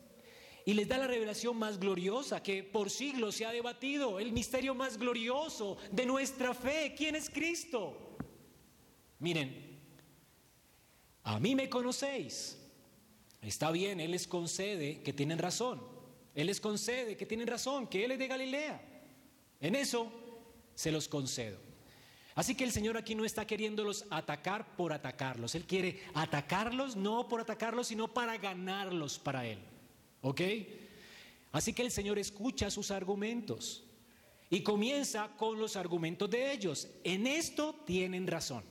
Y 0.67 0.75
les 0.75 0.89
da 0.89 0.99
la 0.99 1.07
revelación 1.07 1.57
más 1.57 1.79
gloriosa 1.79 2.43
que 2.43 2.63
por 2.63 2.91
siglos 2.91 3.37
se 3.37 3.47
ha 3.47 3.53
debatido, 3.53 4.19
el 4.19 4.33
misterio 4.33 4.75
más 4.75 4.99
glorioso 4.99 5.77
de 5.91 6.05
nuestra 6.07 6.55
fe. 6.55 6.95
¿Quién 6.97 7.15
es 7.15 7.31
Cristo? 7.31 8.17
Miren, 9.19 9.79
a 11.23 11.39
mí 11.39 11.55
me 11.55 11.69
conocéis 11.69 12.61
Está 13.43 13.71
bien, 13.71 14.01
Él 14.01 14.11
les 14.11 14.27
concede 14.27 15.03
que 15.03 15.13
tienen 15.13 15.39
razón. 15.39 15.81
Él 16.35 16.47
les 16.47 16.61
concede 16.61 17.17
que 17.17 17.27
tienen 17.27 17.47
razón, 17.47 17.87
que 17.87 18.05
Él 18.05 18.13
es 18.13 18.19
de 18.19 18.29
Galilea. 18.29 18.81
En 19.61 19.75
eso 19.75 20.13
se 20.75 20.93
los 20.93 21.09
concedo. 21.09 21.59
Así 22.41 22.55
que 22.55 22.65
el 22.65 22.73
Señor 22.73 22.97
aquí 22.97 23.15
no 23.15 23.27
está 23.27 23.47
queriéndolos 23.47 24.07
atacar 24.09 24.75
por 24.75 24.95
atacarlos. 24.95 25.55
Él 25.55 25.67
quiere 25.67 26.01
atacarlos 26.15 26.97
no 26.97 27.29
por 27.29 27.43
atacarlos, 27.43 27.89
sino 27.89 28.09
para 28.09 28.39
ganarlos 28.39 29.19
para 29.19 29.45
Él. 29.45 29.59
¿Ok? 30.23 30.41
Así 31.53 31.75
que 31.75 31.83
el 31.83 31.91
Señor 31.91 32.19
escucha 32.19 32.71
sus 32.71 32.91
argumentos 32.91 33.85
y 34.49 34.63
comienza 34.63 35.29
con 35.37 35.61
los 35.61 35.77
argumentos 35.77 36.31
de 36.31 36.51
ellos. 36.51 36.89
En 37.05 37.27
esto 37.27 37.75
tienen 37.85 38.27
razón. 38.27 38.65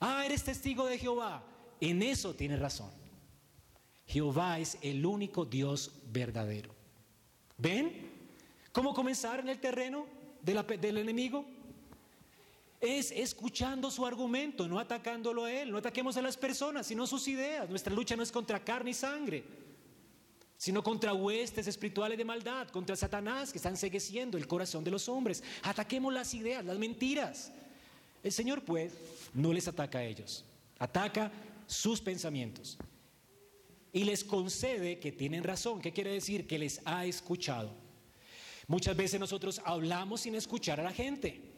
Ah, 0.00 0.26
eres 0.26 0.42
testigo 0.42 0.86
de 0.86 0.98
Jehová. 0.98 1.44
En 1.80 2.02
eso 2.02 2.34
tienes 2.34 2.58
razón. 2.58 2.90
Jehová 4.04 4.58
es 4.58 4.78
el 4.82 5.06
único 5.06 5.44
Dios 5.44 5.92
verdadero. 6.06 6.74
¿Ven? 7.56 8.10
¿Cómo 8.72 8.94
comenzar 8.94 9.38
en 9.38 9.48
el 9.48 9.60
terreno 9.60 10.06
del 10.42 10.98
enemigo? 10.98 11.59
Es 12.80 13.10
escuchando 13.10 13.90
su 13.90 14.06
argumento, 14.06 14.66
no 14.66 14.78
atacándolo 14.78 15.44
a 15.44 15.52
él. 15.52 15.70
No 15.70 15.78
ataquemos 15.78 16.16
a 16.16 16.22
las 16.22 16.36
personas, 16.36 16.86
sino 16.86 17.06
sus 17.06 17.28
ideas. 17.28 17.68
Nuestra 17.68 17.94
lucha 17.94 18.16
no 18.16 18.22
es 18.22 18.32
contra 18.32 18.64
carne 18.64 18.90
y 18.90 18.94
sangre, 18.94 19.44
sino 20.56 20.82
contra 20.82 21.12
huestes 21.12 21.66
espirituales 21.66 22.16
de 22.16 22.24
maldad, 22.24 22.68
contra 22.68 22.96
Satanás 22.96 23.52
que 23.52 23.58
está 23.58 23.68
ensegueciendo 23.68 24.38
el 24.38 24.46
corazón 24.46 24.82
de 24.82 24.90
los 24.90 25.08
hombres. 25.08 25.42
Ataquemos 25.62 26.12
las 26.12 26.32
ideas, 26.32 26.64
las 26.64 26.78
mentiras. 26.78 27.52
El 28.22 28.32
Señor, 28.32 28.64
pues, 28.64 28.92
no 29.34 29.52
les 29.52 29.68
ataca 29.68 29.98
a 29.98 30.04
ellos, 30.04 30.44
ataca 30.78 31.30
sus 31.66 32.00
pensamientos 32.00 32.78
y 33.92 34.04
les 34.04 34.24
concede 34.24 34.98
que 34.98 35.12
tienen 35.12 35.44
razón. 35.44 35.80
¿Qué 35.80 35.92
quiere 35.92 36.12
decir? 36.12 36.46
Que 36.46 36.58
les 36.58 36.80
ha 36.84 37.04
escuchado. 37.04 37.72
Muchas 38.66 38.96
veces 38.96 39.18
nosotros 39.18 39.60
hablamos 39.64 40.22
sin 40.22 40.34
escuchar 40.34 40.80
a 40.80 40.84
la 40.84 40.92
gente. 40.92 41.49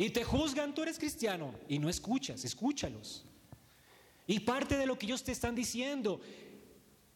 Y 0.00 0.08
te 0.08 0.24
juzgan, 0.24 0.74
tú 0.74 0.82
eres 0.82 0.98
cristiano, 0.98 1.52
y 1.68 1.78
no 1.78 1.90
escuchas, 1.90 2.42
escúchalos. 2.46 3.22
Y 4.26 4.40
parte 4.40 4.78
de 4.78 4.86
lo 4.86 4.98
que 4.98 5.04
ellos 5.04 5.22
te 5.22 5.30
están 5.30 5.54
diciendo, 5.54 6.22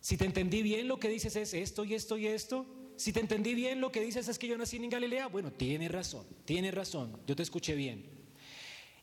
si 0.00 0.18
te 0.18 0.26
entendí 0.26 0.60
bien, 0.60 0.86
lo 0.86 1.00
que 1.00 1.08
dices 1.08 1.34
es 1.34 1.54
esto 1.54 1.86
y 1.86 1.94
esto 1.94 2.18
y 2.18 2.26
esto. 2.26 2.66
Si 2.96 3.10
te 3.10 3.20
entendí 3.20 3.54
bien, 3.54 3.80
lo 3.80 3.90
que 3.90 4.02
dices 4.02 4.28
es 4.28 4.38
que 4.38 4.46
yo 4.46 4.58
nací 4.58 4.76
en 4.76 4.90
Galilea. 4.90 5.28
Bueno, 5.28 5.50
tienes 5.50 5.90
razón, 5.90 6.26
tienes 6.44 6.74
razón, 6.74 7.18
yo 7.26 7.34
te 7.34 7.42
escuché 7.42 7.74
bien. 7.74 8.04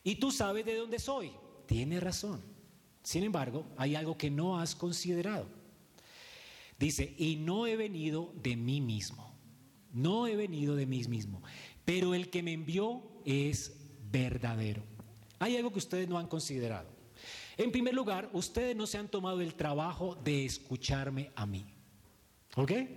Y 0.04 0.18
tú 0.18 0.30
sabes 0.30 0.64
de 0.64 0.76
dónde 0.76 1.00
soy, 1.00 1.32
tienes 1.66 2.04
razón. 2.04 2.40
Sin 3.02 3.24
embargo, 3.24 3.66
hay 3.78 3.96
algo 3.96 4.16
que 4.16 4.30
no 4.30 4.60
has 4.60 4.76
considerado. 4.76 5.48
Dice, 6.78 7.16
y 7.18 7.38
no 7.38 7.66
he 7.66 7.76
venido 7.78 8.32
de 8.44 8.56
mí 8.56 8.80
mismo. 8.80 9.34
No 9.92 10.28
he 10.28 10.36
venido 10.36 10.76
de 10.76 10.86
mí 10.86 11.04
mismo. 11.06 11.42
Pero 11.84 12.14
el 12.14 12.30
que 12.30 12.44
me 12.44 12.54
envió 12.54 13.11
es 13.26 13.76
verdadero. 14.11 14.84
Hay 15.39 15.57
algo 15.57 15.72
que 15.72 15.80
ustedes 15.80 16.07
no 16.07 16.17
han 16.17 16.28
considerado. 16.28 16.89
En 17.57 17.72
primer 17.72 17.93
lugar, 17.93 18.30
ustedes 18.34 18.76
no 18.76 18.88
se 18.88 18.97
han 18.97 19.07
tomado 19.07 19.41
el 19.41 19.55
trabajo 19.55 20.15
de 20.15 20.45
escucharme 20.45 21.32
a 21.36 21.45
mí. 21.45 21.65
¿Ok? 22.55 22.72
Es 22.72 22.88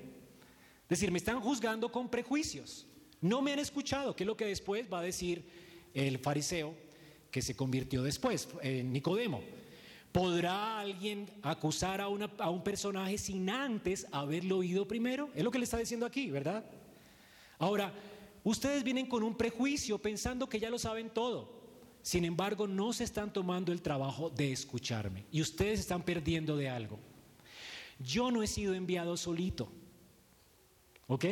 decir, 0.89 1.11
me 1.11 1.19
están 1.19 1.41
juzgando 1.41 1.91
con 1.91 2.09
prejuicios. 2.09 2.87
No 3.21 3.43
me 3.43 3.53
han 3.53 3.59
escuchado, 3.59 4.15
que 4.15 4.25
es 4.25 4.27
lo 4.27 4.37
que 4.37 4.47
después 4.47 4.87
va 4.93 5.01
a 5.01 5.03
decir 5.03 5.45
el 5.95 6.19
fariseo 6.19 6.75
que 7.31 7.43
se 7.43 7.57
convirtió 7.57 8.03
después, 8.03 8.49
en 8.63 8.93
Nicodemo. 8.93 9.43
¿Podrá 10.13 10.79
alguien 10.79 11.29
acusar 11.43 12.01
a, 12.01 12.05
a, 12.05 12.51
un 12.51 12.63
personaje 12.63 13.19
sin 13.19 13.51
antes 13.51 14.07
haberlo 14.13 14.59
oído 14.59 14.87
primero? 14.87 15.31
Es 15.35 15.43
lo 15.43 15.51
que 15.51 15.59
le 15.59 15.65
está 15.65 15.79
diciendo 15.79 16.07
aquí, 16.07 16.31
¿verdad? 16.31 16.65
Ahora, 17.59 17.93
ustedes 18.45 18.85
vienen 18.85 19.07
con 19.07 19.25
un 19.25 19.37
prejuicio 19.37 19.99
pensando 19.99 20.49
que 20.49 20.61
ya 20.61 20.71
lo 20.71 20.79
saben 20.79 21.11
todo. 21.11 21.65
Sin 22.03 22.25
embargo, 22.25 22.69
no 22.69 22.93
se 22.93 23.05
están 23.05 23.33
tomando 23.33 23.73
el 23.73 23.83
trabajo 23.83 24.31
de 24.31 24.53
escucharme 24.53 25.25
y 25.33 25.41
ustedes 25.41 25.81
están 25.81 26.03
perdiendo 26.03 26.57
de 26.57 26.69
algo. 26.69 26.99
Yo 27.99 28.31
no 28.31 28.43
he 28.43 28.47
sido 28.47 28.75
enviado 28.75 29.17
solito. 29.17 29.73
¿Ok? 31.07 31.25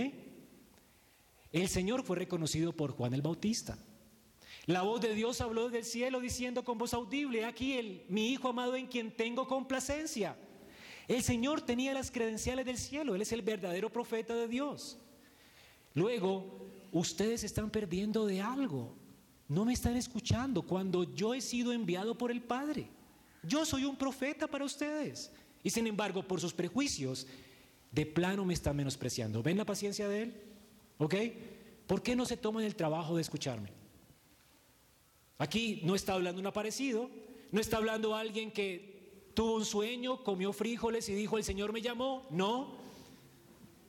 El 1.53 1.69
Señor 1.69 2.03
fue 2.03 2.17
reconocido 2.17 2.73
por 2.73 2.93
Juan 2.93 3.13
el 3.13 3.23
Bautista. 3.23 3.79
La 4.67 4.83
voz 4.83 5.01
de 5.01 5.15
Dios 5.15 5.41
habló 5.41 5.69
del 5.71 5.85
cielo 5.85 6.21
diciendo 6.21 6.65
con 6.65 6.79
voz 6.79 6.95
audible, 6.95 7.45
aquí 7.45 7.75
el, 7.75 8.05
mi 8.09 8.29
Hijo 8.29 8.49
amado 8.49 8.77
en 8.77 8.87
quien 8.87 9.11
tengo 9.11 9.49
complacencia. 9.49 10.37
El 11.09 11.23
Señor 11.23 11.63
tenía 11.63 11.93
las 11.93 12.11
credenciales 12.11 12.65
del 12.65 12.79
cielo, 12.79 13.15
Él 13.15 13.23
es 13.23 13.33
el 13.33 13.43
verdadero 13.43 13.91
profeta 13.91 14.35
de 14.35 14.47
Dios. 14.49 14.99
Luego, 15.95 16.71
ustedes 16.93 17.43
están 17.43 17.71
perdiendo 17.71 18.27
de 18.27 18.41
algo. 18.41 18.95
No 19.49 19.65
me 19.65 19.73
están 19.73 19.97
escuchando 19.97 20.63
cuando 20.63 21.15
yo 21.15 21.35
he 21.35 21.41
sido 21.41 21.73
enviado 21.73 22.17
por 22.17 22.31
el 22.31 22.43
Padre. 22.43 22.89
Yo 23.43 23.65
soy 23.65 23.85
un 23.85 23.97
profeta 23.97 24.47
para 24.47 24.65
ustedes. 24.65 25.33
Y 25.65 25.71
sin 25.71 25.87
embargo, 25.87 26.23
por 26.23 26.41
sus 26.41 26.53
prejuicios, 26.53 27.27
de 27.91 28.07
plano 28.07 28.45
me 28.45 28.55
están 28.55 28.77
menospreciando. 28.77 29.43
¿Ven 29.43 29.59
la 29.59 29.67
paciencia 29.67 30.09
de 30.09 30.23
Él? 30.23 30.35
¿Ok? 30.99 31.15
¿Por 31.87 32.03
qué 32.03 32.17
no 32.17 32.25
se 32.25 32.37
toman 32.37 32.65
el 32.65 32.77
trabajo 32.77 33.17
de 33.17 33.23
escucharme? 33.23 33.71
Aquí 35.39 35.81
no 35.85 35.95
está 35.95 36.15
hablando 36.15 36.41
un 36.41 36.47
aparecido, 36.47 37.11
no 37.51 37.61
está 37.61 37.77
hablando 37.77 38.15
alguien 38.15 38.53
que 38.53 39.31
tuvo 39.35 39.57
un 39.57 39.65
sueño, 39.65 40.23
comió 40.23 40.53
frijoles 40.53 41.09
y 41.09 41.15
dijo, 41.15 41.37
el 41.37 41.45
Señor 41.45 41.73
me 41.73 41.83
llamó. 41.83 42.27
No, 42.31 42.77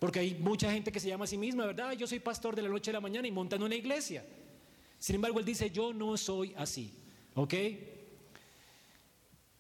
porque 0.04 0.20
hay 0.20 0.34
mucha 0.34 0.70
gente 0.70 0.92
que 0.92 1.00
se 1.00 1.08
llama 1.08 1.24
a 1.24 1.28
sí 1.28 1.38
misma, 1.38 1.66
¿verdad? 1.66 1.94
Yo 1.94 2.06
soy 2.08 2.20
pastor 2.20 2.58
de 2.58 2.62
la 2.62 2.68
noche 2.68 2.90
a 2.90 2.94
la 2.96 3.00
mañana 3.00 3.26
y 3.26 3.32
montan 3.32 3.64
una 3.64 3.74
iglesia. 3.74 4.26
Sin 5.00 5.16
embargo, 5.16 5.40
él 5.40 5.46
dice, 5.46 5.72
yo 5.72 5.94
no 5.94 6.18
soy 6.18 6.54
así, 6.58 6.94
¿ok? 7.36 7.54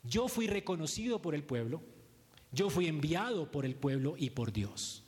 Yo 0.03 0.27
fui 0.27 0.47
reconocido 0.47 1.21
por 1.21 1.33
el 1.33 1.45
pueblo, 1.45 1.81
yo 2.51 2.69
fui 2.69 2.87
enviado 2.87 3.49
por 3.49 3.65
el 3.65 3.75
pueblo 3.75 4.15
y 4.17 4.31
por 4.31 4.51
Dios. 4.51 5.05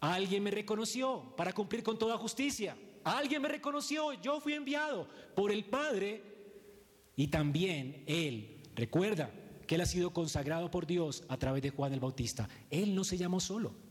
Alguien 0.00 0.42
me 0.42 0.50
reconoció 0.50 1.34
para 1.36 1.52
cumplir 1.52 1.82
con 1.82 1.98
toda 1.98 2.16
justicia. 2.16 2.78
Alguien 3.04 3.42
me 3.42 3.48
reconoció, 3.48 4.14
yo 4.22 4.40
fui 4.40 4.54
enviado 4.54 5.06
por 5.34 5.52
el 5.52 5.66
Padre 5.66 6.22
y 7.14 7.26
también 7.26 8.04
Él. 8.06 8.62
Recuerda 8.74 9.30
que 9.66 9.74
Él 9.74 9.82
ha 9.82 9.86
sido 9.86 10.14
consagrado 10.14 10.70
por 10.70 10.86
Dios 10.86 11.24
a 11.28 11.36
través 11.36 11.62
de 11.62 11.68
Juan 11.68 11.92
el 11.92 12.00
Bautista. 12.00 12.48
Él 12.70 12.94
no 12.94 13.04
se 13.04 13.18
llamó 13.18 13.38
solo. 13.38 13.84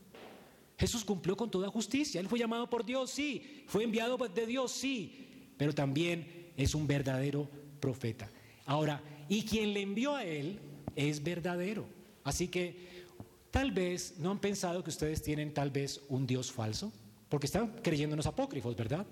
Jesús 0.78 1.04
cumplió 1.04 1.36
con 1.36 1.50
toda 1.50 1.68
justicia. 1.68 2.20
Él 2.20 2.28
fue 2.28 2.38
llamado 2.38 2.68
por 2.68 2.84
Dios, 2.84 3.10
sí. 3.10 3.64
Fue 3.66 3.84
enviado 3.84 4.18
de 4.18 4.46
Dios, 4.46 4.72
sí. 4.72 5.50
Pero 5.56 5.74
también 5.74 6.52
es 6.56 6.74
un 6.74 6.86
verdadero 6.86 7.48
profeta. 7.80 8.30
Ahora, 8.66 9.02
y 9.28 9.42
quien 9.42 9.72
le 9.72 9.82
envió 9.82 10.14
a 10.14 10.24
Él 10.24 10.58
es 10.94 11.22
verdadero. 11.22 11.86
Así 12.24 12.48
que 12.48 13.04
tal 13.50 13.72
vez 13.72 14.16
no 14.18 14.30
han 14.30 14.38
pensado 14.38 14.82
que 14.84 14.90
ustedes 14.90 15.22
tienen 15.22 15.54
tal 15.54 15.70
vez 15.70 16.02
un 16.08 16.26
Dios 16.26 16.52
falso, 16.52 16.92
porque 17.28 17.46
están 17.46 17.72
los 18.16 18.26
apócrifos, 18.26 18.76
¿verdad? 18.76 19.06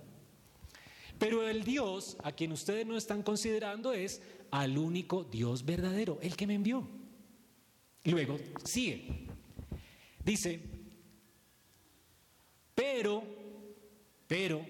Pero 1.18 1.48
el 1.48 1.64
Dios 1.64 2.16
a 2.22 2.32
quien 2.32 2.52
ustedes 2.52 2.86
no 2.86 2.96
están 2.96 3.22
considerando 3.22 3.92
es 3.92 4.20
al 4.50 4.76
único 4.76 5.24
Dios 5.24 5.64
verdadero, 5.64 6.18
el 6.20 6.36
que 6.36 6.46
me 6.46 6.54
envió. 6.54 6.86
Luego 8.04 8.38
sigue. 8.64 9.28
Dice, 10.24 10.60
pero, 12.74 13.22
pero, 14.26 14.64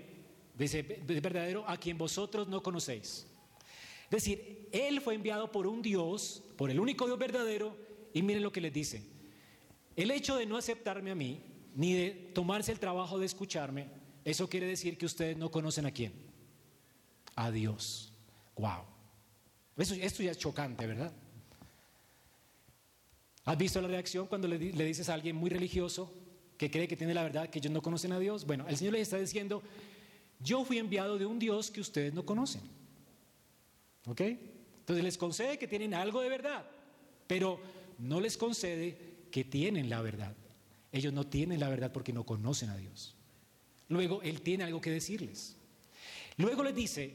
dice, 0.57 0.83
verdadero 0.83 1.65
a 1.69 1.77
quien 1.77 1.97
vosotros 1.99 2.49
no 2.49 2.63
conocéis. 2.63 3.27
Es 4.05 4.11
decir, 4.11 4.69
Él 4.73 5.01
fue 5.01 5.15
enviado 5.15 5.51
por 5.51 5.67
un 5.67 5.83
Dios, 5.83 6.43
por 6.57 6.71
el 6.71 6.79
único 6.79 7.07
Dios 7.07 7.19
verdadero, 7.19 7.77
y 8.13 8.23
miren 8.23 8.43
lo 8.43 8.53
que 8.53 8.61
les 8.61 8.73
dice. 8.73 9.03
El 9.97 10.11
hecho 10.11 10.37
de 10.37 10.47
no 10.47 10.57
aceptarme 10.57 11.11
a 11.11 11.15
mí, 11.15 11.41
ni 11.75 11.95
de 11.95 12.11
tomarse 12.35 12.73
el 12.73 12.79
trabajo 12.79 13.19
de 13.19 13.27
escucharme, 13.27 13.89
eso 14.25 14.49
quiere 14.49 14.67
decir 14.67 14.97
que 14.97 15.07
ustedes 15.07 15.37
no 15.37 15.51
conocen 15.51 15.87
a 15.87 15.91
quién. 15.91 16.13
A 17.35 17.51
Dios. 17.51 18.13
Wow. 18.57 18.85
esto 19.77 20.23
ya 20.23 20.31
es 20.31 20.39
chocante, 20.39 20.87
¿verdad? 20.87 21.13
¿Has 23.45 23.59
visto 23.59 23.81
la 23.81 23.89
reacción 23.89 24.27
cuando 24.27 24.49
le, 24.49 24.59
le, 24.59 24.85
dices 24.85 25.09
a 25.09 25.15
alguien 25.15 25.37
muy 25.37 25.51
religioso 25.51 26.13
que 26.65 26.71
cree 26.71 26.89
que 26.89 26.97
tiene 26.97 27.12
la 27.12 27.23
verdad, 27.23 27.51
que 27.51 27.59
ellos 27.59 27.71
no 27.71 27.83
conocen 27.83 28.12
a 28.12 28.19
Dios? 28.19 28.47
Bueno, 28.47 28.67
el 28.67 28.79
Señor 28.79 28.95
les 28.95 29.03
está 29.03 29.19
diciendo, 29.19 29.62
yo 30.41 30.65
fui 30.65 30.79
enviado 30.79 31.19
de 31.19 31.27
un 31.27 31.39
Dios 31.39 31.71
que 31.71 31.83
ustedes 31.83 32.15
no 32.15 32.25
conocen. 32.25 32.62
¿Ok? 34.07 34.23
Entonces 34.23 35.05
les 35.05 35.19
concede 35.19 35.59
que 35.59 35.69
tienen 35.69 35.93
algo 35.93 36.23
de 36.23 36.31
verdad, 36.31 36.65
pero 37.27 37.61
no 37.99 38.19
les 38.19 38.39
concede 38.39 38.97
que 39.31 39.45
tienen 39.45 39.91
la 39.91 40.01
verdad. 40.01 40.35
Ellos 40.91 41.12
no 41.12 41.27
tienen 41.27 41.61
la 41.61 41.69
verdad 41.69 41.93
porque 41.93 42.15
no 42.15 42.25
conocen 42.25 42.71
a 42.71 42.79
Dios. 42.79 43.15
Luego 43.89 44.23
Él 44.23 44.41
tiene 44.41 44.65
algo 44.65 44.81
que 44.81 44.91
decirles. 44.91 45.57
Luego 46.39 46.65
les 46.65 46.75
dice, 46.75 47.15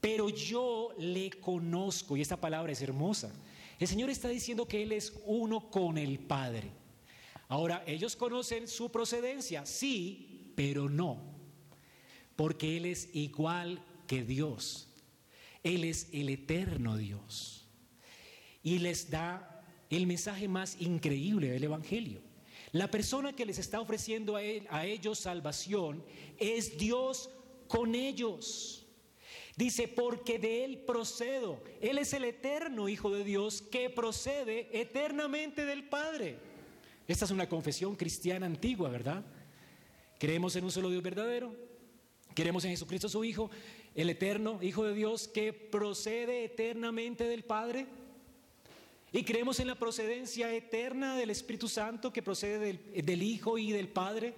pero 0.00 0.30
yo 0.30 0.94
le 0.98 1.28
conozco, 1.30 2.16
y 2.16 2.22
esta 2.22 2.40
palabra 2.40 2.72
es 2.72 2.80
hermosa. 2.80 3.30
El 3.78 3.88
Señor 3.88 4.08
está 4.08 4.28
diciendo 4.28 4.66
que 4.66 4.82
Él 4.82 4.92
es 4.92 5.12
uno 5.26 5.70
con 5.70 5.98
el 5.98 6.18
Padre. 6.18 6.80
Ahora, 7.50 7.82
ellos 7.84 8.14
conocen 8.14 8.68
su 8.68 8.92
procedencia, 8.92 9.66
sí, 9.66 10.52
pero 10.54 10.88
no, 10.88 11.20
porque 12.36 12.76
Él 12.76 12.86
es 12.86 13.08
igual 13.12 13.84
que 14.06 14.22
Dios. 14.22 14.88
Él 15.64 15.82
es 15.82 16.08
el 16.12 16.28
eterno 16.28 16.96
Dios. 16.96 17.66
Y 18.62 18.78
les 18.78 19.10
da 19.10 19.64
el 19.90 20.06
mensaje 20.06 20.46
más 20.46 20.80
increíble 20.80 21.50
del 21.50 21.64
Evangelio. 21.64 22.20
La 22.70 22.88
persona 22.88 23.32
que 23.32 23.44
les 23.44 23.58
está 23.58 23.80
ofreciendo 23.80 24.36
a, 24.36 24.86
ellos 24.86 25.18
salvación 25.18 26.04
es 26.38 26.78
Dios 26.78 27.30
con 27.66 27.96
ellos. 27.96 28.86
Dice, 29.56 29.88
porque 29.88 30.38
de 30.38 30.64
Él 30.64 30.78
procedo. 30.86 31.60
Él 31.80 31.98
es 31.98 32.12
el 32.12 32.22
eterno 32.22 32.88
Hijo 32.88 33.10
de 33.10 33.24
Dios 33.24 33.60
que 33.60 33.90
procede 33.90 34.68
eternamente 34.72 35.64
del 35.64 35.88
Padre. 35.88 36.49
Esta 37.10 37.24
es 37.24 37.32
una 37.32 37.48
confesión 37.48 37.96
cristiana 37.96 38.46
antigua, 38.46 38.88
¿verdad? 38.88 39.24
Creemos 40.16 40.54
en 40.54 40.62
un 40.62 40.70
solo 40.70 40.90
Dios 40.90 41.02
verdadero. 41.02 41.52
Queremos 42.36 42.64
en 42.64 42.70
Jesucristo 42.70 43.08
su 43.08 43.24
Hijo, 43.24 43.50
el 43.96 44.10
eterno 44.10 44.62
Hijo 44.62 44.84
de 44.84 44.94
Dios 44.94 45.26
que 45.26 45.52
procede 45.52 46.44
eternamente 46.44 47.24
del 47.24 47.42
Padre. 47.42 47.88
Y 49.10 49.24
creemos 49.24 49.58
en 49.58 49.66
la 49.66 49.74
procedencia 49.74 50.54
eterna 50.54 51.16
del 51.16 51.30
Espíritu 51.30 51.66
Santo 51.66 52.12
que 52.12 52.22
procede 52.22 52.60
del, 52.60 53.04
del 53.04 53.22
Hijo 53.24 53.58
y 53.58 53.72
del 53.72 53.88
Padre. 53.88 54.32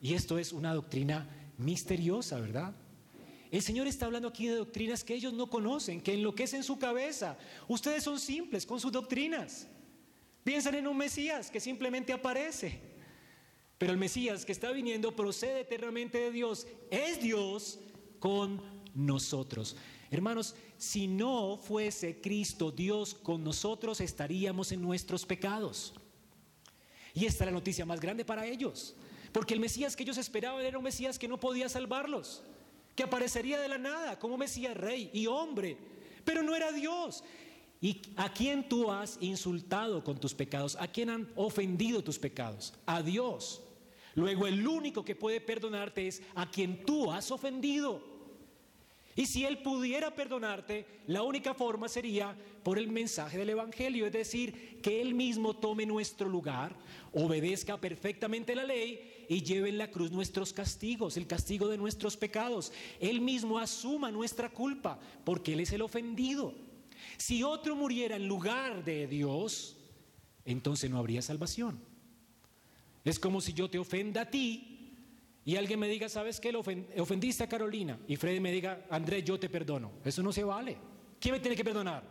Y 0.00 0.14
esto 0.14 0.38
es 0.38 0.52
una 0.52 0.72
doctrina 0.74 1.28
misteriosa, 1.58 2.38
¿verdad? 2.38 2.76
El 3.50 3.60
Señor 3.60 3.88
está 3.88 4.06
hablando 4.06 4.28
aquí 4.28 4.46
de 4.46 4.54
doctrinas 4.54 5.02
que 5.02 5.14
ellos 5.14 5.32
no 5.32 5.50
conocen, 5.50 6.00
que 6.00 6.14
enloquecen 6.14 6.62
su 6.62 6.78
cabeza. 6.78 7.36
Ustedes 7.66 8.04
son 8.04 8.20
simples 8.20 8.66
con 8.66 8.78
sus 8.78 8.92
doctrinas. 8.92 9.66
Piensan 10.44 10.74
en 10.74 10.86
un 10.86 10.96
Mesías 10.96 11.50
que 11.50 11.60
simplemente 11.60 12.12
aparece. 12.12 12.80
Pero 13.78 13.92
el 13.92 13.98
Mesías 13.98 14.44
que 14.44 14.52
está 14.52 14.70
viniendo 14.70 15.14
procede 15.14 15.60
eternamente 15.60 16.18
de 16.18 16.30
Dios. 16.30 16.66
Es 16.90 17.20
Dios 17.20 17.78
con 18.18 18.62
nosotros. 18.94 19.76
Hermanos, 20.10 20.54
si 20.76 21.06
no 21.06 21.56
fuese 21.56 22.20
Cristo 22.20 22.70
Dios 22.70 23.14
con 23.14 23.42
nosotros, 23.42 24.00
estaríamos 24.00 24.72
en 24.72 24.82
nuestros 24.82 25.24
pecados. 25.24 25.94
Y 27.14 27.26
esta 27.26 27.44
es 27.44 27.50
la 27.50 27.52
noticia 27.52 27.86
más 27.86 28.00
grande 28.00 28.24
para 28.24 28.46
ellos. 28.46 28.94
Porque 29.32 29.54
el 29.54 29.60
Mesías 29.60 29.96
que 29.96 30.02
ellos 30.02 30.18
esperaban 30.18 30.64
era 30.64 30.78
un 30.78 30.84
Mesías 30.84 31.18
que 31.18 31.28
no 31.28 31.40
podía 31.40 31.68
salvarlos 31.68 32.42
que 32.94 33.02
aparecería 33.02 33.60
de 33.60 33.68
la 33.68 33.78
nada 33.78 34.18
como 34.18 34.36
Mesías 34.36 34.76
rey 34.76 35.10
y 35.12 35.26
hombre, 35.26 35.76
pero 36.24 36.42
no 36.42 36.54
era 36.54 36.72
Dios. 36.72 37.24
¿Y 37.82 38.00
a 38.14 38.32
quién 38.32 38.68
tú 38.68 38.92
has 38.92 39.18
insultado 39.20 40.04
con 40.04 40.20
tus 40.20 40.32
pecados? 40.34 40.76
¿A 40.78 40.86
quién 40.86 41.10
han 41.10 41.28
ofendido 41.34 42.02
tus 42.02 42.16
pecados? 42.16 42.72
A 42.86 43.02
Dios. 43.02 43.60
Luego 44.14 44.46
el 44.46 44.64
único 44.64 45.04
que 45.04 45.16
puede 45.16 45.40
perdonarte 45.40 46.06
es 46.06 46.22
a 46.36 46.48
quien 46.48 46.84
tú 46.84 47.10
has 47.10 47.32
ofendido. 47.32 48.00
Y 49.16 49.26
si 49.26 49.44
Él 49.44 49.58
pudiera 49.58 50.14
perdonarte, 50.14 50.86
la 51.08 51.24
única 51.24 51.54
forma 51.54 51.88
sería 51.88 52.36
por 52.62 52.78
el 52.78 52.88
mensaje 52.88 53.36
del 53.36 53.50
Evangelio, 53.50 54.06
es 54.06 54.12
decir, 54.12 54.80
que 54.80 55.02
Él 55.02 55.14
mismo 55.14 55.54
tome 55.54 55.84
nuestro 55.84 56.28
lugar, 56.28 56.76
obedezca 57.12 57.80
perfectamente 57.80 58.54
la 58.54 58.62
ley 58.62 59.26
y 59.28 59.42
lleve 59.42 59.70
en 59.70 59.78
la 59.78 59.90
cruz 59.90 60.12
nuestros 60.12 60.52
castigos, 60.52 61.16
el 61.16 61.26
castigo 61.26 61.66
de 61.66 61.78
nuestros 61.78 62.16
pecados. 62.16 62.72
Él 63.00 63.20
mismo 63.20 63.58
asuma 63.58 64.12
nuestra 64.12 64.50
culpa, 64.50 65.00
porque 65.24 65.54
Él 65.54 65.60
es 65.60 65.72
el 65.72 65.82
ofendido. 65.82 66.54
Si 67.22 67.44
otro 67.44 67.76
muriera 67.76 68.16
en 68.16 68.26
lugar 68.26 68.82
de 68.82 69.06
Dios, 69.06 69.76
entonces 70.44 70.90
no 70.90 70.98
habría 70.98 71.22
salvación. 71.22 71.78
Es 73.04 73.20
como 73.20 73.40
si 73.40 73.52
yo 73.52 73.70
te 73.70 73.78
ofenda 73.78 74.22
a 74.22 74.28
ti 74.28 74.96
y 75.44 75.54
alguien 75.54 75.78
me 75.78 75.86
diga, 75.86 76.08
¿sabes 76.08 76.40
qué? 76.40 76.52
Ofendiste 76.98 77.44
a 77.44 77.48
Carolina. 77.48 77.96
Y 78.08 78.16
Freddy 78.16 78.40
me 78.40 78.50
diga, 78.50 78.86
Andrés, 78.90 79.24
yo 79.24 79.38
te 79.38 79.48
perdono. 79.48 79.92
Eso 80.04 80.20
no 80.20 80.32
se 80.32 80.42
vale. 80.42 80.76
¿Quién 81.20 81.34
me 81.34 81.38
tiene 81.38 81.56
que 81.56 81.62
perdonar? 81.62 82.02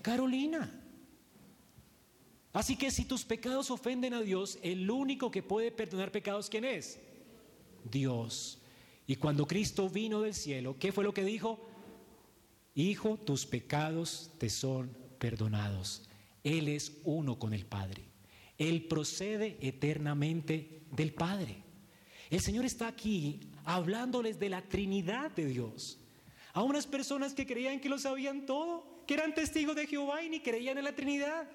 Carolina. 0.00 0.82
Así 2.54 2.76
que 2.76 2.90
si 2.90 3.04
tus 3.04 3.22
pecados 3.22 3.70
ofenden 3.70 4.14
a 4.14 4.22
Dios, 4.22 4.58
el 4.62 4.90
único 4.90 5.30
que 5.30 5.42
puede 5.42 5.70
perdonar 5.70 6.10
pecados, 6.10 6.48
¿quién 6.48 6.64
es? 6.64 6.98
Dios. 7.84 8.62
Y 9.06 9.16
cuando 9.16 9.46
Cristo 9.46 9.90
vino 9.90 10.22
del 10.22 10.32
cielo, 10.32 10.74
¿qué 10.78 10.90
fue 10.90 11.04
lo 11.04 11.12
que 11.12 11.22
dijo? 11.22 11.73
Hijo, 12.74 13.16
tus 13.16 13.46
pecados 13.46 14.32
te 14.38 14.50
son 14.50 14.96
perdonados. 15.18 16.02
Él 16.42 16.68
es 16.68 16.92
uno 17.04 17.38
con 17.38 17.54
el 17.54 17.64
Padre. 17.64 18.02
Él 18.58 18.84
procede 18.84 19.56
eternamente 19.60 20.82
del 20.90 21.14
Padre. 21.14 21.62
El 22.30 22.40
Señor 22.40 22.64
está 22.64 22.88
aquí 22.88 23.40
hablándoles 23.64 24.38
de 24.38 24.48
la 24.48 24.62
Trinidad 24.62 25.30
de 25.30 25.46
Dios. 25.46 25.98
A 26.52 26.62
unas 26.62 26.86
personas 26.86 27.34
que 27.34 27.46
creían 27.46 27.80
que 27.80 27.88
lo 27.88 27.98
sabían 27.98 28.46
todo, 28.46 29.04
que 29.06 29.14
eran 29.14 29.34
testigos 29.34 29.76
de 29.76 29.86
Jehová 29.86 30.22
y 30.22 30.28
ni 30.28 30.40
creían 30.40 30.78
en 30.78 30.84
la 30.84 30.94
Trinidad. 30.94 31.48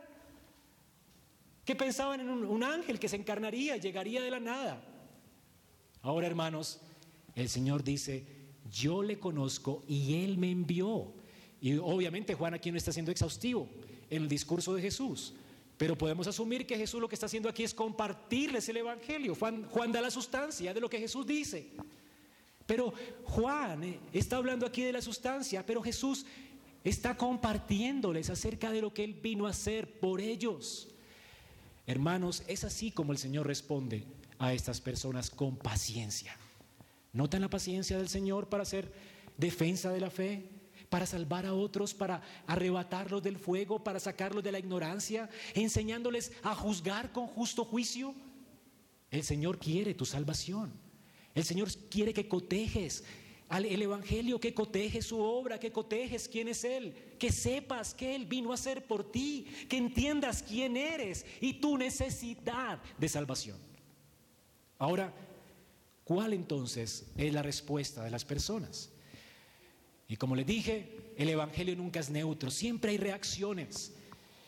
Que 1.65 1.75
pensaban 1.75 2.21
en 2.21 2.29
un, 2.29 2.63
ángel 2.63 2.99
que 2.99 3.09
se 3.09 3.15
encarnaría, 3.15 3.77
llegaría 3.77 4.21
de 4.21 4.31
la 4.31 4.39
nada. 4.39 4.81
Ahora, 6.01 6.27
hermanos, 6.27 6.81
el 7.35 7.49
Señor 7.49 7.83
dice, 7.83 8.25
yo 8.71 9.03
le 9.03 9.19
conozco 9.19 9.83
y 9.87 10.23
Él 10.23 10.37
me 10.37 10.51
envió. 10.51 11.11
Y 11.61 11.77
obviamente 11.77 12.33
Juan 12.33 12.53
aquí 12.53 12.71
no 12.71 12.77
está 12.77 12.91
siendo 12.91 13.11
exhaustivo 13.11 13.67
en 14.09 14.23
el 14.23 14.29
discurso 14.29 14.73
de 14.73 14.81
Jesús. 14.81 15.33
Pero 15.77 15.97
podemos 15.97 16.27
asumir 16.27 16.65
que 16.65 16.77
Jesús 16.77 16.99
lo 16.99 17.07
que 17.07 17.15
está 17.15 17.27
haciendo 17.27 17.47
aquí 17.47 17.63
es 17.63 17.73
compartirles 17.73 18.67
el 18.67 18.77
Evangelio. 18.77 19.33
Juan, 19.35 19.91
da 19.91 20.01
la 20.01 20.11
sustancia 20.11 20.73
de 20.73 20.81
lo 20.81 20.89
que 20.89 20.99
Jesús 20.99 21.25
dice. 21.25 21.67
Pero 22.65 22.93
Juan 23.23 23.83
eh, 23.83 23.99
está 24.11 24.37
hablando 24.37 24.65
aquí 24.65 24.83
de 24.83 24.91
la 24.91 25.01
sustancia, 25.01 25.65
pero 25.65 25.81
Jesús 25.81 26.25
está 26.83 27.15
compartiéndoles 27.15 28.29
acerca 28.29 28.71
de 28.71 28.81
lo 28.81 28.93
que 28.93 29.03
Él 29.05 29.13
vino 29.13 29.47
a 29.47 29.51
hacer 29.51 29.99
por 29.99 30.19
ellos. 30.19 30.89
Hermanos, 31.87 32.43
es 32.47 32.65
así 32.65 32.91
como 32.91 33.13
el 33.13 33.17
Señor 33.17 33.47
responde 33.47 34.03
a 34.37 34.53
estas 34.53 34.81
personas 34.81 35.29
con 35.29 35.55
paciencia. 35.55 36.37
¿Notan 37.13 37.41
la 37.41 37.49
paciencia 37.49 37.97
del 37.97 38.09
Señor 38.09 38.49
para 38.49 38.63
hacer 38.63 38.91
defensa 39.37 39.91
de 39.91 39.99
la 39.99 40.09
fe? 40.09 40.59
para 40.89 41.05
salvar 41.05 41.45
a 41.45 41.53
otros, 41.53 41.93
para 41.93 42.21
arrebatarlos 42.47 43.21
del 43.21 43.37
fuego, 43.37 43.83
para 43.83 43.99
sacarlos 43.99 44.43
de 44.43 44.51
la 44.51 44.59
ignorancia, 44.59 45.29
enseñándoles 45.53 46.31
a 46.41 46.55
juzgar 46.55 47.11
con 47.11 47.27
justo 47.27 47.63
juicio. 47.63 48.15
El 49.11 49.23
Señor 49.23 49.59
quiere 49.59 49.93
tu 49.93 50.05
salvación. 50.05 50.73
El 51.35 51.43
Señor 51.43 51.69
quiere 51.89 52.13
que 52.13 52.27
cotejes 52.27 53.03
al 53.49 53.65
el 53.65 53.81
Evangelio, 53.81 54.39
que 54.39 54.53
coteje 54.53 55.01
su 55.01 55.19
obra, 55.19 55.59
que 55.59 55.71
cotejes 55.71 56.27
quién 56.27 56.47
es 56.47 56.63
Él, 56.63 56.93
que 57.17 57.31
sepas 57.31 57.93
que 57.93 58.15
Él 58.15 58.25
vino 58.25 58.53
a 58.53 58.57
ser 58.57 58.85
por 58.85 59.11
ti, 59.11 59.47
que 59.67 59.77
entiendas 59.77 60.43
quién 60.43 60.77
eres 60.77 61.25
y 61.41 61.53
tu 61.53 61.77
necesidad 61.77 62.79
de 62.97 63.09
salvación. 63.09 63.57
Ahora, 64.77 65.13
¿cuál 66.09 66.33
entonces 66.33 67.05
es 67.17 67.31
la 67.31 67.43
respuesta 67.43 68.03
de 68.03 68.09
las 68.09 68.25
personas? 68.25 68.89
Y 70.07 70.17
como 70.17 70.35
les 70.35 70.47
dije, 70.47 71.13
el 71.15 71.29
Evangelio 71.29 71.75
nunca 71.75 71.99
es 71.99 72.09
neutro, 72.09 72.49
siempre 72.49 72.89
hay 72.89 72.97
reacciones. 72.97 73.93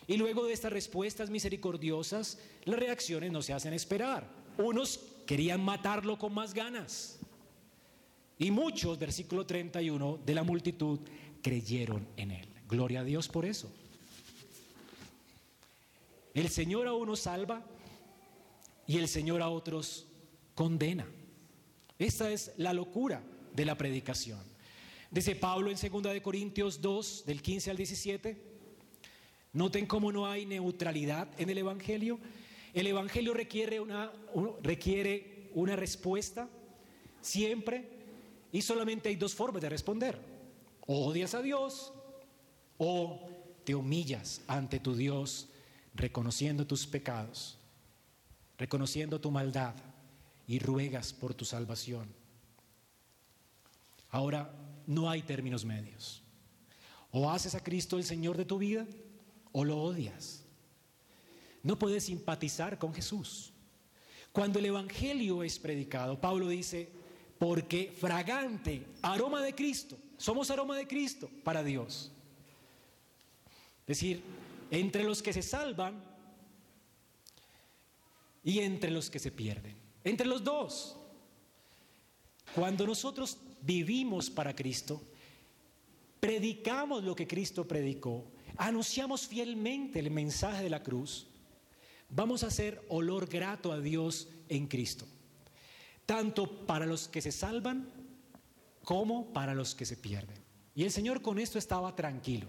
Y 0.08 0.16
luego 0.16 0.44
de 0.44 0.54
estas 0.54 0.72
respuestas 0.72 1.30
misericordiosas, 1.30 2.40
las 2.64 2.80
reacciones 2.80 3.30
no 3.30 3.42
se 3.42 3.52
hacen 3.52 3.74
esperar. 3.74 4.28
Unos 4.58 4.98
querían 5.24 5.64
matarlo 5.64 6.18
con 6.18 6.34
más 6.34 6.52
ganas. 6.52 7.20
Y 8.40 8.50
muchos, 8.50 8.98
versículo 8.98 9.46
31, 9.46 10.18
de 10.26 10.34
la 10.34 10.42
multitud 10.42 10.98
creyeron 11.42 12.08
en 12.16 12.32
él. 12.32 12.48
Gloria 12.68 13.02
a 13.02 13.04
Dios 13.04 13.28
por 13.28 13.44
eso. 13.44 13.70
El 16.34 16.48
Señor 16.48 16.88
a 16.88 16.92
unos 16.92 17.20
salva 17.20 17.64
y 18.88 18.98
el 18.98 19.06
Señor 19.06 19.42
a 19.42 19.48
otros 19.48 20.08
condena. 20.56 21.06
Esta 22.02 22.32
es 22.32 22.50
la 22.56 22.72
locura 22.72 23.22
de 23.54 23.64
la 23.64 23.78
predicación. 23.78 24.40
Dice 25.08 25.36
Pablo 25.36 25.70
en 25.70 25.76
2 25.76 26.02
de 26.02 26.20
Corintios 26.20 26.80
2 26.80 27.24
del 27.26 27.40
15 27.40 27.70
al 27.70 27.76
17. 27.76 28.42
Noten 29.52 29.86
cómo 29.86 30.10
no 30.10 30.26
hay 30.26 30.44
neutralidad 30.44 31.28
en 31.38 31.48
el 31.48 31.58
evangelio. 31.58 32.18
El 32.74 32.88
evangelio 32.88 33.34
requiere 33.34 33.78
una 33.78 34.10
requiere 34.64 35.48
una 35.54 35.76
respuesta 35.76 36.48
siempre 37.20 37.88
y 38.50 38.62
solamente 38.62 39.08
hay 39.08 39.14
dos 39.14 39.32
formas 39.32 39.62
de 39.62 39.68
responder. 39.68 40.18
Odias 40.88 41.34
a 41.34 41.40
Dios 41.40 41.92
o 42.78 43.30
te 43.62 43.76
humillas 43.76 44.42
ante 44.48 44.80
tu 44.80 44.96
Dios 44.96 45.50
reconociendo 45.94 46.66
tus 46.66 46.84
pecados, 46.84 47.58
reconociendo 48.58 49.20
tu 49.20 49.30
maldad 49.30 49.76
y 50.46 50.58
ruegas 50.58 51.12
por 51.12 51.34
tu 51.34 51.44
salvación. 51.44 52.08
Ahora, 54.10 54.54
no 54.86 55.08
hay 55.08 55.22
términos 55.22 55.64
medios. 55.64 56.22
O 57.10 57.30
haces 57.30 57.54
a 57.54 57.62
Cristo 57.62 57.98
el 57.98 58.04
Señor 58.04 58.36
de 58.36 58.44
tu 58.44 58.58
vida 58.58 58.86
o 59.52 59.64
lo 59.64 59.80
odias. 59.80 60.44
No 61.62 61.78
puedes 61.78 62.04
simpatizar 62.04 62.78
con 62.78 62.94
Jesús. 62.94 63.52
Cuando 64.32 64.58
el 64.58 64.66
Evangelio 64.66 65.42
es 65.42 65.58
predicado, 65.58 66.20
Pablo 66.20 66.48
dice, 66.48 66.90
porque 67.38 67.92
fragante, 67.98 68.86
aroma 69.02 69.42
de 69.42 69.54
Cristo, 69.54 69.98
somos 70.16 70.50
aroma 70.50 70.76
de 70.76 70.86
Cristo 70.86 71.30
para 71.44 71.62
Dios. 71.62 72.10
Es 73.82 73.98
decir, 73.98 74.22
entre 74.70 75.04
los 75.04 75.22
que 75.22 75.32
se 75.32 75.42
salvan 75.42 76.02
y 78.42 78.60
entre 78.60 78.90
los 78.90 79.10
que 79.10 79.18
se 79.18 79.30
pierden, 79.30 79.81
entre 80.04 80.26
los 80.26 80.42
dos. 80.42 80.96
Cuando 82.54 82.86
nosotros 82.86 83.38
vivimos 83.62 84.28
para 84.30 84.54
Cristo, 84.54 85.00
predicamos 86.20 87.02
lo 87.02 87.14
que 87.14 87.26
Cristo 87.26 87.66
predicó, 87.66 88.24
anunciamos 88.56 89.26
fielmente 89.26 89.98
el 89.98 90.10
mensaje 90.10 90.62
de 90.62 90.70
la 90.70 90.82
cruz, 90.82 91.26
vamos 92.08 92.42
a 92.42 92.48
hacer 92.48 92.84
olor 92.88 93.26
grato 93.28 93.72
a 93.72 93.80
Dios 93.80 94.28
en 94.48 94.66
Cristo, 94.66 95.06
tanto 96.04 96.66
para 96.66 96.86
los 96.86 97.08
que 97.08 97.22
se 97.22 97.32
salvan 97.32 97.88
como 98.84 99.32
para 99.32 99.54
los 99.54 99.74
que 99.74 99.86
se 99.86 99.96
pierden. 99.96 100.36
Y 100.74 100.84
el 100.84 100.90
Señor 100.90 101.22
con 101.22 101.38
esto 101.38 101.58
estaba 101.58 101.94
tranquilo. 101.94 102.48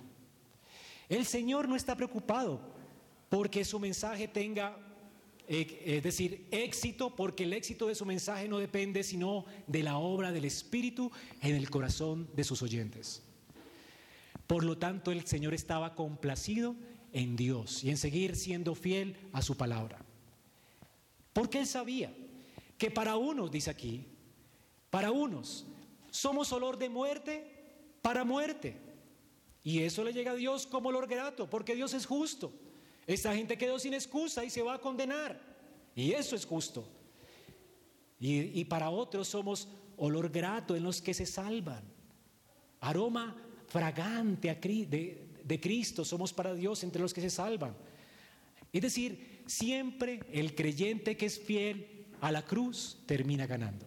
El 1.09 1.25
Señor 1.25 1.67
no 1.67 1.75
está 1.75 1.95
preocupado 1.95 2.61
porque 3.29 3.65
su 3.65 3.79
mensaje 3.79 4.27
tenga, 4.27 4.77
es 5.47 6.03
decir, 6.03 6.47
éxito, 6.51 7.15
porque 7.15 7.43
el 7.43 7.53
éxito 7.53 7.87
de 7.87 7.95
su 7.95 8.05
mensaje 8.05 8.47
no 8.47 8.59
depende 8.59 9.03
sino 9.03 9.45
de 9.67 9.83
la 9.83 9.97
obra 9.97 10.31
del 10.31 10.45
Espíritu 10.45 11.11
en 11.41 11.55
el 11.55 11.69
corazón 11.69 12.29
de 12.35 12.43
sus 12.43 12.61
oyentes. 12.61 13.21
Por 14.47 14.63
lo 14.63 14.77
tanto, 14.77 15.11
el 15.11 15.25
Señor 15.25 15.53
estaba 15.53 15.95
complacido 15.95 16.75
en 17.11 17.35
Dios 17.35 17.83
y 17.83 17.89
en 17.89 17.97
seguir 17.97 18.35
siendo 18.35 18.75
fiel 18.75 19.17
a 19.31 19.41
su 19.41 19.57
palabra. 19.57 19.99
Porque 21.33 21.59
Él 21.59 21.67
sabía 21.67 22.13
que 22.77 22.91
para 22.91 23.17
unos, 23.17 23.51
dice 23.51 23.69
aquí, 23.69 24.05
para 24.89 25.11
unos 25.11 25.65
somos 26.11 26.51
olor 26.51 26.77
de 26.77 26.89
muerte 26.89 27.53
para 28.03 28.23
muerte. 28.23 28.75
Y 29.63 29.79
eso 29.79 30.03
le 30.03 30.13
llega 30.13 30.31
a 30.31 30.35
Dios 30.35 30.67
como 30.67 30.89
olor 30.89 31.07
grato, 31.07 31.49
porque 31.49 31.73
Dios 31.73 31.95
es 31.95 32.05
justo. 32.05 32.53
Esta 33.05 33.35
gente 33.35 33.57
quedó 33.57 33.79
sin 33.79 33.93
excusa 33.93 34.43
y 34.45 34.49
se 34.49 34.61
va 34.61 34.75
a 34.75 34.81
condenar. 34.81 35.39
Y 35.95 36.11
eso 36.11 36.35
es 36.35 36.45
justo. 36.45 36.87
Y, 38.19 38.59
y 38.59 38.65
para 38.65 38.89
otros 38.89 39.27
somos 39.27 39.67
olor 39.97 40.29
grato 40.29 40.75
en 40.75 40.83
los 40.83 41.01
que 41.01 41.13
se 41.13 41.25
salvan. 41.25 41.83
Aroma 42.79 43.35
fragante 43.67 44.53
de, 44.53 45.27
de 45.43 45.59
Cristo 45.59 46.05
somos 46.05 46.31
para 46.31 46.53
Dios 46.53 46.83
entre 46.83 47.01
los 47.01 47.13
que 47.13 47.21
se 47.21 47.29
salvan. 47.29 47.75
Es 48.71 48.81
decir, 48.81 49.43
siempre 49.45 50.21
el 50.31 50.55
creyente 50.55 51.17
que 51.17 51.25
es 51.25 51.39
fiel 51.39 52.05
a 52.21 52.31
la 52.31 52.43
cruz 52.43 52.99
termina 53.05 53.45
ganando. 53.45 53.85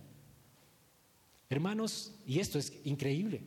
Hermanos, 1.48 2.14
y 2.26 2.40
esto 2.40 2.58
es 2.58 2.72
increíble. 2.84 3.42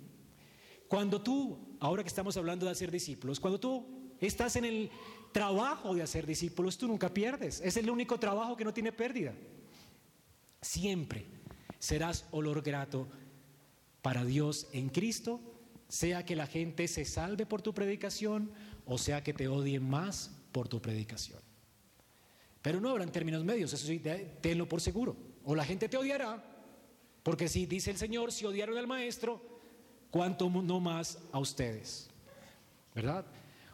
Cuando 0.87 1.21
tú, 1.21 1.77
ahora 1.79 2.03
que 2.03 2.09
estamos 2.09 2.37
hablando 2.37 2.65
de 2.65 2.71
hacer 2.71 2.89
discípulos, 2.89 3.39
cuando 3.39 3.59
tú 3.59 3.85
estás 4.19 4.55
en 4.55 4.65
el 4.65 4.89
trabajo 5.31 5.93
de 5.93 6.01
hacer 6.01 6.25
discípulos, 6.25 6.77
tú 6.77 6.87
nunca 6.87 7.13
pierdes. 7.13 7.61
Es 7.61 7.77
el 7.77 7.89
único 7.89 8.19
trabajo 8.19 8.55
que 8.55 8.65
no 8.65 8.73
tiene 8.73 8.91
pérdida. 8.91 9.33
Siempre 10.61 11.25
serás 11.79 12.25
olor 12.31 12.61
grato 12.61 13.07
para 14.01 14.25
Dios 14.25 14.67
en 14.73 14.89
Cristo 14.89 15.39
sea 15.89 16.23
que 16.23 16.35
la 16.35 16.47
gente 16.47 16.87
se 16.87 17.03
salve 17.03 17.45
por 17.45 17.61
tu 17.61 17.73
predicación 17.73 18.51
o 18.85 18.97
sea 18.97 19.23
que 19.23 19.33
te 19.33 19.47
odien 19.47 19.87
más 19.87 20.31
por 20.51 20.67
tu 20.67 20.81
predicación. 20.81 21.39
Pero 22.61 22.79
no 22.79 22.89
habrán 22.89 23.11
términos 23.11 23.43
medios, 23.43 23.71
eso 23.73 23.85
sí, 23.85 24.01
tenlo 24.41 24.67
por 24.67 24.81
seguro. 24.81 25.15
O 25.43 25.55
la 25.55 25.63
gente 25.63 25.87
te 25.87 25.97
odiará, 25.97 26.43
porque 27.23 27.47
si 27.47 27.65
dice 27.65 27.91
el 27.91 27.97
Señor, 27.97 28.31
si 28.31 28.45
odiaron 28.45 28.77
al 28.77 28.87
Maestro, 28.87 29.41
¿cuánto 30.11 30.49
no 30.49 30.79
más 30.79 31.19
a 31.31 31.39
ustedes? 31.39 32.09
¿Verdad? 32.93 33.25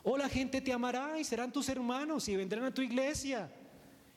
O 0.07 0.17
la 0.17 0.29
gente 0.29 0.61
te 0.61 0.71
amará 0.71 1.19
y 1.19 1.23
serán 1.23 1.51
tus 1.51 1.67
hermanos 1.67 2.29
y 2.29 2.35
vendrán 2.35 2.63
a 2.63 2.73
tu 2.73 2.83
iglesia 2.83 3.51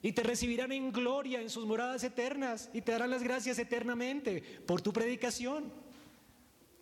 y 0.02 0.12
te 0.12 0.22
recibirán 0.22 0.70
en 0.70 0.92
gloria 0.92 1.40
en 1.40 1.48
sus 1.48 1.64
moradas 1.64 2.04
eternas 2.04 2.68
y 2.74 2.82
te 2.82 2.92
darán 2.92 3.10
las 3.10 3.22
gracias 3.22 3.58
eternamente 3.58 4.42
por 4.66 4.82
tu 4.82 4.92
predicación. 4.92 5.72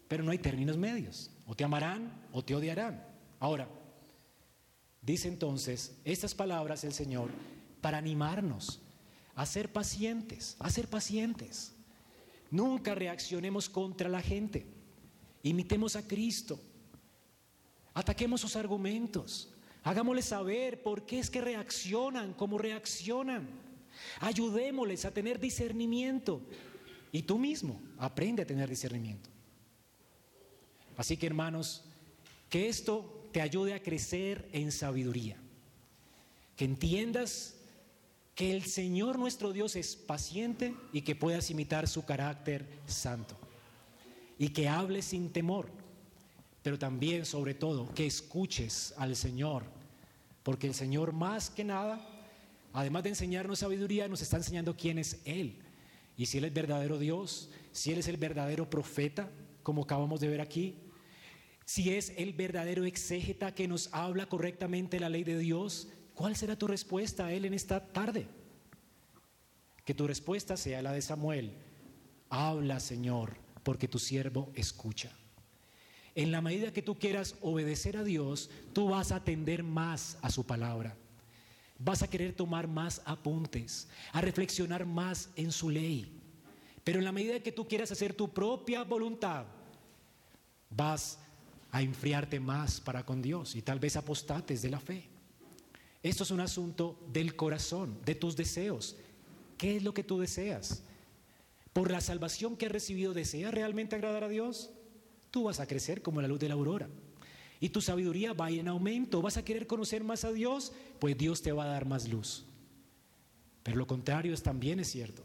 Pero 0.09 0.25
no 0.25 0.33
hay 0.33 0.39
términos 0.39 0.77
medios. 0.77 1.31
O 1.47 1.55
te 1.55 1.63
amarán 1.63 2.13
o 2.33 2.45
te 2.45 2.57
odiarán. 2.57 3.01
Ahora, 3.39 3.69
dice 5.01 5.29
entonces 5.29 5.97
estas 6.05 6.35
palabras 6.35 6.83
el 6.83 6.93
Señor 6.93 7.31
para 7.81 7.99
animarnos 7.99 8.83
a 9.37 9.47
ser 9.47 9.73
pacientes, 9.73 10.57
a 10.59 10.69
ser 10.69 10.89
pacientes. 10.89 11.77
Nunca 12.51 12.97
reaccionemos 12.97 13.69
contra 13.69 14.09
la 14.09 14.21
gente. 14.21 14.67
Imitemos 15.45 15.95
a 15.95 16.09
Cristo. 16.09 16.59
Ataquemos 17.97 18.43
sus 18.43 18.57
argumentos. 18.57 19.49
Hagámosles 19.83 20.27
saber 20.27 20.83
por 20.83 21.07
qué 21.07 21.19
es 21.19 21.31
que 21.31 21.41
reaccionan 21.41 22.35
como 22.35 22.59
reaccionan. 22.59 23.49
Ayudémosles 24.21 25.07
a 25.07 25.13
tener 25.13 25.41
discernimiento. 25.41 26.43
Y 27.11 27.23
tú 27.23 27.39
mismo 27.39 27.81
aprende 27.97 28.43
a 28.43 28.47
tener 28.47 28.69
discernimiento. 28.69 29.31
Así 30.99 31.17
que 31.17 31.27
hermanos, 31.27 31.85
que 32.51 32.69
esto 32.69 33.31
te 33.33 33.41
ayude 33.41 33.73
a 33.73 33.83
crecer 33.83 34.47
en 34.53 34.73
sabiduría, 34.73 35.39
que 36.55 36.67
entiendas 36.67 37.57
que 38.35 38.53
el 38.53 38.67
Señor 38.67 39.19
nuestro 39.19 39.55
Dios 39.55 39.75
es 39.75 39.97
paciente 39.97 40.75
y 40.93 41.01
que 41.01 41.17
puedas 41.17 41.51
imitar 41.51 41.89
su 41.89 42.05
carácter 42.05 42.67
santo, 42.87 43.39
y 44.39 44.51
que 44.51 44.69
hables 44.69 45.07
sin 45.07 45.33
temor, 45.33 45.71
pero 46.67 46.81
también 46.81 47.25
sobre 47.25 47.55
todo 47.55 47.95
que 47.95 48.07
escuches 48.07 48.93
al 48.97 49.15
Señor, 49.15 49.63
porque 50.43 50.67
el 50.67 50.75
Señor 50.75 51.13
más 51.13 51.49
que 51.49 51.63
nada, 51.63 52.05
además 52.73 53.05
de 53.05 53.11
enseñarnos 53.11 53.61
sabiduría, 53.61 54.09
nos 54.09 54.21
está 54.21 54.39
enseñando 54.39 54.77
quién 54.77 54.99
es 54.99 55.21
Él. 55.25 55.61
Y 56.17 56.27
si 56.27 56.39
Él 56.39 56.45
es 56.45 56.53
verdadero 56.53 56.99
Dios, 56.99 57.51
si 57.71 57.93
Él 57.93 58.01
es 58.01 58.09
el 58.09 58.17
verdadero 58.17 58.69
profeta, 58.69 59.31
como 59.63 59.85
acabamos 59.85 60.19
de 60.19 60.27
ver 60.27 60.41
aquí, 60.41 60.75
si 61.65 61.95
es 61.95 62.13
el 62.17 62.33
verdadero 62.33 62.85
exégeta 62.85 63.55
que 63.55 63.69
nos 63.69 63.89
habla 63.93 64.27
correctamente 64.27 64.99
la 64.99 65.09
ley 65.09 65.23
de 65.23 65.39
Dios, 65.39 65.87
¿cuál 66.15 66.35
será 66.35 66.59
tu 66.59 66.67
respuesta 66.67 67.27
a 67.27 67.33
Él 67.33 67.45
en 67.45 67.55
esta 67.55 67.93
tarde? 67.93 68.27
Que 69.85 69.95
tu 69.95 70.09
respuesta 70.09 70.57
sea 70.57 70.83
la 70.83 70.91
de 70.91 71.01
Samuel. 71.01 71.53
Habla, 72.29 72.81
Señor, 72.81 73.37
porque 73.63 73.87
tu 73.87 74.01
siervo 74.01 74.51
escucha. 74.57 75.13
En 76.17 76.33
la 76.33 76.41
medida 76.41 76.73
que 76.73 76.81
tú 76.81 76.99
quieras 76.99 77.37
obedecer 77.43 77.99
a 77.99 78.03
Dios, 78.03 78.49
tú 78.73 78.89
vas 78.89 79.13
a 79.13 79.17
atender 79.17 79.63
más 79.63 80.17
a 80.23 80.31
su 80.31 80.47
palabra. 80.47 80.97
Vas 81.79 82.03
a 82.03 82.09
querer 82.09 82.33
tomar 82.33 82.69
más 82.69 83.03
apuntes, 83.05 83.87
a 84.13 84.23
reflexionar 84.23 84.87
más 84.87 85.29
en 85.37 85.53
su 85.53 85.69
ley. 85.69 86.11
Pero 86.83 87.01
en 87.01 87.05
la 87.05 87.13
medida 87.13 87.41
que 87.41 87.53
tú 87.53 87.69
quieras 87.69 87.93
hacer 87.93 88.15
tu 88.15 88.33
propia 88.33 88.83
voluntad, 88.83 89.45
vas 90.71 91.19
a 91.71 91.83
enfriarte 91.83 92.41
más 92.41 92.81
para 92.81 93.05
con 93.05 93.21
Dios 93.21 93.55
y 93.55 93.61
tal 93.61 93.79
vez 93.79 93.97
apostates 93.97 94.63
de 94.63 94.71
la 94.71 94.81
fe. 94.81 95.11
Esto 96.03 96.23
es 96.23 96.31
un 96.31 96.41
asunto 96.41 96.99
del 97.13 97.37
corazón, 97.37 98.01
de 98.07 98.15
tus 98.15 98.37
deseos. 98.37 98.97
¿Qué 99.59 99.77
es 99.77 99.83
lo 99.83 99.93
que 99.93 100.03
tú 100.03 100.19
deseas? 100.19 100.83
Por 101.75 101.91
la 101.91 102.01
salvación 102.01 102.57
que 102.57 102.65
has 102.65 102.73
recibido, 102.73 103.13
¿deseas 103.13 103.53
realmente 103.53 103.97
agradar 103.97 104.25
a 104.25 104.29
Dios? 104.29 104.71
Tú 105.37 105.45
vas 105.45 105.61
a 105.61 105.67
crecer 105.67 106.01
como 106.01 106.23
la 106.23 106.29
luz 106.29 106.41
de 106.41 106.49
la 106.49 106.55
aurora. 106.55 106.89
Y 107.61 107.69
tu 107.69 107.83
sabiduría 107.83 108.33
va 108.33 108.51
en 108.51 108.69
aumento. 108.69 109.21
¿Vas 109.21 109.37
a 109.37 109.45
querer 109.45 109.67
conocer 109.67 110.03
más 110.03 110.25
a 110.25 110.33
Dios? 110.33 110.73
Pues 110.99 111.19
Dios 111.19 111.43
te 111.43 111.53
va 111.53 111.65
a 111.65 111.67
dar 111.67 111.85
más 111.85 112.09
luz. 112.09 112.47
Pero 113.63 113.77
lo 113.77 113.87
contrario 113.87 114.33
es, 114.33 114.43
también 114.43 114.81
es 114.81 114.89
cierto. 114.89 115.23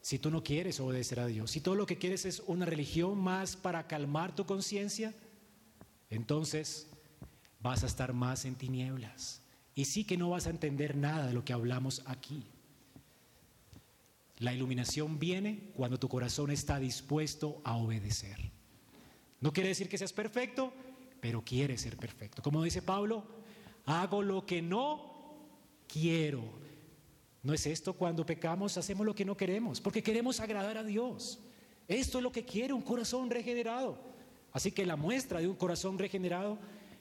Si 0.00 0.18
tú 0.18 0.30
no 0.30 0.42
quieres 0.42 0.80
obedecer 0.80 1.20
a 1.20 1.26
Dios, 1.26 1.50
si 1.50 1.60
todo 1.60 1.74
lo 1.74 1.84
que 1.84 1.98
quieres 1.98 2.24
es 2.24 2.42
una 2.46 2.64
religión 2.64 3.18
más 3.18 3.56
para 3.56 3.86
calmar 3.86 4.34
tu 4.34 4.46
conciencia, 4.46 5.12
entonces 6.08 6.86
vas 7.60 7.82
a 7.82 7.88
estar 7.88 8.14
más 8.14 8.46
en 8.46 8.54
tinieblas. 8.54 9.42
Y 9.74 9.84
sí 9.84 10.04
que 10.04 10.16
no 10.16 10.30
vas 10.30 10.46
a 10.46 10.50
entender 10.50 10.96
nada 10.96 11.26
de 11.26 11.34
lo 11.34 11.44
que 11.44 11.52
hablamos 11.52 12.00
aquí. 12.06 12.42
La 14.38 14.54
iluminación 14.54 15.18
viene 15.18 15.72
cuando 15.76 15.98
tu 15.98 16.08
corazón 16.08 16.50
está 16.50 16.78
dispuesto 16.78 17.60
a 17.64 17.76
obedecer. 17.76 18.53
No 19.44 19.52
quiere 19.52 19.68
decir 19.68 19.90
que 19.90 19.98
seas 19.98 20.14
perfecto, 20.14 20.72
pero 21.20 21.44
quiere 21.44 21.76
ser 21.76 21.98
perfecto. 21.98 22.40
Como 22.40 22.62
dice 22.62 22.80
Pablo, 22.80 23.22
hago 23.84 24.22
lo 24.22 24.46
que 24.46 24.62
no 24.62 25.36
quiero. 25.86 26.42
¿No 27.42 27.52
es 27.52 27.66
esto 27.66 27.92
cuando 27.92 28.24
pecamos? 28.24 28.78
Hacemos 28.78 29.04
lo 29.04 29.14
que 29.14 29.26
no 29.26 29.36
queremos, 29.36 29.82
porque 29.82 30.02
queremos 30.02 30.40
agradar 30.40 30.78
a 30.78 30.82
Dios. 30.82 31.40
Esto 31.86 32.16
es 32.16 32.24
lo 32.24 32.32
que 32.32 32.46
quiere 32.46 32.72
un 32.72 32.80
corazón 32.80 33.28
regenerado. 33.28 33.98
Así 34.50 34.72
que 34.72 34.86
la 34.86 34.96
muestra 34.96 35.40
de 35.40 35.48
un 35.48 35.56
corazón 35.56 35.98
regenerado 35.98 36.56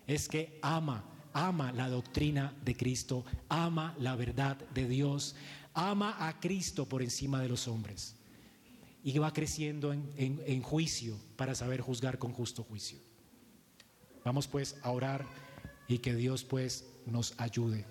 es 0.05 0.27
que 0.27 0.59
ama, 0.61 1.05
ama 1.31 1.71
la 1.71 1.87
doctrina 1.87 2.53
de 2.65 2.75
Cristo, 2.75 3.23
ama 3.47 3.95
la 3.99 4.17
verdad 4.17 4.57
de 4.73 4.85
Dios, 4.85 5.33
ama 5.73 6.27
a 6.27 6.41
Cristo 6.41 6.89
por 6.89 7.01
encima 7.01 7.41
de 7.41 7.47
los 7.47 7.69
hombres 7.69 8.17
y 9.03 9.17
va 9.17 9.33
creciendo 9.33 9.91
en, 9.91 10.61
juicio 10.61 11.17
para 11.35 11.55
saber 11.55 11.81
juzgar 11.81 12.17
con 12.17 12.31
justo 12.31 12.63
juicio. 12.63 12.97
Vamos 14.23 14.47
pues 14.47 14.77
a 14.81 14.91
orar 14.91 15.25
y 15.87 15.99
que 15.99 16.15
Dios 16.15 16.43
pues 16.45 16.85
nos 17.05 17.33
ayude 17.37 17.85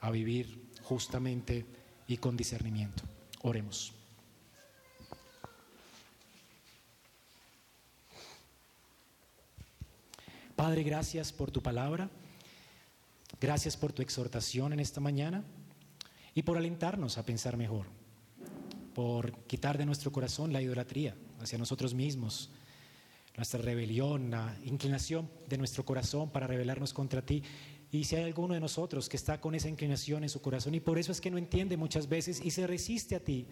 a 0.00 0.10
vivir 0.10 0.70
justamente 0.82 1.66
y 2.06 2.18
con 2.18 2.36
discernimiento. 2.36 3.02
Oremos. 3.42 3.92
Padre, 10.54 10.84
gracias 10.84 11.32
por 11.32 11.50
tu 11.50 11.60
palabra. 11.60 12.08
Gracias 13.40 13.76
por 13.76 13.92
tu 13.92 14.02
exhortación 14.02 14.72
en 14.72 14.78
esta 14.78 15.00
mañana 15.00 15.42
y 16.32 16.42
por 16.42 16.56
alentarnos 16.56 17.18
a 17.18 17.24
pensar 17.24 17.56
mejor, 17.56 17.86
por 18.94 19.32
quitar 19.46 19.78
de 19.78 19.86
nuestro 19.86 20.12
corazón 20.12 20.52
la 20.52 20.62
idolatría 20.62 21.16
hacia 21.40 21.58
nosotros 21.58 21.94
mismos 21.94 22.50
nuestra 23.36 23.62
rebelión, 23.62 24.30
la 24.30 24.54
inclinación 24.64 25.28
de 25.48 25.58
nuestro 25.58 25.84
corazón 25.84 26.30
para 26.30 26.46
rebelarnos 26.46 26.92
contra 26.92 27.22
ti. 27.22 27.42
Y 27.90 28.04
si 28.04 28.16
hay 28.16 28.24
alguno 28.24 28.54
de 28.54 28.60
nosotros 28.60 29.08
que 29.08 29.16
está 29.16 29.40
con 29.40 29.54
esa 29.54 29.68
inclinación 29.68 30.22
en 30.22 30.28
su 30.28 30.40
corazón 30.40 30.74
y 30.74 30.80
por 30.80 30.98
eso 30.98 31.12
es 31.12 31.20
que 31.20 31.30
no 31.30 31.38
entiende 31.38 31.76
muchas 31.76 32.08
veces 32.08 32.40
y 32.44 32.50
se 32.50 32.66
resiste 32.66 33.14
a 33.14 33.20
ti, 33.20 33.46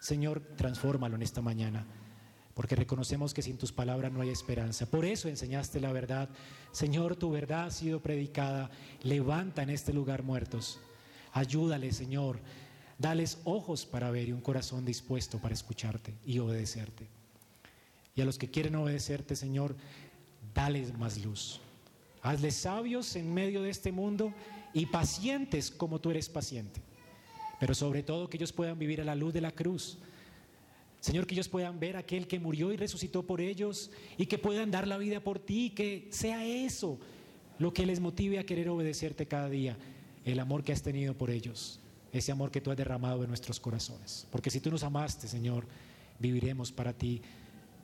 Señor, 0.00 0.40
transfórmalo 0.56 1.16
en 1.16 1.22
esta 1.22 1.42
mañana, 1.42 1.86
porque 2.54 2.74
reconocemos 2.74 3.34
que 3.34 3.42
sin 3.42 3.58
tus 3.58 3.72
palabras 3.72 4.12
no 4.12 4.22
hay 4.22 4.30
esperanza. 4.30 4.86
Por 4.86 5.04
eso 5.04 5.28
enseñaste 5.28 5.80
la 5.80 5.92
verdad. 5.92 6.28
Señor, 6.72 7.16
tu 7.16 7.30
verdad 7.30 7.66
ha 7.66 7.70
sido 7.70 8.00
predicada. 8.00 8.70
Levanta 9.02 9.62
en 9.62 9.70
este 9.70 9.92
lugar 9.92 10.22
muertos. 10.22 10.80
Ayúdale, 11.32 11.92
Señor. 11.92 12.40
Dales 13.00 13.38
ojos 13.44 13.86
para 13.86 14.10
ver 14.10 14.28
y 14.28 14.32
un 14.32 14.42
corazón 14.42 14.84
dispuesto 14.84 15.38
para 15.38 15.54
escucharte 15.54 16.14
y 16.24 16.38
obedecerte. 16.38 17.08
Y 18.14 18.20
a 18.20 18.24
los 18.24 18.38
que 18.38 18.50
quieren 18.50 18.76
obedecerte, 18.76 19.34
Señor, 19.34 19.74
dales 20.54 20.96
más 20.98 21.18
luz. 21.24 21.60
Hazles 22.22 22.56
sabios 22.56 23.16
en 23.16 23.32
medio 23.32 23.62
de 23.62 23.70
este 23.70 23.90
mundo 23.90 24.34
y 24.74 24.86
pacientes 24.86 25.70
como 25.70 25.98
tú 25.98 26.10
eres 26.10 26.28
paciente. 26.28 26.82
Pero 27.58 27.74
sobre 27.74 28.02
todo 28.02 28.28
que 28.28 28.36
ellos 28.36 28.52
puedan 28.52 28.78
vivir 28.78 29.00
a 29.00 29.04
la 29.04 29.14
luz 29.14 29.32
de 29.32 29.40
la 29.40 29.52
cruz. 29.52 29.98
Señor, 31.00 31.26
que 31.26 31.34
ellos 31.34 31.48
puedan 31.48 31.80
ver 31.80 31.96
a 31.96 32.00
aquel 32.00 32.26
que 32.26 32.38
murió 32.38 32.70
y 32.70 32.76
resucitó 32.76 33.22
por 33.22 33.40
ellos 33.40 33.90
y 34.18 34.26
que 34.26 34.36
puedan 34.36 34.70
dar 34.70 34.86
la 34.86 34.98
vida 34.98 35.20
por 35.20 35.38
ti, 35.38 35.70
que 35.70 36.08
sea 36.10 36.44
eso 36.44 36.98
lo 37.58 37.72
que 37.72 37.86
les 37.86 38.00
motive 38.00 38.38
a 38.38 38.44
querer 38.44 38.68
obedecerte 38.68 39.26
cada 39.26 39.48
día, 39.48 39.78
el 40.24 40.38
amor 40.38 40.62
que 40.62 40.72
has 40.72 40.82
tenido 40.82 41.14
por 41.14 41.30
ellos, 41.30 41.79
ese 42.12 42.32
amor 42.32 42.50
que 42.50 42.60
tú 42.60 42.70
has 42.70 42.76
derramado 42.76 43.22
en 43.22 43.28
nuestros 43.28 43.60
corazones. 43.60 44.26
Porque 44.30 44.50
si 44.50 44.60
tú 44.60 44.70
nos 44.70 44.82
amaste, 44.82 45.28
Señor, 45.28 45.66
viviremos 46.18 46.72
para 46.72 46.92
ti 46.92 47.22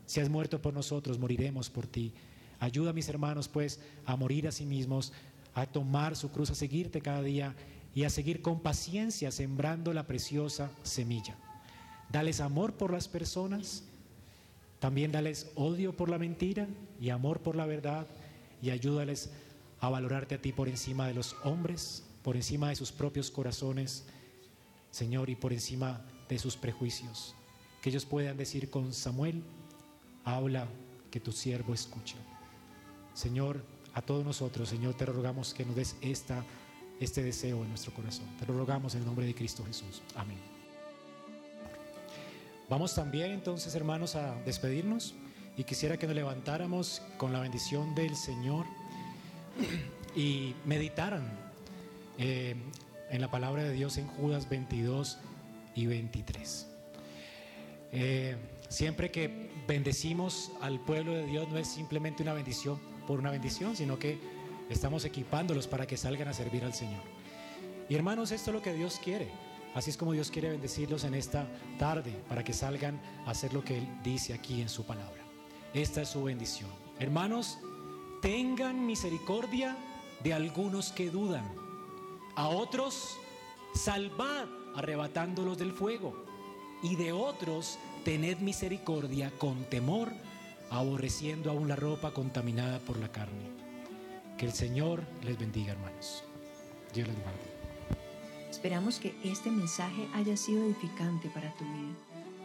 si 0.07 0.21
has 0.21 0.29
muerto 0.29 0.63
por 0.63 0.73
nosotros, 0.73 1.19
moriremos 1.19 1.69
por 1.69 1.87
ti. 1.87 2.13
Ayuda 2.61 2.91
a 2.91 2.95
mis 2.95 3.09
hermanos, 3.09 3.49
pues, 3.49 3.81
a 4.07 4.17
morir 4.17 4.47
a 4.47 4.53
sí 4.53 4.65
mismos, 4.65 5.13
a 5.53 5.67
tomar 5.67 6.17
su 6.17 6.31
cruz, 6.31 6.51
a 6.51 6.55
seguirte 6.55 7.01
cada 7.01 7.23
día 7.23 7.55
y 7.95 8.05
a 8.05 8.11
seguir 8.11 8.41
con 8.41 8.61
paciencia 8.61 9.31
sembrando 9.31 9.93
la 9.93 10.07
preciosa 10.07 10.71
semilla. 10.83 11.37
Dales 12.11 12.41
amor 12.41 12.75
por 12.75 12.93
las 12.93 13.09
personas, 13.09 13.83
también 14.79 15.11
dales 15.11 15.51
odio 15.57 15.97
por 15.97 16.09
la 16.09 16.19
mentira 16.19 16.69
y 17.01 17.11
amor 17.11 17.41
por 17.41 17.57
la 17.57 17.67
verdad 17.67 18.07
y 18.63 18.71
ayúdales 18.71 19.31
a 19.81 19.89
valorarte 19.89 20.37
a 20.37 20.41
ti 20.41 20.53
por 20.53 20.69
encima 20.69 21.09
de 21.09 21.15
los 21.15 21.37
hombres, 21.43 22.05
por 22.23 22.37
encima 22.37 22.69
de 22.69 22.77
sus 22.77 22.93
propios 22.93 23.31
corazones, 23.31 24.05
Señor, 24.91 25.31
y 25.31 25.37
por 25.37 25.53
encima 25.53 26.05
de 26.29 26.39
sus 26.39 26.57
prejuicios. 26.57 27.35
Que 27.83 27.91
ellos 27.91 28.05
puedan 28.05 28.37
decir 28.37 28.71
con 28.71 28.93
Samuel, 28.93 29.43
habla 30.25 30.69
que 31.11 31.21
tu 31.21 31.33
siervo 31.33 31.75
escucha. 31.75 32.17
Señor, 33.15 33.65
a 33.95 34.03
todos 34.03 34.25
nosotros, 34.25 34.69
Señor, 34.69 34.95
te 34.95 35.07
rogamos 35.07 35.55
que 35.55 35.65
nos 35.65 35.77
des 35.77 35.97
esta, 36.01 36.45
este 37.01 37.23
deseo 37.23 37.63
en 37.63 37.69
nuestro 37.71 37.95
corazón. 37.95 38.27
Te 38.39 38.47
lo 38.47 38.57
rogamos 38.57 38.95
en 38.95 39.01
el 39.01 39.07
nombre 39.07 39.25
de 39.25 39.35
Cristo 39.35 39.65
Jesús. 39.65 40.03
Amén. 40.15 40.39
Vamos 42.69 42.95
también 42.95 43.31
entonces, 43.31 43.75
hermanos, 43.75 44.17
a 44.17 44.35
despedirnos 44.43 45.15
y 45.57 45.65
quisiera 45.65 45.97
que 45.97 46.07
nos 46.07 46.17
levantáramos 46.17 47.01
con 47.17 47.33
la 47.33 47.41
bendición 47.41 47.95
del 47.95 48.17
Señor 48.17 48.67
y 50.17 50.55
meditaran 50.65 51.31
eh, 52.19 52.57
en 53.11 53.21
la 53.21 53.31
palabra 53.31 53.63
de 53.63 53.73
Dios 53.73 53.99
en 53.99 54.07
Judas 54.07 54.49
22 54.49 55.19
y 55.75 55.87
23. 55.87 56.67
Eh, 57.93 58.37
siempre 58.69 59.11
que 59.11 59.51
bendecimos 59.67 60.53
al 60.61 60.81
pueblo 60.81 61.13
de 61.13 61.27
Dios 61.27 61.49
no 61.49 61.59
es 61.59 61.69
simplemente 61.69 62.23
una 62.23 62.35
bendición 62.35 62.81
por 63.07 63.19
una 63.19 63.31
bendición, 63.31 63.77
sino 63.77 63.99
que 63.99 64.19
estamos 64.69 65.05
equipándolos 65.05 65.67
para 65.69 65.87
que 65.87 65.97
salgan 65.97 66.29
a 66.29 66.33
servir 66.33 66.65
al 66.65 66.75
Señor. 66.75 67.03
Y 67.89 67.95
hermanos, 67.95 68.33
esto 68.33 68.51
es 68.51 68.55
lo 68.55 68.63
que 68.63 68.75
Dios 68.75 69.01
quiere. 69.03 69.29
Así 69.75 69.91
es 69.91 69.97
como 69.97 70.13
Dios 70.13 70.31
quiere 70.31 70.51
bendecirlos 70.51 71.05
en 71.05 71.15
esta 71.15 71.47
tarde, 71.79 72.13
para 72.29 72.43
que 72.43 72.53
salgan 72.53 73.01
a 73.27 73.31
hacer 73.31 73.53
lo 73.53 73.63
que 73.63 73.79
Él 73.79 73.87
dice 74.03 74.33
aquí 74.33 74.61
en 74.61 74.69
su 74.69 74.85
palabra. 74.85 75.23
Esta 75.75 76.03
es 76.03 76.09
su 76.09 76.25
bendición. 76.25 76.71
Hermanos, 76.99 77.59
tengan 78.23 78.87
misericordia 78.87 79.77
de 80.25 80.33
algunos 80.33 80.93
que 80.93 81.11
dudan. 81.11 81.66
A 82.37 82.49
otros, 82.49 83.19
salvad 83.75 84.47
arrebatándolos 84.75 85.59
del 85.59 85.73
fuego. 85.73 86.15
Y 86.83 86.97
de 86.97 87.13
otros, 87.13 87.79
tened 88.05 88.39
misericordia 88.39 89.31
con 89.39 89.65
temor, 89.65 90.13
aborreciendo 90.71 91.51
aún 91.51 91.69
la 91.69 91.77
ropa 91.77 92.13
contaminada 92.13 92.79
por 92.81 92.99
la 92.99 93.11
carne. 93.11 93.51
Que 94.37 94.47
el 94.47 94.53
Señor 94.53 95.03
les 95.23 95.39
bendiga, 95.39 95.73
hermanos. 95.73 96.23
Dios 96.95 97.09
les 97.09 97.17
guarde. 97.23 97.57
Esperamos 98.51 99.01
que 99.01 99.15
este 99.25 99.51
mensaje 99.51 100.07
haya 100.15 100.37
sido 100.37 100.65
edificante 100.65 101.31
para 101.31 101.53
tu 101.55 101.65
vida. 101.65 101.95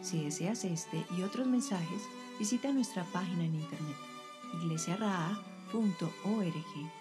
Si 0.02 0.24
deseas 0.24 0.64
este 0.64 1.06
y 1.18 1.24
otros 1.24 1.48
mensajes, 1.48 2.02
visita 2.40 2.72
nuestra 2.72 3.04
página 3.12 3.44
en 3.44 3.56
internet 3.56 3.98
iglesiaraa.org. 4.54 7.01